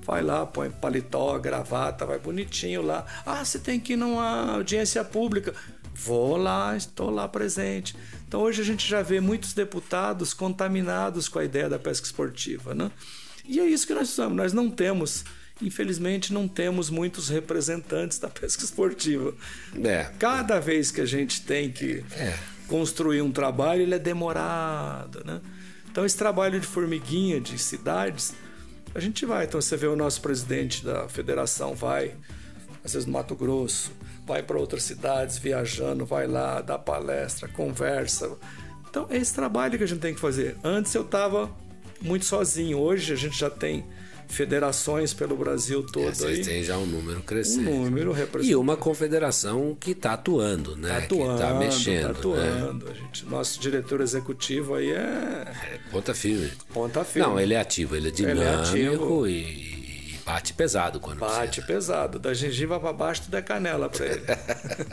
Vai 0.06 0.24
lá, 0.24 0.46
põe 0.46 0.72
paletó, 0.72 1.38
gravata, 1.38 2.06
vai 2.06 2.18
bonitinho 2.18 2.82
lá. 2.82 3.06
Ah, 3.26 3.46
você 3.46 3.60
tem 3.60 3.80
que 3.80 3.94
ir 3.94 3.96
numa 3.96 4.56
audiência 4.56 5.04
pública. 5.04 5.54
Vou 5.94 6.38
lá, 6.38 6.76
estou 6.76 7.10
lá 7.10 7.28
presente. 7.28 7.96
Então 8.28 8.42
hoje 8.42 8.62
a 8.62 8.66
gente 8.66 8.88
já 8.88 9.02
vê 9.02 9.20
muitos 9.20 9.54
deputados 9.54 10.34
contaminados 10.34 11.28
com 11.28 11.40
a 11.40 11.44
ideia 11.44 11.70
da 11.70 11.78
pesca 11.78 12.06
esportiva, 12.06 12.74
né? 12.74 12.92
E 13.46 13.60
é 13.60 13.66
isso 13.66 13.86
que 13.86 13.94
nós 13.94 14.10
somos. 14.10 14.38
Nós 14.38 14.54
não 14.54 14.70
temos, 14.70 15.26
infelizmente, 15.62 16.32
não 16.34 16.48
temos 16.48 16.90
muitos 16.90 17.30
representantes 17.30 18.18
da 18.20 18.28
pesca 18.30 18.64
esportiva. 18.64 19.34
É. 19.84 20.10
Cada 20.18 20.60
vez 20.60 20.92
que 20.92 21.02
a 21.02 21.06
gente 21.06 21.42
tem 21.42 21.72
que 21.72 22.04
É. 22.16 22.38
construir 22.68 23.22
um 23.22 23.32
trabalho, 23.32 23.82
ele 23.82 23.96
é 23.96 24.00
demorado, 24.00 25.24
né? 25.26 25.42
Então 25.92 26.06
esse 26.06 26.18
trabalho 26.18 26.60
de 26.60 26.68
formiguinha 26.68 27.42
de 27.42 27.58
cidades, 27.58 28.34
a 28.94 29.00
gente 29.00 29.26
vai. 29.26 29.46
Então 29.46 29.60
você 29.62 29.76
vê 29.76 29.88
o 29.88 29.96
nosso 29.96 30.22
presidente 30.22 30.86
da 30.86 31.08
federação 31.10 31.76
vai 31.76 32.14
às 32.84 32.94
vezes 32.94 33.06
no 33.06 33.12
Mato 33.14 33.36
Grosso, 33.36 33.92
vai 34.26 34.42
para 34.42 34.58
outras 34.58 34.84
cidades 34.84 35.38
viajando, 35.38 36.06
vai 36.06 36.28
lá, 36.28 36.62
dá 36.62 36.80
palestra, 36.80 37.48
conversa. 37.50 38.38
Então 38.90 39.06
é 39.10 39.18
esse 39.18 39.34
trabalho 39.34 39.78
que 39.78 39.84
a 39.84 39.88
gente 39.88 40.00
tem 40.00 40.14
que 40.14 40.20
fazer. 40.20 40.56
Antes 40.64 40.94
eu 40.96 41.02
estava 41.02 41.52
muito 42.02 42.24
sozinho. 42.26 42.78
Hoje 42.78 43.12
a 43.12 43.16
gente 43.18 43.38
já 43.38 43.50
tem 43.50 43.86
federações 44.30 45.14
pelo 45.14 45.36
Brasil 45.36 45.84
todo 45.84 46.08
É, 46.08 46.14
Vocês 46.14 46.40
aí. 46.40 46.46
têm 46.46 46.64
já 46.64 46.78
um 46.78 46.86
número 46.86 47.18
Um 47.20 47.22
crescente. 47.22 47.64
número 47.70 48.12
E 48.12 48.16
representativo. 48.16 48.62
uma 48.62 48.78
confederação 48.78 49.76
que 49.80 49.92
está 49.92 50.14
atuando, 50.14 50.76
né? 50.78 50.98
atuando, 50.98 51.26
que 51.28 51.34
está 51.44 51.54
mexendo. 51.56 52.02
tá 52.02 52.08
né? 52.08 52.14
atuando. 52.20 52.90
A 52.90 52.94
gente, 52.94 53.26
nosso 53.26 53.60
diretor 53.60 54.02
executivo 54.02 54.76
aí 54.76 54.92
é 54.92 54.96
É, 54.96 55.80
ponta 55.92 56.14
firme. 56.14 56.52
ponta 56.74 57.04
firme. 57.04 57.28
Não, 57.28 57.40
ele 57.40 57.54
é 57.56 57.60
ativo, 57.60 57.96
ele 57.96 58.08
é 58.10 58.12
Ele 58.12 58.22
é 58.30 58.34
dinâmico 58.34 58.64
ativo. 58.64 59.28
e, 59.28 59.32
e 59.34 59.79
Bate 60.30 60.54
pesado 60.54 61.00
quando 61.00 61.20
Bate 61.20 61.60
precisa. 61.60 61.66
pesado. 61.66 62.20
Da 62.20 62.36
gengiva 62.36 62.80
para 62.80 62.94
baixo, 62.94 63.24
é 63.32 63.42
canela 63.42 63.90
para 63.90 64.06
ele. 64.06 64.22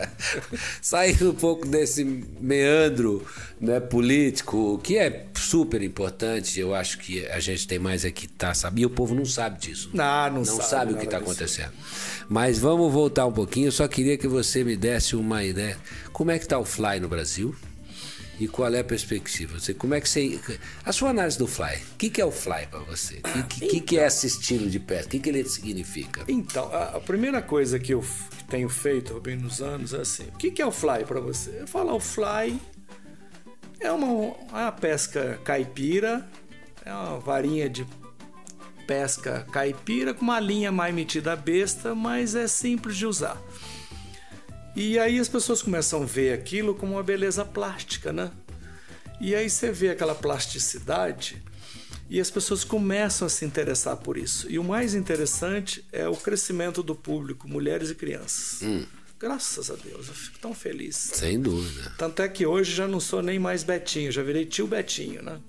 Saindo 0.80 1.32
um 1.32 1.34
pouco 1.34 1.68
desse 1.68 2.02
meandro 2.40 3.22
né, 3.60 3.78
político, 3.78 4.80
que 4.82 4.96
é 4.96 5.26
super 5.34 5.82
importante, 5.82 6.58
eu 6.58 6.74
acho 6.74 6.96
que 6.96 7.26
a 7.26 7.38
gente 7.38 7.68
tem 7.68 7.78
mais 7.78 8.06
é 8.06 8.10
que 8.10 8.26
tá 8.26 8.54
sabendo, 8.54 8.80
e 8.80 8.86
o 8.86 8.90
povo 8.90 9.14
não 9.14 9.26
sabe 9.26 9.60
disso. 9.60 9.90
Não, 9.92 10.30
não, 10.30 10.36
não 10.36 10.44
sabe, 10.46 10.64
sabe 10.64 10.92
o 10.94 10.96
que 10.96 11.04
está 11.04 11.18
acontecendo. 11.18 11.72
Mas 12.30 12.58
vamos 12.58 12.90
voltar 12.90 13.26
um 13.26 13.32
pouquinho. 13.32 13.66
Eu 13.66 13.72
só 13.72 13.86
queria 13.86 14.16
que 14.16 14.26
você 14.26 14.64
me 14.64 14.74
desse 14.74 15.14
uma 15.14 15.44
ideia. 15.44 15.76
Como 16.14 16.30
é 16.30 16.38
que 16.38 16.46
está 16.46 16.58
o 16.58 16.64
Fly 16.64 16.98
no 16.98 17.08
Brasil? 17.08 17.54
E 18.38 18.46
qual 18.46 18.72
é 18.74 18.80
a 18.80 18.84
perspectiva? 18.84 19.58
Você, 19.58 19.72
como 19.72 19.94
é 19.94 20.00
que 20.00 20.08
você. 20.08 20.38
A 20.84 20.92
sua 20.92 21.10
análise 21.10 21.38
do 21.38 21.46
Fly. 21.46 21.76
O 21.92 21.96
que, 21.96 22.10
que 22.10 22.20
é 22.20 22.24
o 22.24 22.30
Fly 22.30 22.66
para 22.70 22.80
você? 22.80 23.18
O 23.18 23.22
que, 23.22 23.42
que, 23.42 23.66
que, 23.66 23.80
que 23.80 23.98
é 23.98 24.06
esse 24.06 24.26
estilo 24.26 24.68
de 24.68 24.78
pesca? 24.78 25.06
O 25.06 25.10
que, 25.10 25.20
que 25.20 25.28
ele 25.28 25.44
significa? 25.44 26.24
Então, 26.28 26.70
a, 26.72 26.96
a 26.96 27.00
primeira 27.00 27.40
coisa 27.40 27.78
que 27.78 27.94
eu 27.94 28.04
tenho 28.48 28.68
feito 28.68 29.14
Rubinho, 29.14 29.40
nos 29.40 29.62
anos 29.62 29.94
é 29.94 30.00
assim: 30.00 30.24
o 30.24 30.36
que, 30.36 30.50
que 30.50 30.60
é 30.60 30.66
o 30.66 30.70
fly 30.70 31.04
para 31.06 31.20
você? 31.20 31.60
Eu 31.60 31.66
falo, 31.66 31.94
o 31.94 32.00
fly 32.00 32.60
é 33.80 33.90
uma, 33.90 34.06
é 34.06 34.62
uma 34.64 34.72
pesca 34.72 35.40
caipira, 35.42 36.26
é 36.84 36.92
uma 36.92 37.18
varinha 37.18 37.68
de 37.70 37.86
pesca 38.86 39.46
caipira 39.50 40.14
com 40.14 40.22
uma 40.22 40.38
linha 40.38 40.70
mais 40.70 40.94
metida 40.94 41.32
a 41.32 41.36
besta, 41.36 41.94
mas 41.94 42.34
é 42.34 42.46
simples 42.46 42.96
de 42.96 43.06
usar. 43.06 43.40
E 44.76 44.98
aí 44.98 45.18
as 45.18 45.26
pessoas 45.26 45.62
começam 45.62 46.02
a 46.02 46.04
ver 46.04 46.34
aquilo 46.34 46.74
como 46.74 46.92
uma 46.92 47.02
beleza 47.02 47.46
plástica, 47.46 48.12
né? 48.12 48.30
E 49.18 49.34
aí 49.34 49.48
você 49.48 49.72
vê 49.72 49.88
aquela 49.88 50.14
plasticidade 50.14 51.42
e 52.10 52.20
as 52.20 52.30
pessoas 52.30 52.62
começam 52.62 53.24
a 53.24 53.30
se 53.30 53.46
interessar 53.46 53.96
por 53.96 54.18
isso. 54.18 54.46
E 54.50 54.58
o 54.58 54.64
mais 54.64 54.94
interessante 54.94 55.82
é 55.90 56.06
o 56.06 56.14
crescimento 56.14 56.82
do 56.82 56.94
público, 56.94 57.48
mulheres 57.48 57.88
e 57.88 57.94
crianças. 57.94 58.60
Graças 59.18 59.70
a 59.70 59.76
Deus, 59.76 60.08
eu 60.08 60.14
fico 60.14 60.38
tão 60.40 60.52
feliz. 60.52 60.94
Sem 60.94 61.40
dúvida. 61.40 61.94
Tanto 61.96 62.20
é 62.20 62.28
que 62.28 62.44
hoje 62.44 62.74
já 62.74 62.86
não 62.86 63.00
sou 63.00 63.22
nem 63.22 63.38
mais 63.38 63.64
Betinho, 63.64 64.12
já 64.12 64.22
virei 64.22 64.44
tio 64.44 64.66
Betinho, 64.66 65.22
né? 65.22 65.40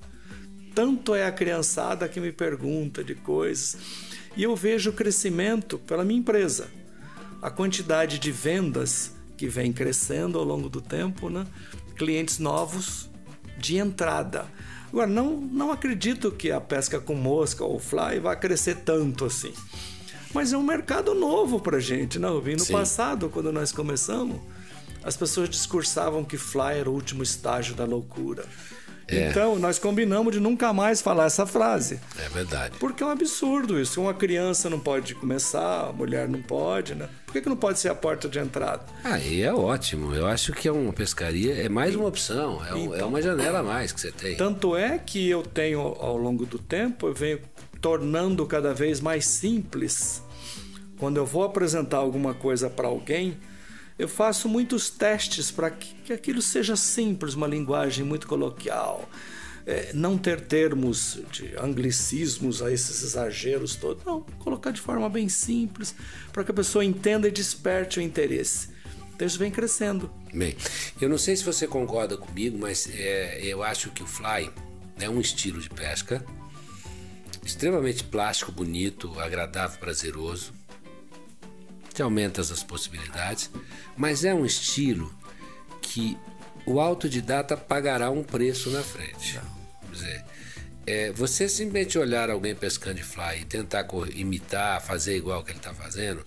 Tanto 0.73 1.13
é 1.13 1.25
a 1.25 1.31
criançada 1.33 2.07
que 2.07 2.21
me 2.21 2.31
pergunta 2.31 3.03
de 3.03 3.13
coisas. 3.13 3.75
E 4.37 4.43
eu 4.43 4.55
vejo 4.55 4.91
o 4.91 4.93
crescimento 4.93 5.77
pela 5.79 6.05
minha 6.05 6.21
empresa. 6.21 6.69
A 7.41 7.51
quantidade 7.51 8.19
de 8.19 8.31
vendas 8.31 9.16
que 9.37 9.47
vem 9.47 9.71
crescendo 9.71 10.39
ao 10.39 10.43
longo 10.43 10.67
do 10.67 10.81
tempo, 10.81 11.29
né? 11.29 11.45
Clientes 11.95 12.39
novos 12.39 13.09
de 13.57 13.77
entrada. 13.77 14.45
Agora, 14.89 15.07
não, 15.07 15.39
não 15.39 15.71
acredito 15.71 16.31
que 16.31 16.51
a 16.51 16.59
pesca 16.59 16.99
com 16.99 17.13
mosca 17.13 17.63
ou 17.63 17.79
fly 17.79 18.19
vai 18.19 18.37
crescer 18.37 18.77
tanto 18.77 19.25
assim. 19.25 19.53
Mas 20.33 20.53
é 20.53 20.57
um 20.57 20.63
mercado 20.63 21.13
novo 21.13 21.59
pra 21.59 21.79
gente, 21.79 22.19
né, 22.19 22.27
Rubinho? 22.27 22.57
No 22.57 22.65
Sim. 22.65 22.73
passado, 22.73 23.29
quando 23.29 23.51
nós 23.51 23.71
começamos, 23.71 24.39
as 25.03 25.15
pessoas 25.15 25.49
discursavam 25.49 26.23
que 26.23 26.37
fly 26.37 26.79
era 26.79 26.89
o 26.89 26.93
último 26.93 27.23
estágio 27.23 27.75
da 27.75 27.85
loucura. 27.85 28.45
É. 29.09 29.29
Então, 29.29 29.57
nós 29.57 29.79
combinamos 29.79 30.33
de 30.33 30.39
nunca 30.39 30.73
mais 30.73 31.01
falar 31.01 31.25
essa 31.25 31.45
frase. 31.45 31.99
É 32.19 32.27
verdade. 32.29 32.75
Porque 32.77 33.01
é 33.01 33.05
um 33.05 33.09
absurdo 33.09 33.79
isso. 33.79 34.01
Uma 34.01 34.13
criança 34.13 34.69
não 34.69 34.79
pode 34.79 35.15
começar, 35.15 35.87
a 35.89 35.93
mulher 35.93 36.27
não 36.27 36.41
pode, 36.41 36.93
né? 36.93 37.07
Por 37.25 37.31
que, 37.33 37.41
que 37.41 37.49
não 37.49 37.55
pode 37.55 37.79
ser 37.79 37.89
a 37.89 37.95
porta 37.95 38.27
de 38.27 38.37
entrada? 38.39 38.83
Aí 39.03 39.41
é 39.41 39.53
ótimo. 39.53 40.13
Eu 40.13 40.27
acho 40.27 40.51
que 40.51 40.67
é 40.67 40.71
uma 40.71 40.91
pescaria, 40.91 41.53
é 41.55 41.69
mais 41.69 41.95
uma 41.95 42.05
opção, 42.07 42.61
é, 42.65 42.77
é 42.77 42.79
Então. 42.79 43.07
uma 43.09 43.21
janela 43.21 43.59
a 43.59 43.63
mais 43.63 43.91
que 43.91 44.01
você 44.01 44.11
tem. 44.11 44.35
Tanto 44.35 44.75
é 44.75 44.97
que 44.97 45.29
eu 45.29 45.41
tenho, 45.41 45.79
ao 45.79 46.17
longo 46.17 46.45
do 46.45 46.59
tempo, 46.59 47.07
eu 47.07 47.13
venho 47.13 47.39
tornando 47.81 48.45
cada 48.45 48.73
vez 48.73 48.99
mais 48.99 49.25
simples. 49.25 50.21
Quando 50.99 51.17
eu 51.17 51.25
vou 51.25 51.43
apresentar 51.43 51.97
alguma 51.97 52.33
coisa 52.33 52.69
para 52.69 52.87
alguém, 52.87 53.37
eu 53.97 54.07
faço 54.07 54.47
muitos 54.47 54.89
testes 54.89 55.49
para 55.49 55.69
que, 55.71 56.13
aquilo 56.13 56.41
seja 56.41 56.75
simples, 56.75 57.33
uma 57.33 57.47
linguagem 57.47 58.05
muito 58.05 58.27
coloquial. 58.27 59.09
É, 59.65 59.91
não 59.93 60.17
ter 60.17 60.39
termos 60.39 61.19
de 61.29 61.53
anglicismos 61.57 62.61
a 62.61 62.71
esses 62.71 63.03
exageros 63.03 63.75
todos. 63.75 64.05
Não, 64.05 64.21
colocar 64.39 64.71
de 64.71 64.79
forma 64.79 65.09
bem 65.09 65.27
simples, 65.27 65.93
para 66.31 66.43
que 66.45 66.51
a 66.51 66.53
pessoa 66.53 66.85
entenda 66.85 67.27
e 67.27 67.31
desperte 67.31 67.99
o 67.99 68.01
interesse. 68.01 68.69
Então 69.13 69.27
isso 69.27 69.37
vem 69.37 69.51
crescendo. 69.51 70.09
Bem, 70.33 70.55
eu 71.01 71.09
não 71.09 71.17
sei 71.17 71.35
se 71.35 71.43
você 71.43 71.67
concorda 71.67 72.15
comigo, 72.15 72.57
mas 72.57 72.89
é, 72.93 73.41
eu 73.43 73.61
acho 73.61 73.89
que 73.89 74.03
o 74.03 74.07
fly 74.07 74.49
é 74.99 75.09
um 75.09 75.19
estilo 75.19 75.59
de 75.59 75.69
pesca 75.69 76.23
extremamente 77.47 78.03
plástico, 78.03 78.51
bonito, 78.51 79.17
agradável, 79.19 79.79
prazeroso. 79.79 80.53
Te 81.97 82.03
aumenta 82.03 82.41
as 82.41 82.61
possibilidades, 82.61 83.49
mas 83.95 84.23
é 84.23 84.31
um 84.31 84.45
estilo 84.45 85.11
que 85.81 86.15
o 86.63 86.79
autodidata 86.79 87.57
pagará 87.57 88.11
um 88.11 88.23
preço 88.23 88.69
na 88.69 88.83
frente. 88.83 89.39
Quer 89.81 89.91
dizer, 89.91 90.25
é, 90.85 91.11
você 91.11 91.49
simplesmente 91.49 91.97
olhar 91.97 92.29
alguém 92.29 92.53
pescando 92.53 92.97
de 92.97 93.03
fly 93.03 93.41
e 93.41 93.45
tentar 93.45 93.87
imitar, 94.13 94.79
fazer 94.79 95.17
igual 95.17 95.43
que 95.43 95.49
ele 95.49 95.57
está 95.57 95.73
fazendo, 95.73 96.23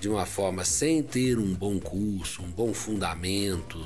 de 0.00 0.08
uma 0.08 0.26
forma 0.26 0.64
sem 0.64 1.00
ter 1.04 1.38
um 1.38 1.54
bom 1.54 1.78
curso, 1.78 2.42
um 2.42 2.50
bom 2.50 2.74
fundamento 2.74 3.78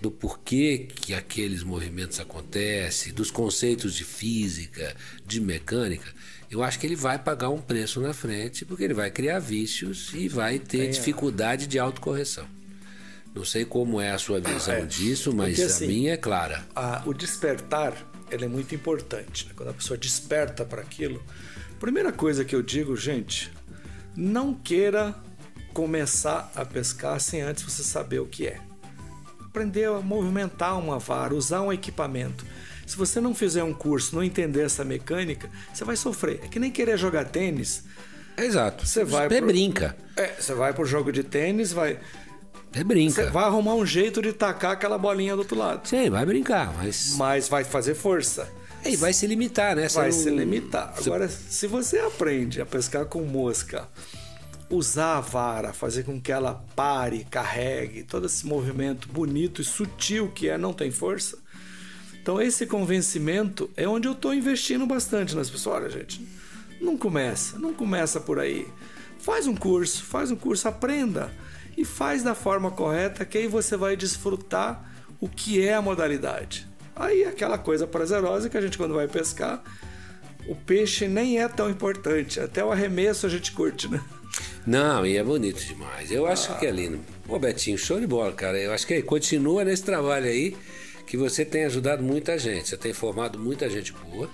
do 0.00 0.10
porquê 0.10 0.88
que 0.94 1.12
aqueles 1.12 1.62
movimentos 1.62 2.18
acontecem, 2.18 3.12
dos 3.12 3.30
conceitos 3.30 3.94
de 3.94 4.02
física, 4.02 4.96
de 5.26 5.42
mecânica, 5.42 6.10
eu 6.50 6.62
acho 6.62 6.78
que 6.78 6.86
ele 6.86 6.96
vai 6.96 7.18
pagar 7.18 7.48
um 7.50 7.60
preço 7.60 8.00
na 8.00 8.12
frente, 8.12 8.64
porque 8.64 8.82
ele 8.84 8.94
vai 8.94 9.10
criar 9.10 9.38
vícios 9.38 10.10
e 10.14 10.28
vai 10.28 10.58
ter 10.58 10.90
dificuldade 10.90 11.66
de 11.66 11.78
autocorreção. 11.78 12.46
Não 13.34 13.44
sei 13.44 13.64
como 13.64 14.00
é 14.00 14.10
a 14.10 14.18
sua 14.18 14.40
visão 14.40 14.74
É, 14.74 14.80
disso, 14.84 15.32
mas 15.32 15.50
porque, 15.50 15.62
a 15.62 15.66
assim, 15.66 15.86
minha 15.86 16.12
é 16.14 16.16
clara. 16.16 16.66
a- 16.74 17.02
o 17.06 17.14
despertar 17.14 17.94
ele 18.30 18.44
é 18.44 18.48
muito 18.48 18.74
importante. 18.74 19.46
né? 19.46 19.52
Quando 19.56 19.68
a 19.68 19.72
pessoa 19.72 19.96
desperta 19.96 20.64
para 20.64 20.82
aquilo, 20.82 21.22
primeira 21.78 22.12
coisa 22.12 22.44
que 22.44 22.54
eu 22.54 22.62
digo, 22.62 22.96
gente, 22.96 23.50
não 24.16 24.52
queira 24.54 25.14
começar 25.72 26.50
a 26.56 26.64
pescar 26.64 27.20
sem 27.20 27.40
antes 27.42 27.62
você 27.62 27.82
saber 27.84 28.18
o 28.20 28.26
que 28.26 28.46
é. 28.48 28.60
Aprender 29.46 29.86
a 29.88 30.00
movimentar 30.00 30.78
uma 30.78 30.98
vara, 30.98 31.34
usar 31.34 31.60
um 31.62 31.72
equipamento. 31.72 32.44
Se 32.90 32.96
você 32.96 33.20
não 33.20 33.32
fizer 33.34 33.62
um 33.62 33.72
curso, 33.72 34.16
não 34.16 34.22
entender 34.24 34.62
essa 34.62 34.84
mecânica, 34.84 35.48
você 35.72 35.84
vai 35.84 35.94
sofrer. 35.96 36.40
É 36.42 36.48
que 36.48 36.58
nem 36.58 36.72
querer 36.72 36.98
jogar 36.98 37.24
tênis. 37.26 37.84
Exato. 38.36 38.84
Você 38.84 39.04
vai 39.04 39.28
Você 39.28 39.36
pro- 39.38 39.46
brinca. 39.46 39.96
É, 40.16 40.34
você 40.40 40.54
vai 40.54 40.72
pro 40.72 40.84
jogo 40.84 41.12
de 41.12 41.22
tênis, 41.22 41.72
vai, 41.72 42.00
Você 42.72 42.82
brinca. 42.82 43.24
você 43.26 43.30
vai 43.30 43.44
arrumar 43.44 43.74
um 43.76 43.86
jeito 43.86 44.20
de 44.20 44.32
tacar 44.32 44.72
aquela 44.72 44.98
bolinha 44.98 45.34
do 45.34 45.40
outro 45.42 45.56
lado. 45.56 45.86
Sim, 45.86 46.10
vai 46.10 46.26
brincar, 46.26 46.74
mas. 46.78 47.14
Mas 47.16 47.48
vai 47.48 47.62
fazer 47.62 47.94
força. 47.94 48.48
E 48.84 48.96
vai 48.96 49.12
se 49.12 49.24
limitar, 49.26 49.76
né? 49.76 49.88
Você 49.88 49.96
vai 49.98 50.10
não- 50.10 50.18
se 50.18 50.30
limitar. 50.30 50.92
você- 50.96 51.08
Agora, 51.10 51.28
se 51.28 51.66
você 51.68 51.98
aprende 52.00 52.60
a 52.60 52.66
pescar 52.66 53.04
com 53.04 53.22
mosca, 53.22 53.86
usar 54.68 55.18
a 55.18 55.20
vara, 55.20 55.72
fazer 55.72 56.02
com 56.02 56.20
que 56.20 56.32
ela 56.32 56.64
pare, 56.74 57.24
carregue, 57.30 58.02
todo 58.02 58.26
esse 58.26 58.44
movimento 58.46 59.06
bonito 59.08 59.60
e 59.60 59.64
sutil 59.64 60.28
que 60.34 60.48
é, 60.48 60.58
não 60.58 60.72
tem 60.72 60.90
força. 60.90 61.38
Então, 62.22 62.40
esse 62.40 62.66
convencimento 62.66 63.70
é 63.76 63.88
onde 63.88 64.06
eu 64.06 64.12
estou 64.12 64.34
investindo 64.34 64.86
bastante 64.86 65.34
nas 65.34 65.48
pessoas. 65.48 65.76
Olha, 65.76 65.90
gente, 65.90 66.26
não 66.80 66.96
começa, 66.96 67.58
não 67.58 67.72
começa 67.72 68.20
por 68.20 68.38
aí. 68.38 68.66
Faz 69.18 69.46
um 69.46 69.54
curso, 69.54 70.04
faz 70.04 70.30
um 70.30 70.36
curso, 70.36 70.68
aprenda 70.68 71.32
e 71.76 71.84
faz 71.84 72.22
da 72.22 72.34
forma 72.34 72.70
correta, 72.70 73.24
que 73.24 73.38
aí 73.38 73.46
você 73.46 73.76
vai 73.76 73.96
desfrutar 73.96 74.90
o 75.20 75.28
que 75.28 75.62
é 75.62 75.74
a 75.74 75.82
modalidade. 75.82 76.66
Aí 76.94 77.24
aquela 77.24 77.56
coisa 77.56 77.86
prazerosa 77.86 78.48
que 78.48 78.56
a 78.56 78.60
gente 78.60 78.76
quando 78.76 78.94
vai 78.94 79.08
pescar, 79.08 79.62
o 80.46 80.54
peixe 80.54 81.06
nem 81.06 81.40
é 81.40 81.48
tão 81.48 81.70
importante, 81.70 82.40
até 82.40 82.64
o 82.64 82.72
arremesso 82.72 83.26
a 83.26 83.28
gente 83.28 83.52
curte, 83.52 83.88
né? 83.88 84.02
Não, 84.66 85.06
e 85.06 85.16
é 85.16 85.24
bonito 85.24 85.64
demais. 85.64 86.10
Eu 86.10 86.26
acho 86.26 86.58
que 86.58 86.66
é 86.66 86.70
lindo. 86.70 87.00
Pô, 87.26 87.38
Betinho, 87.38 87.78
show 87.78 87.98
de 87.98 88.06
bola, 88.06 88.32
cara. 88.32 88.58
Eu 88.58 88.72
acho 88.72 88.86
que 88.86 88.94
aí, 88.94 89.02
continua 89.02 89.64
nesse 89.64 89.82
trabalho 89.82 90.26
aí, 90.26 90.56
que 91.10 91.16
você 91.16 91.44
tem 91.44 91.64
ajudado 91.64 92.04
muita 92.04 92.38
gente. 92.38 92.68
Você 92.68 92.76
tem 92.76 92.92
formado 92.92 93.36
muita 93.36 93.68
gente 93.68 93.92
boa. 93.92 94.30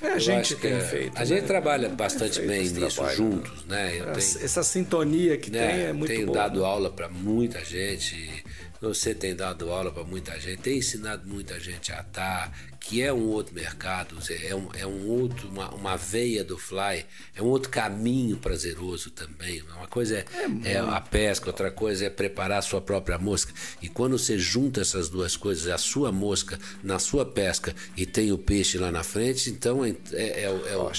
É, 0.00 0.06
a 0.06 0.12
Eu 0.12 0.20
gente 0.20 0.54
tem 0.54 0.74
é- 0.74 0.80
feito. 0.80 1.12
A 1.18 1.24
gente 1.24 1.40
né? 1.40 1.46
trabalha 1.48 1.88
Tem 1.88 1.96
bastante 1.96 2.40
bem 2.42 2.68
nisso 2.68 2.94
trabalho, 2.94 3.16
juntos, 3.16 3.64
né? 3.66 3.84
né? 3.84 3.98
Eu 3.98 4.10
Essa, 4.12 4.34
tenho, 4.34 4.44
essa 4.44 4.62
sintonia 4.62 5.36
que 5.36 5.50
né, 5.50 5.66
tem 5.72 5.80
é 5.86 5.92
muito 5.92 6.08
tenho 6.14 6.26
boa. 6.26 6.38
dado 6.38 6.60
né? 6.60 6.66
aula 6.66 6.88
para 6.88 7.08
muita 7.08 7.64
gente, 7.64 8.44
Você 8.80 9.14
tem 9.14 9.36
dado 9.36 9.70
aula 9.70 9.92
para 9.92 10.04
muita 10.04 10.40
gente, 10.40 10.62
tem 10.62 10.78
ensinado 10.78 11.28
muita 11.28 11.60
gente 11.60 11.92
a 11.92 12.00
atar, 12.00 12.50
que 12.80 13.02
é 13.02 13.12
um 13.12 13.26
outro 13.26 13.54
mercado, 13.54 14.16
é 14.42 14.54
um, 14.54 14.68
é 14.72 14.86
um 14.86 15.06
outro, 15.06 15.48
uma, 15.48 15.68
uma 15.74 15.96
veia 15.96 16.42
do 16.42 16.56
fly, 16.56 17.04
é 17.34 17.42
um 17.42 17.46
outro 17.46 17.68
caminho 17.68 18.38
prazeroso 18.38 19.10
também. 19.10 19.62
Uma 19.76 19.86
coisa 19.86 20.16
é, 20.16 20.24
é, 20.64 20.72
é 20.72 20.78
a 20.78 20.98
pesca, 20.98 21.48
outra 21.48 21.70
coisa 21.70 22.06
é 22.06 22.10
preparar 22.10 22.60
a 22.60 22.62
sua 22.62 22.80
própria 22.80 23.18
mosca. 23.18 23.52
E 23.82 23.88
quando 23.88 24.18
você 24.18 24.38
junta 24.38 24.80
essas 24.80 25.10
duas 25.10 25.36
coisas, 25.36 25.66
a 25.70 25.76
sua 25.76 26.10
mosca 26.10 26.58
na 26.82 26.98
sua 26.98 27.26
pesca 27.26 27.74
e 27.94 28.06
tem 28.06 28.32
o 28.32 28.38
peixe 28.38 28.78
lá 28.78 28.90
na 28.90 29.04
frente, 29.04 29.50
então 29.50 29.84
é, 29.84 29.94
é, 30.12 30.44
é, 30.44 30.50
o, 30.50 30.66
é, 30.66 30.76
o, 30.78 30.92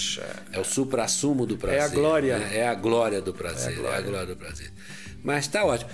é 0.54 0.60
o 0.60 0.64
supra-sumo 0.64 1.48
do 1.48 1.58
prazer. 1.58 1.80
É 1.80 1.84
a 1.84 1.88
glória. 1.88 2.38
Né? 2.38 2.58
É 2.58 2.68
a 2.68 2.76
glória 2.76 3.20
do 3.20 3.34
prazer. 3.34 3.74
É 3.74 3.76
a 3.76 3.80
glória, 3.80 3.96
é 3.96 3.98
a 3.98 4.02
glória 4.02 4.28
do 4.28 4.38
prazer. 4.38 4.72
Mas 5.24 5.48
tá 5.48 5.66
ótimo. 5.66 5.90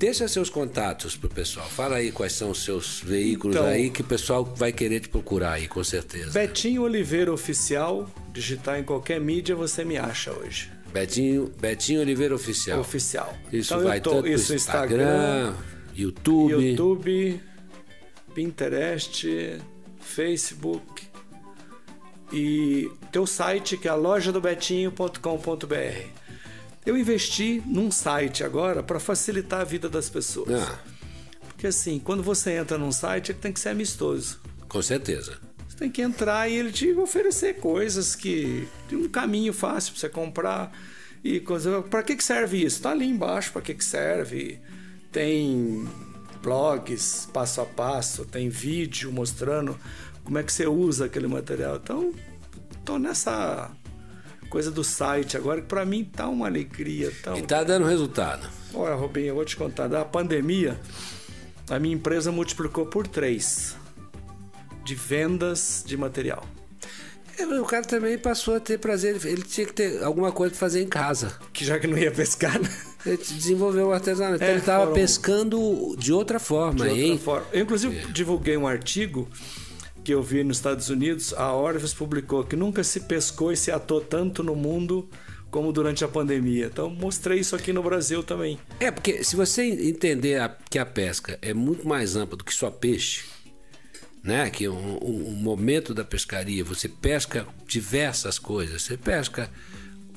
Deixa 0.00 0.26
seus 0.26 0.48
contatos 0.48 1.14
pro 1.14 1.28
pessoal. 1.28 1.68
Fala 1.68 1.96
aí 1.96 2.10
quais 2.10 2.32
são 2.32 2.52
os 2.52 2.64
seus 2.64 3.02
veículos 3.04 3.54
então, 3.54 3.68
aí 3.68 3.90
que 3.90 4.00
o 4.00 4.04
pessoal 4.04 4.42
vai 4.42 4.72
querer 4.72 5.00
te 5.00 5.10
procurar 5.10 5.52
aí, 5.52 5.68
com 5.68 5.84
certeza. 5.84 6.30
Betinho 6.30 6.84
Oliveira 6.84 7.30
Oficial, 7.30 8.08
digitar 8.32 8.78
em 8.78 8.82
qualquer 8.82 9.20
mídia 9.20 9.54
você 9.54 9.84
me 9.84 9.98
acha 9.98 10.32
hoje. 10.32 10.72
Betinho, 10.90 11.52
Betinho 11.60 12.00
Oliveira 12.00 12.34
Oficial. 12.34 12.80
Oficial. 12.80 13.36
Isso 13.52 13.74
então 13.74 13.84
vai 13.86 14.00
tô, 14.00 14.10
tanto 14.12 14.28
isso 14.28 14.54
Instagram, 14.54 15.50
Instagram, 15.50 15.54
YouTube, 15.94 16.70
YouTube, 16.70 17.40
Pinterest, 18.34 19.58
Facebook 20.00 21.02
e 22.32 22.90
teu 23.12 23.26
site 23.26 23.76
que 23.76 23.86
é 23.86 23.90
a 23.90 23.94
loja 23.94 24.32
do 24.32 24.40
betinho.com.br. 24.40 26.19
Eu 26.84 26.96
investi 26.96 27.62
num 27.66 27.90
site 27.90 28.42
agora 28.42 28.82
para 28.82 28.98
facilitar 28.98 29.60
a 29.60 29.64
vida 29.64 29.88
das 29.88 30.08
pessoas. 30.08 30.62
Ah. 30.62 30.78
Porque 31.48 31.66
assim, 31.66 31.98
quando 31.98 32.22
você 32.22 32.52
entra 32.52 32.78
num 32.78 32.90
site, 32.90 33.32
ele 33.32 33.38
tem 33.38 33.52
que 33.52 33.60
ser 33.60 33.68
amistoso. 33.70 34.40
Com 34.68 34.80
certeza. 34.80 35.38
Você 35.68 35.76
tem 35.76 35.90
que 35.90 36.00
entrar 36.00 36.48
e 36.48 36.54
ele 36.54 36.72
te 36.72 36.90
oferecer 36.92 37.56
coisas 37.56 38.14
que 38.16 38.66
tem 38.88 38.98
um 38.98 39.08
caminho 39.08 39.52
fácil 39.52 39.92
para 39.92 40.00
você 40.00 40.08
comprar 40.08 40.72
e. 41.22 41.42
Para 41.90 42.02
que 42.02 42.16
que 42.16 42.24
serve 42.24 42.64
isso? 42.64 42.80
Tá 42.80 42.90
ali 42.92 43.06
embaixo. 43.06 43.52
Para 43.52 43.62
que 43.62 43.74
que 43.74 43.84
serve? 43.84 44.58
Tem 45.12 45.86
blogs 46.42 47.28
passo 47.32 47.60
a 47.60 47.66
passo, 47.66 48.24
tem 48.24 48.48
vídeo 48.48 49.12
mostrando 49.12 49.78
como 50.24 50.38
é 50.38 50.42
que 50.42 50.52
você 50.52 50.66
usa 50.66 51.06
aquele 51.06 51.26
material. 51.26 51.76
Então, 51.76 52.12
tô 52.84 52.98
nessa 52.98 53.70
coisa 54.50 54.70
do 54.70 54.82
site 54.82 55.36
agora, 55.36 55.62
que 55.62 55.68
para 55.68 55.86
mim 55.86 56.04
tá 56.04 56.28
uma 56.28 56.46
alegria. 56.46 57.10
Tá 57.22 57.38
E 57.38 57.42
tá 57.42 57.62
dando 57.62 57.86
resultado. 57.86 58.46
Olha, 58.74 58.94
Robinho, 58.94 59.28
eu 59.28 59.34
vou 59.36 59.44
te 59.44 59.56
contar. 59.56 59.86
Da 59.86 60.04
pandemia, 60.04 60.78
a 61.70 61.78
minha 61.78 61.94
empresa 61.94 62.30
multiplicou 62.32 62.84
por 62.84 63.06
três 63.06 63.76
de 64.84 64.94
vendas 64.94 65.84
de 65.86 65.96
material. 65.96 66.44
É, 67.38 67.46
o 67.46 67.64
cara 67.64 67.84
também 67.84 68.18
passou 68.18 68.56
a 68.56 68.60
ter 68.60 68.78
prazer, 68.78 69.24
ele 69.24 69.42
tinha 69.42 69.66
que 69.66 69.72
ter 69.72 70.02
alguma 70.02 70.32
coisa 70.32 70.50
para 70.50 70.60
fazer 70.60 70.82
em 70.82 70.88
casa. 70.88 71.32
Que 71.52 71.64
já 71.64 71.78
que 71.78 71.86
não 71.86 71.96
ia 71.96 72.10
pescar, 72.10 72.60
né? 72.60 72.68
Ele 73.06 73.16
desenvolveu 73.16 73.88
o 73.88 73.92
artesanato. 73.92 74.36
Então 74.36 74.48
é, 74.48 74.50
ele 74.50 74.60
estava 74.60 74.92
pescando 74.92 75.96
de 75.96 76.12
outra 76.12 76.38
forma, 76.38 76.86
de? 76.86 77.04
Outra 77.04 77.24
forma. 77.24 77.46
Eu, 77.52 77.62
inclusive, 77.62 77.96
é. 77.96 78.06
divulguei 78.12 78.56
um 78.58 78.66
artigo 78.66 79.26
que 80.04 80.12
eu 80.12 80.22
vi 80.22 80.42
nos 80.42 80.58
Estados 80.58 80.88
Unidos, 80.88 81.32
a 81.34 81.52
Orvis 81.52 81.92
publicou 81.94 82.44
que 82.44 82.56
nunca 82.56 82.82
se 82.82 83.00
pescou 83.00 83.52
e 83.52 83.56
se 83.56 83.70
atou 83.70 84.00
tanto 84.00 84.42
no 84.42 84.54
mundo 84.54 85.08
como 85.50 85.72
durante 85.72 86.04
a 86.04 86.08
pandemia. 86.08 86.66
Então 86.66 86.88
mostrei 86.88 87.40
isso 87.40 87.56
aqui 87.56 87.72
no 87.72 87.82
Brasil 87.82 88.22
também. 88.22 88.58
É, 88.78 88.90
porque 88.90 89.24
se 89.24 89.36
você 89.36 89.64
entender 89.64 90.40
a, 90.40 90.48
que 90.48 90.78
a 90.78 90.86
pesca 90.86 91.38
é 91.42 91.52
muito 91.52 91.86
mais 91.86 92.16
ampla 92.16 92.36
do 92.36 92.44
que 92.44 92.54
só 92.54 92.70
peixe, 92.70 93.24
né? 94.22 94.50
Que 94.50 94.68
um, 94.68 94.98
um, 95.02 95.28
um 95.28 95.34
momento 95.34 95.92
da 95.92 96.04
pescaria 96.04 96.64
você 96.64 96.88
pesca 96.88 97.46
diversas 97.66 98.38
coisas. 98.38 98.82
Você 98.82 98.96
pesca 98.96 99.50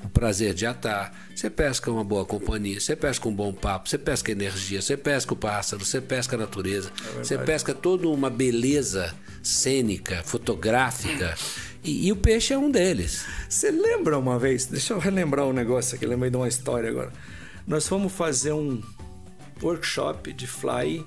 o 0.04 0.10
prazer 0.10 0.54
de 0.54 0.66
atar, 0.66 1.14
você 1.34 1.50
pesca 1.50 1.90
uma 1.92 2.04
boa 2.04 2.26
companhia, 2.26 2.80
você 2.80 2.96
pesca 2.96 3.28
um 3.28 3.34
bom 3.34 3.54
papo, 3.54 3.90
você 3.90 3.98
pesca 3.98 4.32
energia, 4.32 4.82
você 4.82 4.98
pesca 4.98 5.34
o 5.34 5.38
pássaro, 5.38 5.84
você 5.84 6.02
pesca 6.02 6.36
a 6.36 6.40
natureza, 6.40 6.92
é 7.16 7.24
você 7.24 7.38
pesca 7.38 7.74
toda 7.74 8.08
uma 8.08 8.30
beleza 8.30 9.14
cênica, 9.42 10.24
fotográfica. 10.24 11.36
E, 11.84 12.08
e, 12.08 12.12
o 12.12 12.16
peixe 12.16 12.54
é 12.54 12.58
um 12.58 12.72
deles. 12.72 13.26
Você 13.50 13.70
lembra 13.70 14.18
uma 14.18 14.40
vez? 14.40 14.66
Deixa 14.66 14.94
eu 14.94 15.00
relembrar 15.00 15.46
um 15.46 15.54
negócio 15.54 15.96
aqui, 15.96 16.06
lembrei 16.06 16.30
de 16.32 16.38
uma 16.38 16.48
história 16.48 16.90
agora. 16.90 17.12
Nós 17.68 17.88
fomos 17.88 18.14
fazer 18.14 18.54
um 18.54 18.82
workshop 19.62 20.32
de 20.32 20.48
fly 20.48 21.06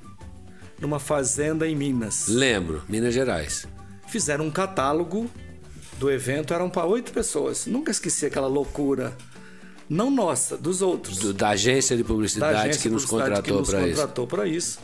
numa 0.81 0.99
fazenda 0.99 1.67
em 1.67 1.75
Minas. 1.75 2.29
Lembro, 2.29 2.83
Minas 2.89 3.15
Gerais. 3.15 3.67
Fizeram 4.09 4.47
um 4.47 4.51
catálogo 4.51 5.31
do 5.99 6.11
evento 6.11 6.53
eram 6.53 6.69
para 6.69 6.87
oito 6.87 7.13
pessoas. 7.13 7.67
Nunca 7.67 7.91
esqueci 7.91 8.27
aquela 8.27 8.47
loucura. 8.47 9.17
Não 9.89 10.11
nossa, 10.11 10.57
dos 10.57 10.83
outros. 10.83 11.19
Do, 11.19 11.33
da 11.33 11.51
agência 11.51 11.97
de 11.97 12.03
publicidade 12.03 12.59
agência 12.59 12.83
que, 12.83 12.89
nos 12.89 13.05
contratou 13.05 13.63
para 13.63 13.81
isso. 13.81 13.91
contratou 13.91 14.27
para 14.27 14.47
isso. 14.47 14.79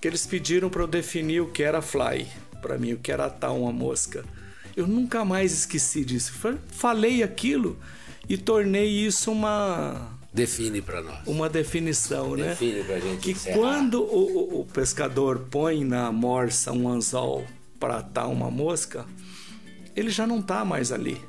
Que 0.00 0.08
eles 0.08 0.26
pediram 0.26 0.70
para 0.70 0.82
eu 0.82 0.86
definir 0.86 1.40
o 1.40 1.50
que 1.50 1.62
era 1.62 1.82
fly, 1.82 2.28
para 2.62 2.78
mim, 2.78 2.92
o 2.92 2.98
que 2.98 3.10
era 3.10 3.26
atar 3.26 3.52
uma 3.52 3.72
mosca. 3.72 4.24
Eu 4.76 4.86
nunca 4.86 5.24
mais 5.24 5.52
esqueci 5.52 6.04
disso. 6.04 6.32
Falei 6.68 7.22
aquilo 7.22 7.76
e 8.28 8.36
tornei 8.36 8.88
isso 8.88 9.32
uma 9.32 10.16
define 10.36 10.82
para 10.82 11.00
nós. 11.00 11.26
Uma 11.26 11.48
definição, 11.48 12.36
Define 12.36 12.42
né? 12.42 12.48
Define 12.50 12.84
para 12.84 13.00
gente. 13.00 13.20
Que 13.20 13.30
encerrar. 13.30 13.56
quando 13.56 14.02
o, 14.02 14.60
o, 14.60 14.66
pescador 14.66 15.46
põe 15.50 15.82
na 15.82 16.12
morsa 16.12 16.72
um 16.72 16.88
anzol 16.88 17.46
para 17.80 17.98
atar 17.98 18.28
uma 18.28 18.50
mosca, 18.50 19.06
ele 19.96 20.10
já 20.10 20.26
não 20.26 20.40
está 20.40 20.64
mais 20.64 20.92
ali. 20.92 21.20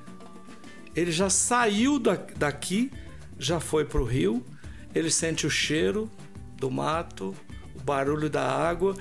Ele 0.94 1.12
já 1.12 1.30
saiu 1.30 2.00
daqui, 2.36 2.92
já 3.40 3.60
foi 3.60 3.86
para 3.86 4.02
o 4.02 4.06
rio, 4.06 4.46
ele 4.94 5.10
sente 5.10 5.48
o 5.48 5.50
cheiro 5.50 6.12
do 6.58 6.70
mato, 6.70 7.34
o 7.76 7.82
barulho 7.82 8.30
da 8.30 8.44
água 8.44 8.96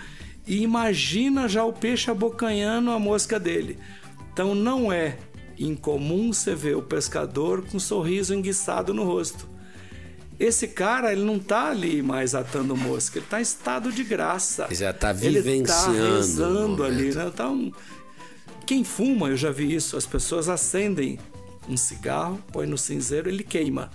e 0.46 0.62
imagina 0.62 1.48
já 1.48 1.64
o 1.64 1.72
peixe 1.72 2.10
abocanhando 2.10 2.90
a 2.90 2.98
mosca 2.98 3.40
dele. 3.40 3.78
Então 4.32 4.54
não 4.54 4.92
é 4.92 5.18
incomum 5.58 6.32
você 6.32 6.54
ver 6.54 6.76
o 6.76 6.82
pescador 6.82 7.66
com 7.66 7.78
um 7.78 7.80
sorriso 7.80 8.34
enguiçado 8.34 8.94
no 8.94 9.04
rosto. 9.04 9.48
Esse 10.38 10.68
cara, 10.68 11.12
ele 11.12 11.24
não 11.24 11.36
está 11.36 11.70
ali 11.70 12.02
mais 12.02 12.34
atando 12.34 12.76
mosca, 12.76 13.18
ele 13.18 13.24
está 13.24 13.38
em 13.38 13.42
estado 13.42 13.90
de 13.90 14.04
graça. 14.04 14.66
Ele 14.66 14.74
já 14.74 14.90
está 14.90 15.10
vivenciando. 15.10 15.48
Ele 15.48 15.62
está 15.62 16.16
rezando 16.16 16.84
ali, 16.84 17.14
né? 17.14 17.30
Então, 17.32 17.72
quem 18.66 18.82
fuma, 18.82 19.28
eu 19.28 19.36
já 19.36 19.52
vi 19.52 19.72
isso, 19.72 19.96
as 19.96 20.04
pessoas 20.04 20.48
acendem 20.48 21.18
um 21.68 21.76
cigarro, 21.76 22.42
põe 22.52 22.66
no 22.66 22.76
cinzeiro, 22.76 23.28
ele 23.28 23.44
queima. 23.44 23.90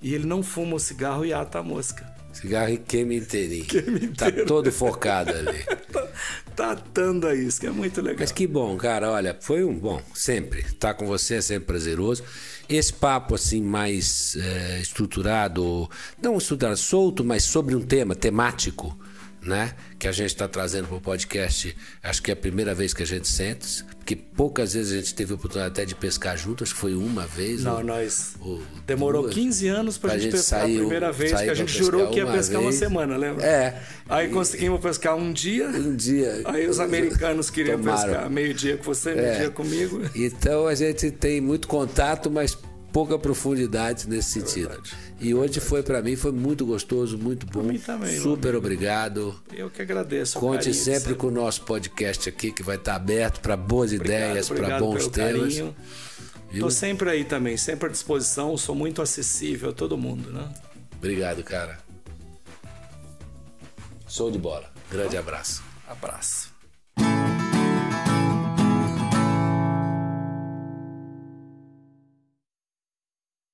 E 0.00 0.14
ele 0.14 0.24
não 0.24 0.42
fuma 0.42 0.76
o 0.76 0.80
cigarro 0.80 1.26
e 1.26 1.32
ata 1.32 1.58
a 1.58 1.62
mosca. 1.62 2.08
Cigarro 2.32 2.70
e 2.70 2.78
queima 2.78 3.14
inteirinho. 3.14 3.64
Queima 3.66 3.98
Tá 4.16 4.30
todo 4.46 4.70
focado 4.70 5.30
ali. 5.30 5.64
tá, 5.92 6.08
tá 6.56 6.70
atando 6.72 7.26
a 7.26 7.34
isso, 7.34 7.60
que 7.60 7.66
é 7.66 7.70
muito 7.70 8.00
legal. 8.00 8.20
Mas 8.20 8.30
que 8.30 8.46
bom, 8.46 8.76
cara. 8.76 9.10
Olha, 9.10 9.36
foi 9.40 9.64
um 9.64 9.76
bom, 9.76 10.00
sempre. 10.14 10.62
Tá 10.74 10.94
com 10.94 11.06
você 11.06 11.34
é 11.34 11.40
sempre 11.40 11.66
prazeroso. 11.66 12.22
Esse 12.68 12.92
papo 12.92 13.34
assim 13.34 13.60
mais 13.60 14.36
é, 14.36 14.80
estruturado, 14.80 15.90
não 16.22 16.38
estruturado, 16.38 16.76
solto, 16.76 17.24
mas 17.24 17.42
sobre 17.42 17.74
um 17.74 17.82
tema 17.82 18.14
temático 18.14 18.96
né? 19.42 19.72
Que 19.98 20.06
a 20.06 20.12
gente 20.12 20.28
está 20.28 20.46
trazendo 20.46 20.88
para 20.88 20.96
o 20.96 21.00
podcast. 21.00 21.76
Acho 22.02 22.22
que 22.22 22.30
é 22.30 22.34
a 22.34 22.36
primeira 22.36 22.74
vez 22.74 22.92
que 22.92 23.02
a 23.02 23.06
gente 23.06 23.28
sente, 23.28 23.84
porque 23.98 24.14
poucas 24.16 24.74
vezes 24.74 24.92
a 24.92 24.96
gente 24.96 25.14
teve 25.14 25.32
a 25.32 25.34
oportunidade 25.36 25.72
até 25.72 25.84
de 25.84 25.94
pescar 25.94 26.36
junto, 26.36 26.62
acho 26.62 26.74
que 26.74 26.80
foi 26.80 26.94
uma 26.94 27.26
vez. 27.26 27.64
Não, 27.64 27.76
ou, 27.76 27.84
nós. 27.84 28.34
Ou 28.40 28.62
Demorou 28.86 29.22
duas, 29.22 29.34
15 29.34 29.68
anos 29.68 29.98
para 29.98 30.14
a 30.14 30.18
gente 30.18 30.32
pescar 30.32 30.60
saiu, 30.60 30.76
a 30.76 30.80
primeira 30.80 31.12
vez, 31.12 31.32
que 31.32 31.50
a 31.50 31.54
gente 31.54 31.76
jurou 31.76 32.08
que 32.10 32.18
ia 32.18 32.26
pescar 32.26 32.60
vez. 32.60 32.64
uma 32.64 32.72
semana, 32.72 33.16
lembra? 33.16 33.44
É. 33.44 33.82
Aí 34.08 34.28
e... 34.28 34.30
conseguimos 34.30 34.80
pescar 34.80 35.16
um 35.16 35.32
dia. 35.32 35.68
Um 35.68 35.94
dia. 35.94 36.42
Aí 36.44 36.68
os 36.68 36.80
americanos 36.80 37.50
queriam 37.50 37.78
Tomaram. 37.78 38.02
pescar 38.02 38.30
meio-dia 38.30 38.76
com 38.76 38.84
você, 38.84 39.14
meio-dia 39.14 39.46
é. 39.46 39.50
comigo. 39.50 40.00
Então 40.14 40.66
a 40.66 40.74
gente 40.74 41.10
tem 41.10 41.40
muito 41.40 41.66
contato, 41.68 42.30
mas 42.30 42.56
pouca 42.92 43.18
profundidade 43.18 44.08
nesse 44.08 44.40
sentido. 44.40 44.72
É 44.72 45.24
e 45.24 45.34
hoje 45.34 45.60
foi 45.60 45.82
para 45.82 46.02
mim 46.02 46.16
foi 46.16 46.32
muito 46.32 46.64
gostoso, 46.64 47.18
muito 47.18 47.46
bom. 47.46 47.72
Também. 47.78 48.20
Super 48.20 48.54
obrigado. 48.54 49.38
Eu 49.52 49.70
que 49.70 49.82
agradeço. 49.82 50.38
Conte 50.38 50.58
carinho, 50.58 50.74
sempre, 50.74 51.00
sempre, 51.00 51.14
com 51.14 51.26
o 51.28 51.30
nosso 51.30 51.62
podcast 51.62 52.28
aqui 52.28 52.52
que 52.52 52.62
vai 52.62 52.76
estar 52.76 52.94
aberto 52.94 53.40
para 53.40 53.56
boas 53.56 53.92
obrigado, 53.92 54.30
ideias, 54.30 54.48
para 54.48 54.78
bons 54.78 55.08
temas. 55.08 55.54
Carinho. 55.54 55.76
Viu? 56.50 56.70
sempre 56.70 57.08
aí 57.08 57.24
também, 57.24 57.56
sempre 57.56 57.88
à 57.88 57.90
disposição, 57.90 58.56
sou 58.56 58.74
muito 58.74 59.00
acessível 59.00 59.70
a 59.70 59.72
todo 59.72 59.96
mundo, 59.96 60.30
né? 60.32 60.48
Obrigado, 60.98 61.44
cara. 61.44 61.78
Show 64.08 64.30
de 64.30 64.38
bola. 64.38 64.68
Grande 64.90 65.16
abraço. 65.16 65.62
Abraço. 65.86 66.49